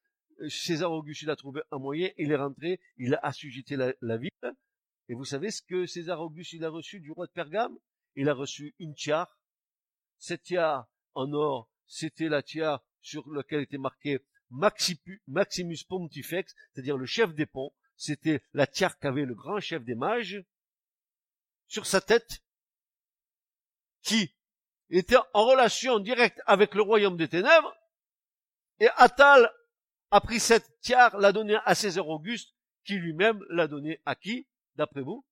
César 0.47 0.91
Auguste, 0.91 1.23
il 1.23 1.29
a 1.29 1.35
trouvé 1.35 1.61
un 1.71 1.79
moyen, 1.79 2.09
il 2.17 2.31
est 2.31 2.35
rentré, 2.35 2.79
il 2.97 3.13
a 3.15 3.19
assujeté 3.23 3.75
la, 3.75 3.93
la 4.01 4.17
ville. 4.17 4.31
Et 5.09 5.13
vous 5.13 5.25
savez 5.25 5.51
ce 5.51 5.61
que 5.61 5.85
César 5.85 6.21
Auguste, 6.21 6.53
il 6.53 6.63
a 6.63 6.69
reçu 6.69 6.99
du 6.99 7.11
roi 7.11 7.27
de 7.27 7.31
Pergame? 7.31 7.77
Il 8.15 8.29
a 8.29 8.33
reçu 8.33 8.73
une 8.79 8.95
tiare. 8.95 9.37
Cette 10.17 10.43
tiare 10.43 10.87
en 11.13 11.33
or, 11.33 11.69
c'était 11.87 12.29
la 12.29 12.41
tiare 12.41 12.83
sur 13.01 13.29
laquelle 13.31 13.61
était 13.61 13.77
marqué 13.77 14.19
Maximus 14.49 15.83
Pontifex, 15.87 16.55
c'est-à-dire 16.71 16.97
le 16.97 17.05
chef 17.05 17.33
des 17.33 17.45
ponts. 17.45 17.73
C'était 17.95 18.41
la 18.53 18.65
tiare 18.65 18.97
qu'avait 18.97 19.25
le 19.25 19.35
grand 19.35 19.59
chef 19.59 19.83
des 19.83 19.95
mages 19.95 20.43
sur 21.67 21.85
sa 21.85 22.01
tête, 22.01 22.43
qui 24.01 24.33
était 24.97 25.17
en 25.33 25.45
relation 25.45 25.99
directe 25.99 26.41
avec 26.45 26.73
le 26.73 26.81
royaume 26.81 27.17
des 27.17 27.27
ténèbres, 27.27 27.75
et 28.79 28.87
Attal 28.95 29.51
a 30.11 30.21
pris 30.21 30.39
cette 30.39 30.79
tiare, 30.81 31.17
l'a 31.17 31.31
donnée 31.31 31.57
à 31.65 31.75
César 31.75 32.07
Auguste, 32.07 32.55
qui 32.83 32.95
lui-même 32.95 33.43
l'a 33.49 33.67
donnée 33.67 34.01
à 34.05 34.15
qui, 34.15 34.47
d'après 34.75 35.01
vous? 35.01 35.25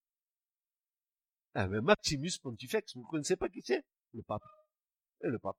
Ah 1.55 1.67
ben 1.67 1.81
Maximus 1.81 2.37
Pontifex, 2.41 2.95
vous 2.95 3.01
ne 3.01 3.07
connaissez 3.07 3.35
pas 3.35 3.49
qui 3.49 3.61
c'est? 3.63 3.83
Le 4.13 4.21
pape. 4.21 4.43
Et 5.21 5.27
le 5.27 5.39
pape. 5.39 5.57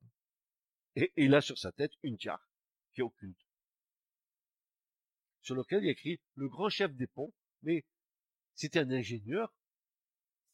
Et 0.95 1.13
il 1.17 1.35
a 1.35 1.41
sur 1.41 1.59
sa 1.59 1.73
tête 1.73 1.93
une 2.03 2.17
tiare 2.17 2.49
qui 2.95 3.01
est 3.01 3.05
occulte, 3.05 3.41
sur 5.43 5.55
lequel 5.55 5.83
il 5.83 5.87
y 5.87 5.89
a 5.89 5.93
écrit 5.93 6.21
le 6.35 6.49
grand 6.49 6.69
chef 6.69 6.93
des 6.95 7.07
ponts, 7.07 7.33
mais 7.63 7.85
c'était 8.55 8.81
un 8.81 8.91
ingénieur. 8.91 9.53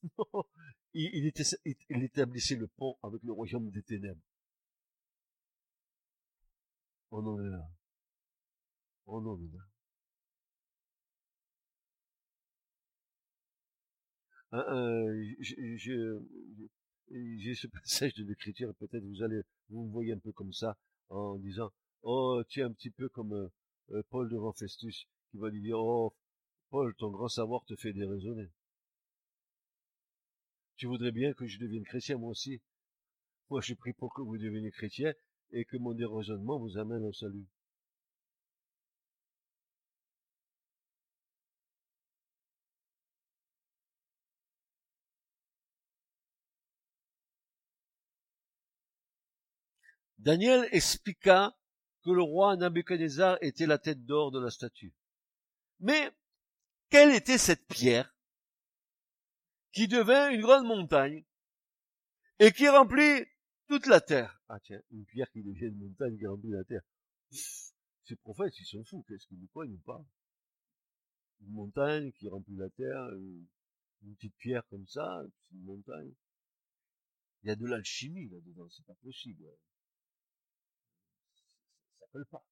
il, 0.95 1.27
était, 1.27 1.45
il 1.65 2.03
établissait 2.03 2.57
le 2.57 2.69
pont 2.69 2.97
avec 3.03 3.23
le 3.23 3.33
royaume 3.33 3.71
des 3.71 3.83
ténèbres. 3.83 4.21
On 7.11 7.27
en 7.27 7.41
est 7.45 7.51
là. 7.51 7.69
On 9.07 9.27
en 9.27 9.39
est 9.41 9.53
là. 9.53 9.61
Euh, 14.55 15.35
j'ai 17.11 17.55
ce 17.55 17.67
passage 17.73 18.15
de 18.15 18.25
l'écriture, 18.25 18.73
peut-être 18.77 19.05
vous 19.05 19.23
allez, 19.23 19.43
vous 19.69 19.85
me 19.85 19.91
voyez 19.93 20.13
un 20.13 20.19
peu 20.19 20.33
comme 20.33 20.53
ça, 20.53 20.77
en 21.09 21.37
disant, 21.39 21.73
oh, 22.03 22.43
tu 22.49 22.61
es 22.61 22.63
un 22.63 22.73
petit 22.73 22.91
peu 22.91 23.09
comme 23.09 23.33
euh, 23.33 23.49
euh, 23.93 24.03
Paul 24.11 24.31
devant 24.31 24.53
Festus, 24.53 25.07
qui 25.31 25.39
va 25.39 25.51
lui 25.51 25.61
dire, 25.61 25.79
oh, 25.79 26.15
Paul, 26.71 26.95
ton 26.97 27.11
grand 27.11 27.29
savoir 27.29 27.65
te 27.65 27.75
fait 27.77 27.93
déraisonner. 27.93 28.49
Tu 30.77 30.87
voudrais 30.87 31.13
bien 31.13 31.33
que 31.35 31.47
je 31.47 31.59
devienne 31.59 31.85
chrétien, 31.85 32.19
moi 32.19 32.31
aussi? 32.31 32.61
Moi, 33.51 33.61
je 33.61 33.75
prie 33.75 33.93
pour 33.93 34.13
que 34.15 34.23
vous 34.23 34.39
deveniez 34.39 34.71
chrétien 34.71 35.13
et 35.53 35.65
que 35.65 35.77
mon 35.77 35.95
déraisonnement 35.95 36.59
vous 36.59 36.79
amène 36.79 37.05
au 37.05 37.13
salut. 37.13 37.47
Daniel 50.19 50.67
expliqua 50.73 51.55
que 52.03 52.11
le 52.11 52.23
roi 52.23 52.57
Nabucodonosor 52.57 53.37
était 53.43 53.67
la 53.67 53.77
tête 53.77 54.07
d'or 54.07 54.31
de 54.31 54.41
la 54.41 54.51
statue. 54.51 54.95
Mais 55.81 56.11
quelle 56.89 57.15
était 57.15 57.37
cette 57.37 57.67
pierre? 57.67 58.14
Qui 59.75 59.89
devint 59.89 60.31
une 60.31 60.41
grande 60.41 60.67
montagne 60.67 61.25
et 62.39 62.53
qui 62.53 62.69
remplit 62.69 63.27
toute 63.67 63.87
la 63.87 64.01
terre. 64.01 64.41
Ah 64.49 64.61
tiens, 64.61 64.81
une 64.93 65.05
pierre 65.05 65.31
qui 65.33 65.43
devient 65.43 65.67
une 65.67 65.89
montagne 65.89 66.17
qui 66.17 66.27
remplit 66.27 66.51
la 66.51 66.65
terre. 66.65 66.83
Ces 67.31 68.17
prophètes, 68.17 68.57
ils 68.59 68.67
sont 68.67 68.85
fous, 68.85 69.05
qu'est-ce 69.09 69.27
qu'ils 69.27 69.41
nous 69.41 69.49
croient, 69.49 69.67
ils 69.67 69.73
nous. 69.73 70.07
Une 71.41 71.53
montagne 71.53 72.13
qui 72.13 72.29
remplit 72.29 72.57
la 72.57 72.71
terre, 72.71 73.09
une, 73.15 73.47
petite 74.17 74.37
pierre 74.37 74.65
comme 74.69 74.87
ça, 74.87 75.25
une 75.53 75.65
montagne. 75.65 76.13
Il 77.43 77.49
y 77.49 77.51
a 77.51 77.57
de 77.57 77.67
l'alchimie 77.67 78.29
là-dedans, 78.29 78.69
c'est 78.71 78.87
pas 78.87 78.95
possible. 79.03 79.45
Ça 81.99 82.07
s'appelle 82.07 82.27
pas. 82.27 82.45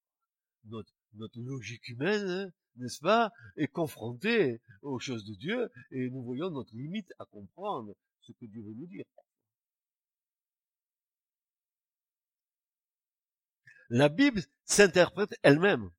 Notre, 0.65 0.93
notre 1.15 1.41
logique 1.41 1.89
humaine, 1.89 2.29
hein, 2.29 2.51
n'est-ce 2.77 3.01
pas, 3.01 3.33
est 3.57 3.69
confrontée 3.69 4.61
aux 4.83 4.99
choses 4.99 5.25
de 5.25 5.35
Dieu, 5.35 5.71
et 5.91 6.11
nous 6.11 6.23
voyons 6.23 6.51
notre 6.51 6.75
limite 6.75 7.13
à 7.19 7.25
comprendre 7.27 7.95
ce 8.21 8.33
que 8.33 8.47
Dieu 8.47 8.63
veut 8.63 8.75
nous 8.75 8.87
dire. 8.87 9.05
La 13.91 14.09
Bible 14.09 14.41
s'interprète 14.65 15.39
elle-même. 15.43 15.91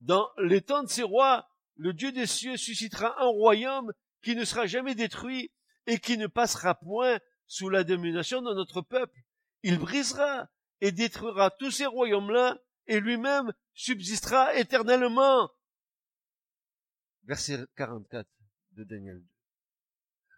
Dans 0.00 0.30
les 0.38 0.62
temps 0.62 0.82
de 0.82 0.88
ces 0.88 1.02
rois, 1.02 1.48
le 1.76 1.92
Dieu 1.92 2.12
des 2.12 2.26
cieux 2.26 2.56
suscitera 2.56 3.20
un 3.22 3.26
royaume 3.26 3.92
qui 4.22 4.34
ne 4.34 4.44
sera 4.44 4.66
jamais 4.66 4.94
détruit 4.94 5.50
et 5.86 5.98
qui 5.98 6.16
ne 6.16 6.26
passera 6.26 6.74
point 6.74 7.18
sous 7.46 7.68
la 7.68 7.84
domination 7.84 8.40
de 8.40 8.54
notre 8.54 8.80
peuple. 8.80 9.20
Il 9.62 9.78
brisera 9.78 10.48
et 10.80 10.92
détruira 10.92 11.50
tous 11.50 11.70
ces 11.70 11.86
royaumes-là 11.86 12.58
et 12.86 13.00
lui-même 13.00 13.52
subsistera 13.72 14.54
éternellement. 14.54 15.50
Verset 17.24 17.64
44 17.76 18.28
de 18.72 18.84
Daniel 18.84 19.20
2. 19.20 19.28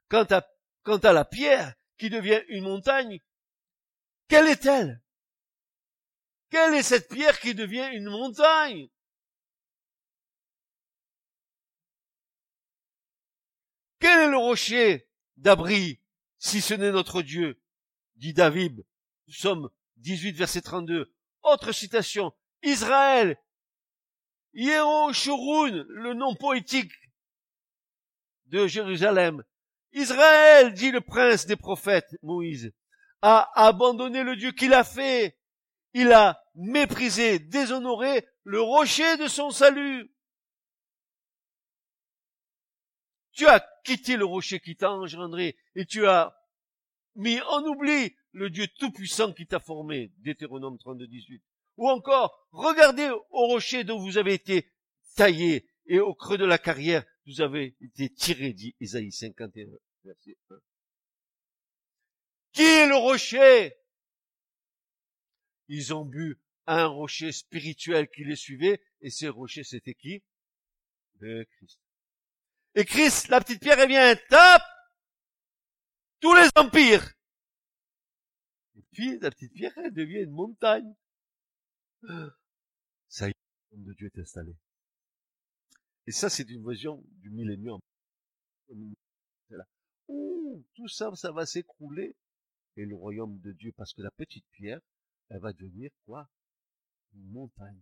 Quant 0.09 0.27
à, 0.31 0.47
quant 0.83 0.99
à 0.99 1.13
la 1.13 1.25
pierre 1.25 1.75
qui 1.99 2.11
devient 2.11 2.43
une 2.49 2.65
montagne, 2.65 3.21
quelle 4.29 4.49
est-elle? 4.49 5.03
Quelle 6.51 6.75
est 6.75 6.83
cette 6.83 7.09
pierre 7.09 7.41
qui 7.41 7.55
devient 7.55 7.91
une 7.93 8.09
montagne? 8.09 8.89
Quel 13.99 14.29
est 14.29 14.31
le 14.31 14.37
rocher 14.37 15.09
d'abri 15.37 16.01
si 16.39 16.61
ce 16.61 16.75
n'est 16.75 16.93
notre 16.93 17.23
Dieu? 17.23 17.61
dit 18.17 18.33
David, 18.33 18.87
Somme 19.29 19.71
18, 19.97 20.33
verset 20.33 20.63
32. 20.63 21.13
Autre 21.47 21.73
citation. 21.73 22.33
Israël. 22.63 23.41
Shurun, 24.53 25.85
le 25.89 26.15
nom 26.15 26.35
poétique 26.35 26.93
de 28.47 28.67
Jérusalem. 28.67 29.45
Israël, 29.93 30.73
dit 30.73 30.91
le 30.91 31.01
prince 31.01 31.47
des 31.47 31.57
prophètes, 31.57 32.17
Moïse, 32.23 32.73
a 33.23 33.51
abandonné 33.55 34.23
le 34.23 34.35
Dieu 34.35 34.51
qu'il 34.53 34.75
a 34.75 34.83
fait. 34.83 35.39
Il 35.95 36.13
a 36.13 36.43
méprisé, 36.55 37.39
déshonoré 37.39 38.27
le 38.45 38.61
rocher 38.61 39.17
de 39.17 39.29
son 39.29 39.51
salut. 39.51 40.11
Tu 43.33 43.47
as 43.47 43.65
quitté 43.85 44.17
le 44.17 44.25
rocher 44.25 44.59
qui 44.59 44.77
t'a 44.77 44.91
engendré 44.91 45.57
et 45.75 45.87
tu 45.87 46.07
as 46.07 46.37
mis 47.17 47.41
en 47.41 47.63
oubli 47.65 48.15
le 48.33 48.51
Dieu 48.51 48.67
tout-puissant 48.79 49.33
qui 49.33 49.47
t'a 49.47 49.61
formé, 49.61 50.13
Deutéronome 50.19 50.79
32, 50.79 51.07
18. 51.07 51.43
Ou 51.79 51.89
encore, 51.89 52.49
regardez 52.53 53.09
au 53.09 53.47
rocher 53.47 53.85
dont 53.85 53.99
vous 53.99 54.19
avez 54.19 54.35
été 54.35 54.71
taillé 55.15 55.69
et 55.87 55.99
au 55.99 56.15
creux 56.15 56.39
de 56.39 56.45
la 56.45 56.59
carrière, 56.59 57.05
vous 57.27 57.41
avez 57.41 57.77
été 57.81 58.09
tiré, 58.11 58.53
dit 58.53 58.75
Isaïe 58.81 59.13
51, 59.13 59.67
verset 60.05 60.37
1. 60.51 60.57
Qui 62.53 62.63
est 62.63 62.87
le 62.87 62.97
rocher? 62.97 63.75
Ils 65.69 65.93
ont 65.95 66.05
bu 66.05 66.41
un 66.67 66.87
rocher 66.87 67.33
spirituel 67.33 68.09
qui 68.09 68.25
les 68.25 68.37
suivait, 68.37 68.81
et 69.01 69.11
ce 69.11 69.27
rocher 69.27 69.65
c'était 69.65 69.95
qui? 69.95 70.23
Le 71.19 71.45
Christ. 71.45 71.81
Et 72.75 72.85
Christ, 72.85 73.29
la 73.29 73.41
petite 73.41 73.61
pierre, 73.61 73.79
elle 73.79 73.89
vient, 73.89 74.17
tape 74.29 74.63
tous 76.27 76.35
les 76.35 76.49
empires. 76.57 77.15
Et 78.77 78.83
puis, 78.91 79.19
la 79.21 79.31
petite 79.31 79.53
pierre, 79.53 79.79
elle 79.79 79.95
devient 79.95 80.25
une 80.25 80.33
montagne. 80.33 80.93
Ça 83.09 83.29
y 83.29 83.31
est, 83.31 83.77
le 83.77 83.85
de 83.85 83.93
Dieu 83.93 84.11
est 84.13 84.21
installé. 84.21 84.57
Et 86.09 86.13
ça, 86.13 86.29
c'est 86.29 86.49
une 86.51 86.69
vision 86.69 87.03
du 87.23 87.31
millénium. 87.31 87.81
tout 90.75 90.89
ça, 90.89 91.15
ça 91.15 91.31
va 91.33 91.47
s'écrouler. 91.47 92.17
Et 92.77 92.85
le 92.85 92.97
royaume 92.97 93.41
de 93.41 93.53
Dieu, 93.53 93.73
parce 93.77 93.95
que 93.95 94.03
la 94.03 94.11
petite 94.11 94.47
pierre, 94.51 94.81
elle 95.29 95.41
va 95.41 95.53
devenir 95.53 95.91
quoi? 96.05 96.29
Une 97.15 97.31
montagne. 97.31 97.81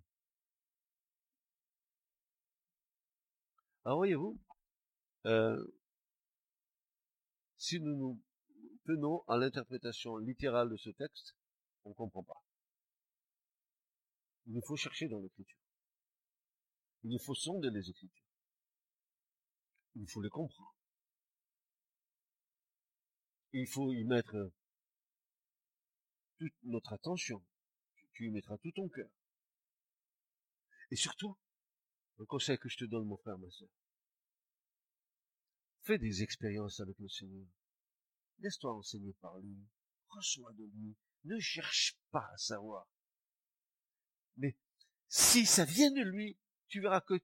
Alors 3.85 3.99
voyez-vous, 3.99 4.39
euh, 5.27 5.65
si 7.57 7.81
nous 7.81 7.97
nous 7.97 8.24
tenons 8.85 9.25
à 9.29 9.37
l'interprétation 9.37 10.17
littérale 10.17 10.71
de 10.71 10.77
ce 10.77 10.91
texte, 10.91 11.37
on 11.85 11.91
ne 11.91 11.95
comprend 11.95 12.23
pas. 12.23 12.43
Il 14.47 14.61
faut 14.67 14.77
chercher 14.77 15.09
dans 15.09 15.21
l'écriture. 15.21 15.59
Il 17.03 17.19
faut 17.19 17.35
sonder 17.35 17.71
les 17.71 17.89
écritures. 17.91 18.25
Il 19.95 20.09
faut 20.09 20.23
les 20.23 20.29
comprendre. 20.29 20.75
Il 23.53 23.67
faut 23.67 23.93
y 23.93 24.05
mettre 24.05 24.53
toute 26.39 26.55
notre 26.65 26.93
attention. 26.93 27.45
Tu 28.13 28.27
y 28.27 28.31
mettras 28.31 28.59
tout 28.59 28.73
ton 28.73 28.89
cœur. 28.89 29.11
Et 30.91 30.97
surtout, 30.97 31.37
un 32.19 32.25
conseil 32.25 32.59
que 32.59 32.69
je 32.69 32.79
te 32.79 32.85
donne, 32.85 33.07
mon 33.07 33.17
frère, 33.17 33.39
ma 33.39 33.51
soeur. 33.51 33.69
Fais 35.83 35.99
des 35.99 36.23
expériences 36.23 36.81
avec 36.81 36.99
le 36.99 37.09
Seigneur. 37.09 37.47
Laisse-toi 38.45 38.75
enseigner 38.75 39.15
par 39.23 39.39
lui. 39.39 39.57
Reçois 40.09 40.53
de 40.53 40.65
lui. 40.65 40.95
Ne 41.25 41.41
cherche 41.41 41.97
pas 42.11 42.29
à 42.31 42.37
savoir. 42.37 42.87
Mais 44.37 44.55
si 45.09 45.47
ça 45.47 45.65
vient 45.65 45.91
de 45.91 46.03
lui, 46.03 46.37
tu 46.69 46.83
verras 46.83 47.01
que 47.01 47.15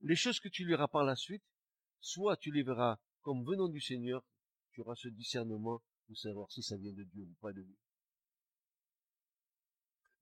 les 0.00 0.16
choses 0.16 0.40
que 0.40 0.48
tu 0.48 0.66
liras 0.66 0.88
par 0.88 1.04
la 1.04 1.14
suite, 1.14 1.44
soit 2.00 2.36
tu 2.36 2.50
les 2.50 2.64
verras 2.64 2.98
comme 3.22 3.44
venant 3.44 3.68
du 3.68 3.80
Seigneur, 3.80 4.24
tu 4.72 4.80
auras 4.80 4.96
ce 4.96 5.06
discernement 5.06 5.80
pour 6.08 6.18
savoir 6.18 6.50
si 6.50 6.64
ça 6.64 6.76
vient 6.76 6.92
de 6.92 7.04
Dieu 7.04 7.22
ou 7.22 7.34
pas 7.40 7.52
de 7.52 7.60
lui. 7.60 7.78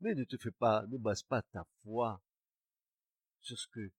Mais 0.00 0.14
ne 0.14 0.24
te 0.24 0.36
fais 0.36 0.50
pas, 0.50 0.86
ne 0.88 0.98
base 0.98 1.22
pas 1.22 1.40
ta 1.40 1.66
foi 1.82 2.22
sur 3.40 3.58
ce 3.58 3.68
que 3.68 3.90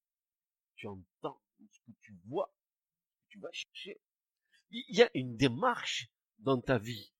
tu 0.76 0.86
entends, 0.86 1.42
ce 1.72 1.80
que 1.80 1.98
tu 2.00 2.16
vois, 2.28 2.54
ce 3.16 3.24
que 3.24 3.28
tu 3.30 3.40
vas 3.40 3.52
chercher. 3.52 4.00
Il 4.70 4.96
y 4.96 5.02
a 5.02 5.10
une 5.16 5.36
démarche 5.36 6.12
dans 6.40 6.60
ta 6.62 6.78
vie. 6.78 7.12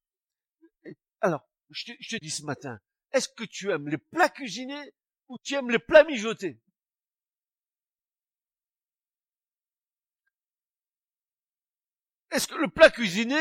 Alors, 1.22 1.48
je 1.70 1.94
te, 1.94 2.18
dis 2.18 2.30
ce 2.30 2.44
matin, 2.44 2.80
est-ce 3.12 3.30
que 3.30 3.44
tu 3.44 3.72
aimes 3.72 3.90
les 3.90 3.98
plats 3.98 4.30
cuisinés 4.30 4.94
ou 5.28 5.38
tu 5.44 5.56
aimes 5.56 5.70
les 5.70 5.80
plats 5.80 6.04
mijotés? 6.04 6.60
Est-ce 12.32 12.48
que 12.48 12.56
le 12.56 12.68
plat 12.68 12.90
cuisiné, 12.90 13.40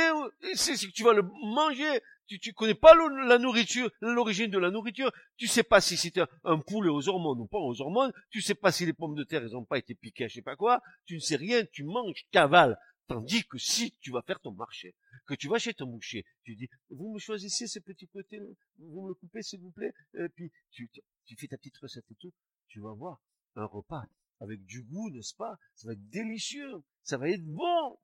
c'est 0.54 0.74
que 0.74 0.92
tu 0.92 1.02
vas 1.02 1.12
le 1.12 1.22
manger, 1.22 2.00
tu, 2.28 2.38
tu 2.38 2.52
connais 2.52 2.74
pas 2.74 2.94
la 3.26 3.38
nourriture, 3.38 3.90
l'origine 4.00 4.50
de 4.50 4.58
la 4.58 4.70
nourriture, 4.70 5.12
tu 5.36 5.48
sais 5.48 5.64
pas 5.64 5.80
si 5.80 5.96
c'était 5.96 6.22
un, 6.44 6.58
poulet 6.60 6.88
aux 6.88 7.08
hormones 7.08 7.40
ou 7.40 7.46
pas 7.46 7.58
aux 7.58 7.80
hormones, 7.80 8.12
tu 8.30 8.40
sais 8.40 8.54
pas 8.54 8.70
si 8.70 8.86
les 8.86 8.92
pommes 8.92 9.16
de 9.16 9.24
terre, 9.24 9.42
elles 9.42 9.66
pas 9.68 9.78
été 9.78 9.94
piquées, 9.94 10.28
je 10.28 10.34
sais 10.34 10.42
pas 10.42 10.56
quoi, 10.56 10.80
tu 11.04 11.16
ne 11.16 11.20
sais 11.20 11.36
rien, 11.36 11.64
tu 11.72 11.82
manges, 11.82 12.26
cavales. 12.30 12.78
Tandis 13.08 13.46
que 13.46 13.58
si 13.58 13.92
tu 14.00 14.10
vas 14.10 14.22
faire 14.22 14.40
ton 14.40 14.52
marché, 14.52 14.94
que 15.26 15.34
tu 15.34 15.48
vas 15.48 15.58
chez 15.58 15.74
ton 15.74 15.86
boucher, 15.86 16.24
tu 16.42 16.56
dis, 16.56 16.68
vous 16.90 17.14
me 17.14 17.18
choisissez 17.18 17.68
ce 17.68 17.78
petit 17.78 18.08
côté, 18.08 18.40
vous 18.78 19.02
me 19.02 19.08
le 19.08 19.14
coupez 19.14 19.42
s'il 19.42 19.60
vous 19.60 19.70
plaît, 19.70 19.94
et 20.14 20.28
puis 20.28 20.50
tu, 20.70 20.90
tu 21.24 21.36
fais 21.36 21.46
ta 21.46 21.56
petite 21.56 21.76
recette 21.78 22.10
et 22.10 22.16
tout, 22.16 22.32
tu 22.66 22.80
vas 22.80 22.92
voir 22.92 23.20
un 23.54 23.64
repas 23.64 24.04
avec 24.40 24.64
du 24.64 24.82
goût, 24.82 25.10
n'est-ce 25.10 25.34
pas? 25.34 25.56
Ça 25.74 25.86
va 25.86 25.92
être 25.92 26.08
délicieux, 26.08 26.82
ça 27.04 27.16
va 27.16 27.30
être 27.30 27.44
bon. 27.44 27.98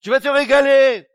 Tu 0.00 0.10
vas 0.10 0.20
te 0.20 0.28
régaler. 0.28 1.06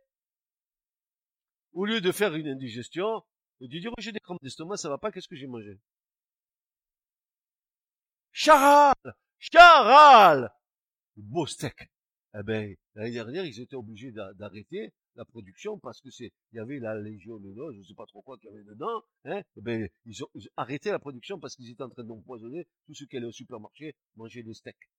Au 1.72 1.86
lieu 1.86 2.02
de 2.02 2.12
faire 2.12 2.36
une 2.36 2.48
indigestion, 2.48 3.24
et 3.62 3.68
de 3.68 3.80
dire, 3.80 3.92
oh, 3.98 4.02
j'ai 4.02 4.12
des 4.12 4.20
crampes 4.20 4.44
d'estomac, 4.44 4.78
ça 4.78 4.90
va 4.90 4.98
pas, 4.98 5.12
qu'est-ce 5.12 5.30
que 5.30 5.36
j'ai 5.36 5.48
mangé? 5.48 5.80
Charal! 8.34 8.96
Charal! 9.40 10.52
Beau 11.18 11.46
steak. 11.46 11.90
Eh 12.36 12.44
ben, 12.44 12.76
l'année 12.96 13.12
dernière, 13.12 13.46
ils 13.46 13.60
étaient 13.60 13.76
obligés 13.76 14.12
d'arrêter 14.12 14.94
la 15.16 15.26
production 15.26 15.78
parce 15.78 16.02
que 16.02 16.10
c'est, 16.10 16.32
il 16.52 16.56
y 16.56 16.60
avait 16.60 16.80
la 16.80 16.96
légion 17.00 17.38
de 17.38 17.54
je 17.54 17.78
ne 17.78 17.84
sais 17.84 17.94
pas 17.94 18.08
trop 18.08 18.22
quoi 18.24 18.38
qu'il 18.40 18.50
y 18.50 18.54
avait 18.54 18.64
dedans, 18.64 19.04
hein. 19.26 19.44
Eh 19.56 19.62
ben, 19.62 19.88
ils 20.06 20.24
ont, 20.24 20.30
arrêté 20.58 20.90
la 20.90 21.00
production 21.00 21.40
parce 21.40 21.56
qu'ils 21.56 21.70
étaient 21.70 21.84
en 21.84 21.90
train 21.90 22.04
d'empoisonner 22.04 22.68
tous 22.88 22.96
ceux 22.96 23.06
qui 23.06 23.18
allaient 23.18 23.28
au 23.28 23.32
supermarché 23.32 23.96
manger 24.16 24.42
des 24.42 24.54
steaks. 24.56 24.90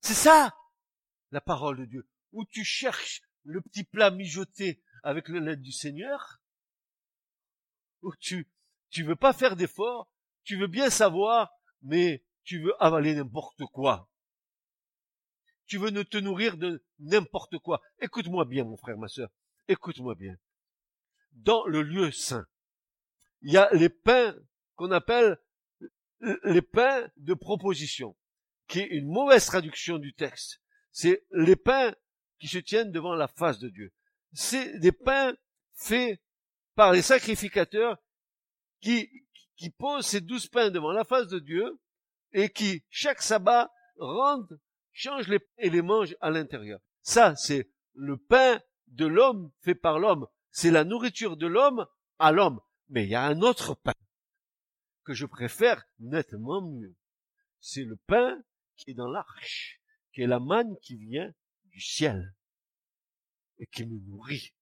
C'est 0.00 0.14
ça, 0.14 0.54
la 1.32 1.40
parole 1.40 1.78
de 1.78 1.84
Dieu. 1.86 2.06
Où 2.32 2.44
tu 2.44 2.62
cherches 2.62 3.22
le 3.42 3.60
petit 3.60 3.84
plat 3.84 4.10
mijoté 4.10 4.82
avec 5.02 5.28
le 5.28 5.40
lait 5.40 5.56
du 5.56 5.72
Seigneur, 5.72 6.40
où 8.02 8.14
tu, 8.16 8.46
tu 8.94 9.02
veux 9.02 9.16
pas 9.16 9.32
faire 9.32 9.56
d'efforts, 9.56 10.08
tu 10.44 10.56
veux 10.56 10.68
bien 10.68 10.88
savoir, 10.88 11.50
mais 11.82 12.24
tu 12.44 12.62
veux 12.62 12.74
avaler 12.82 13.14
n'importe 13.14 13.64
quoi. 13.72 14.08
Tu 15.66 15.78
veux 15.78 15.90
ne 15.90 16.04
te 16.04 16.16
nourrir 16.16 16.56
de 16.56 16.84
n'importe 17.00 17.58
quoi. 17.58 17.82
Écoute-moi 18.00 18.44
bien, 18.44 18.62
mon 18.64 18.76
frère, 18.76 18.96
ma 18.96 19.08
soeur. 19.08 19.30
Écoute-moi 19.66 20.14
bien. 20.14 20.36
Dans 21.32 21.66
le 21.66 21.82
lieu 21.82 22.12
saint, 22.12 22.46
il 23.42 23.52
y 23.52 23.56
a 23.56 23.68
les 23.72 23.88
pains 23.88 24.36
qu'on 24.76 24.92
appelle 24.92 25.38
les 26.44 26.62
pains 26.62 27.10
de 27.16 27.34
proposition 27.34 28.16
qui 28.68 28.78
est 28.78 28.86
une 28.86 29.08
mauvaise 29.08 29.44
traduction 29.44 29.98
du 29.98 30.14
texte. 30.14 30.62
C'est 30.92 31.26
les 31.32 31.56
pains 31.56 31.94
qui 32.38 32.46
se 32.46 32.58
tiennent 32.58 32.92
devant 32.92 33.14
la 33.14 33.26
face 33.26 33.58
de 33.58 33.68
Dieu. 33.68 33.92
C'est 34.32 34.78
des 34.78 34.92
pains 34.92 35.34
faits 35.74 36.20
par 36.76 36.92
les 36.92 37.02
sacrificateurs 37.02 37.98
qui, 38.84 39.70
posent 39.78 40.06
ces 40.06 40.20
douze 40.20 40.46
pains 40.48 40.70
devant 40.70 40.92
la 40.92 41.04
face 41.04 41.28
de 41.28 41.38
Dieu 41.38 41.80
et 42.32 42.50
qui, 42.50 42.84
chaque 42.90 43.22
sabbat, 43.22 43.72
rendent, 43.98 44.60
changent 44.92 45.28
les 45.28 45.40
et 45.58 45.70
les 45.70 45.82
mangent 45.82 46.16
à 46.20 46.30
l'intérieur. 46.30 46.80
Ça, 47.02 47.34
c'est 47.36 47.70
le 47.94 48.16
pain 48.16 48.60
de 48.88 49.06
l'homme 49.06 49.52
fait 49.60 49.74
par 49.74 49.98
l'homme. 49.98 50.26
C'est 50.50 50.70
la 50.70 50.84
nourriture 50.84 51.36
de 51.36 51.46
l'homme 51.46 51.86
à 52.18 52.32
l'homme. 52.32 52.60
Mais 52.88 53.04
il 53.04 53.10
y 53.10 53.14
a 53.14 53.24
un 53.24 53.40
autre 53.40 53.74
pain 53.74 53.94
que 55.04 55.14
je 55.14 55.26
préfère 55.26 55.84
nettement 55.98 56.62
mieux. 56.62 56.96
C'est 57.60 57.84
le 57.84 57.96
pain 57.96 58.42
qui 58.76 58.90
est 58.90 58.94
dans 58.94 59.08
l'arche, 59.08 59.80
qui 60.12 60.22
est 60.22 60.26
la 60.26 60.40
manne 60.40 60.76
qui 60.82 60.96
vient 60.96 61.32
du 61.64 61.80
ciel 61.80 62.34
et 63.58 63.66
qui 63.66 63.86
nous 63.86 64.00
nourrit. 64.00 64.54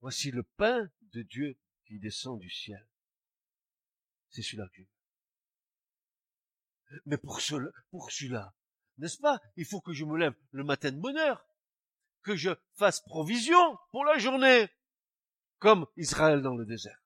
Voici 0.00 0.30
le 0.30 0.42
pain 0.42 0.88
de 1.12 1.22
Dieu 1.22 1.58
qui 1.86 1.98
descend 1.98 2.38
du 2.38 2.50
ciel. 2.50 2.86
C'est 4.30 4.42
celui-là 4.42 4.68
que 4.68 4.82
Mais 7.06 7.16
pour 7.16 7.40
cela, 7.40 7.70
pour 7.90 8.10
celui-là, 8.10 8.54
n'est-ce 8.98 9.18
pas? 9.18 9.40
Il 9.56 9.64
faut 9.64 9.80
que 9.80 9.92
je 9.92 10.04
me 10.04 10.18
lève 10.18 10.34
le 10.52 10.64
matin 10.64 10.90
de 10.90 11.00
bonne 11.00 11.16
heure, 11.16 11.46
que 12.22 12.36
je 12.36 12.50
fasse 12.74 13.00
provision 13.00 13.78
pour 13.90 14.04
la 14.04 14.18
journée, 14.18 14.68
comme 15.58 15.86
Israël 15.96 16.42
dans 16.42 16.56
le 16.56 16.66
désert. 16.66 17.00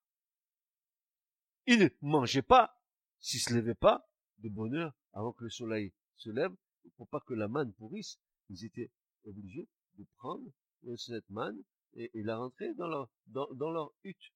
Il 1.66 1.78
ne 1.78 1.88
mangeait 2.00 2.42
pas, 2.42 2.82
s'il 3.20 3.40
se 3.40 3.54
levait 3.54 3.74
pas, 3.74 4.10
de 4.38 4.48
bonne 4.48 4.74
heure 4.74 4.94
avant 5.12 5.32
que 5.32 5.44
le 5.44 5.50
soleil 5.50 5.92
se 6.16 6.30
lève, 6.30 6.54
pour 6.96 7.08
pas 7.08 7.20
que 7.20 7.34
la 7.34 7.48
manne 7.48 7.72
pourrisse, 7.74 8.18
ils 8.48 8.64
étaient 8.64 8.90
obligés 9.24 9.68
de 9.98 10.06
prendre 10.16 10.50
cette 10.96 11.28
manne 11.28 11.62
et, 11.94 12.10
la 12.14 12.38
rentrer 12.38 12.74
dans 12.74 12.88
leur, 12.88 13.10
dans 13.26 13.70
leur 13.70 13.92
hutte. 14.04 14.32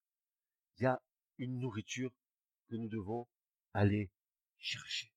Il 0.78 0.84
y 0.84 0.86
a 0.86 1.00
une 1.38 1.58
nourriture 1.58 2.12
que 2.68 2.76
nous 2.76 2.88
devons 2.88 3.28
aller 3.72 4.10
chercher. 4.58 5.12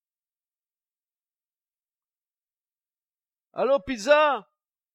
Allô, 3.54 3.80
pizza? 3.80 4.48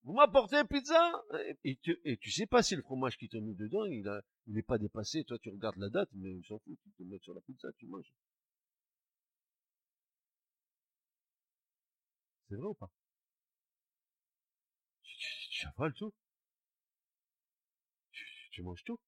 Vous 0.04 0.12
m'apportez 0.12 0.64
pizza? 0.64 1.24
Et 1.64 1.76
tu, 1.76 2.30
sais 2.30 2.46
pas 2.46 2.62
si 2.62 2.76
le 2.76 2.82
fromage 2.82 3.16
qui 3.16 3.28
te 3.28 3.36
mis 3.36 3.54
dedans, 3.54 3.84
il 3.84 4.04
n'est 4.46 4.62
pas 4.62 4.78
dépassé. 4.78 5.24
Toi, 5.24 5.38
tu 5.38 5.50
regardes 5.50 5.76
la 5.78 5.88
date, 5.88 6.10
mais 6.14 6.32
il 6.32 6.44
s'en 6.44 6.58
fout. 6.60 6.78
Tu 6.82 6.90
te 6.92 7.02
mets 7.02 7.18
sur 7.18 7.34
la 7.34 7.40
pizza, 7.40 7.68
tu 7.78 7.86
manges. 7.86 8.12
C'est 12.48 12.56
vrai 12.56 12.66
ou 12.66 12.74
pas? 12.74 12.90
Tu, 15.02 15.16
tu, 15.50 15.66
avales 15.66 15.94
tout? 15.94 16.12
Tu 18.50 18.62
manges 18.62 18.84
tout? 18.84 19.00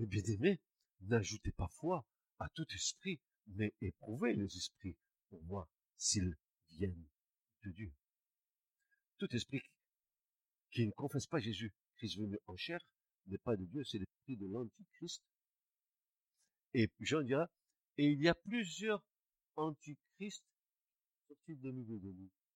Mais 0.00 0.06
bien 0.06 0.22
aimé, 0.24 0.58
n'ajoutez 1.02 1.52
pas 1.52 1.68
foi 1.68 2.06
à 2.38 2.48
tout 2.54 2.66
esprit, 2.74 3.20
mais 3.48 3.74
éprouvez 3.82 4.32
les 4.32 4.56
esprits 4.56 4.96
pour 5.28 5.42
voir 5.44 5.68
s'ils 5.98 6.38
viennent 6.70 7.06
de 7.64 7.70
Dieu. 7.72 7.92
Tout 9.18 9.28
esprit 9.36 9.60
qui 10.70 10.86
ne 10.86 10.92
confesse 10.92 11.26
pas 11.26 11.38
Jésus, 11.38 11.74
Christ 11.96 12.16
venu 12.16 12.38
en 12.46 12.56
chair, 12.56 12.80
n'est 13.26 13.36
pas 13.36 13.58
de 13.58 13.66
Dieu, 13.66 13.84
c'est 13.84 13.98
l'esprit 13.98 14.38
de 14.38 14.46
l'antichrist. 14.46 15.22
Et 16.72 16.90
Jean 17.00 17.20
dira, 17.20 17.50
et 17.98 18.06
il 18.06 18.22
y 18.22 18.28
a 18.28 18.34
plusieurs 18.34 19.04
antichrists 19.56 20.46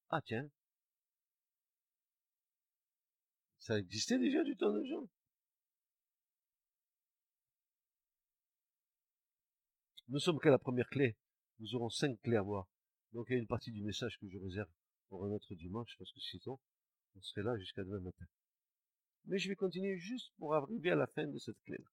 ah 0.08 0.22
tiens. 0.22 0.48
Ça 3.58 3.78
existait 3.78 4.18
déjà 4.18 4.42
du 4.44 4.56
temps 4.56 4.72
de 4.72 4.82
Jean? 4.84 5.06
Nous 10.08 10.18
sommes 10.18 10.38
qu'à 10.38 10.50
la 10.50 10.58
première 10.58 10.88
clé. 10.88 11.16
Nous 11.60 11.74
aurons 11.74 11.90
cinq 11.90 12.20
clés 12.22 12.36
à 12.36 12.42
voir. 12.42 12.68
Donc 13.12 13.26
il 13.28 13.34
y 13.34 13.36
a 13.36 13.38
une 13.38 13.46
partie 13.46 13.72
du 13.72 13.82
message 13.82 14.18
que 14.20 14.28
je 14.28 14.38
réserve 14.38 14.68
pour 15.08 15.24
un 15.24 15.30
autre 15.30 15.54
dimanche, 15.54 15.94
parce 15.98 16.12
que 16.12 16.20
sinon, 16.20 16.58
on 17.14 17.20
serait 17.22 17.42
là 17.42 17.56
jusqu'à 17.58 17.84
demain 17.84 18.00
matin. 18.00 18.26
Mais 19.26 19.38
je 19.38 19.48
vais 19.48 19.56
continuer 19.56 19.98
juste 19.98 20.32
pour 20.38 20.54
arriver 20.54 20.90
à 20.90 20.96
la 20.96 21.06
fin 21.06 21.26
de 21.26 21.38
cette 21.38 21.60
clé-là. 21.64 21.88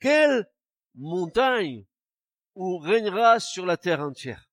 Quelle 0.00 0.50
montagne 0.94 1.86
où 2.54 2.78
régnera 2.78 3.40
sur 3.40 3.66
la 3.66 3.76
terre 3.76 4.00
entière? 4.00 4.50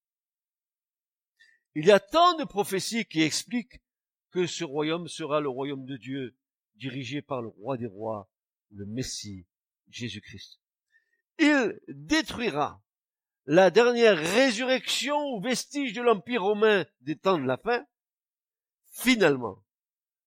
Il 1.73 1.85
y 1.85 1.91
a 1.91 1.99
tant 1.99 2.35
de 2.37 2.43
prophéties 2.43 3.05
qui 3.05 3.21
expliquent 3.21 3.81
que 4.31 4.45
ce 4.45 4.63
royaume 4.63 5.07
sera 5.07 5.39
le 5.39 5.49
royaume 5.49 5.85
de 5.85 5.97
Dieu, 5.97 6.37
dirigé 6.75 7.21
par 7.21 7.41
le 7.41 7.47
roi 7.47 7.77
des 7.77 7.87
rois, 7.87 8.29
le 8.71 8.85
Messie, 8.85 9.45
Jésus-Christ. 9.89 10.60
Il 11.43 11.81
détruira 11.87 12.83
la 13.47 13.71
dernière 13.71 14.15
résurrection 14.15 15.17
ou 15.33 15.41
vestige 15.41 15.93
de 15.93 16.01
l'Empire 16.03 16.43
romain 16.43 16.85
des 16.99 17.17
temps 17.17 17.39
de 17.39 17.47
la 17.47 17.57
fin. 17.57 17.83
Finalement, 18.91 19.63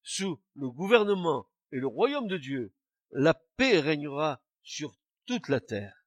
sous 0.02 0.42
le 0.56 0.68
gouvernement 0.68 1.48
et 1.70 1.78
le 1.78 1.86
royaume 1.86 2.26
de 2.26 2.36
Dieu, 2.36 2.74
la 3.12 3.32
paix 3.32 3.78
régnera 3.78 4.42
sur 4.64 4.98
toute 5.24 5.48
la 5.48 5.60
terre. 5.60 6.04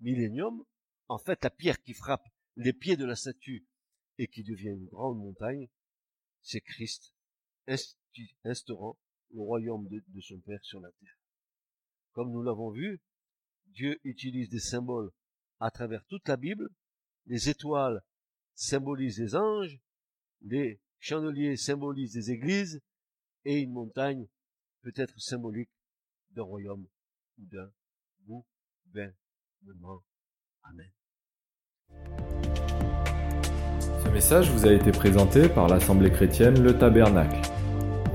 Millénium, 0.00 0.64
en 1.06 1.18
fait, 1.18 1.44
la 1.44 1.50
pierre 1.50 1.80
qui 1.80 1.94
frappe 1.94 2.26
les 2.56 2.72
pieds 2.72 2.96
de 2.96 3.04
la 3.04 3.14
statue 3.14 3.64
et 4.18 4.26
qui 4.26 4.42
devient 4.42 4.70
une 4.70 4.86
grande 4.86 5.18
montagne, 5.18 5.68
c'est 6.42 6.62
Christ 6.62 7.14
instaurant 8.42 8.98
le 9.30 9.40
royaume 9.40 9.86
de, 9.86 10.02
de 10.08 10.20
son 10.20 10.40
Père 10.40 10.64
sur 10.64 10.80
la 10.80 10.90
terre. 10.90 11.16
Comme 12.10 12.32
nous 12.32 12.42
l'avons 12.42 12.70
vu, 12.70 13.00
Dieu 13.76 14.00
utilise 14.04 14.48
des 14.48 14.58
symboles 14.58 15.10
à 15.60 15.70
travers 15.70 16.04
toute 16.06 16.26
la 16.28 16.36
Bible. 16.36 16.68
Les 17.26 17.50
étoiles 17.50 18.02
symbolisent 18.54 19.20
les 19.20 19.36
anges, 19.36 19.78
les 20.40 20.80
chandeliers 20.98 21.56
symbolisent 21.56 22.16
les 22.16 22.30
églises, 22.30 22.80
et 23.44 23.60
une 23.60 23.72
montagne 23.72 24.26
peut 24.80 24.94
être 24.96 25.20
symbolique 25.20 25.68
d'un 26.30 26.44
royaume 26.44 26.86
ou 27.38 27.44
d'un 27.44 27.70
gouvernement. 28.26 30.02
Amen. 30.62 30.90
Ce 34.02 34.08
message 34.08 34.50
vous 34.50 34.64
a 34.66 34.72
été 34.72 34.90
présenté 34.90 35.50
par 35.50 35.68
l'Assemblée 35.68 36.10
chrétienne 36.10 36.62
Le 36.62 36.78
Tabernacle. 36.78 37.42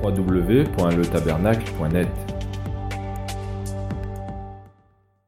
www.letabernacle.net 0.01 2.40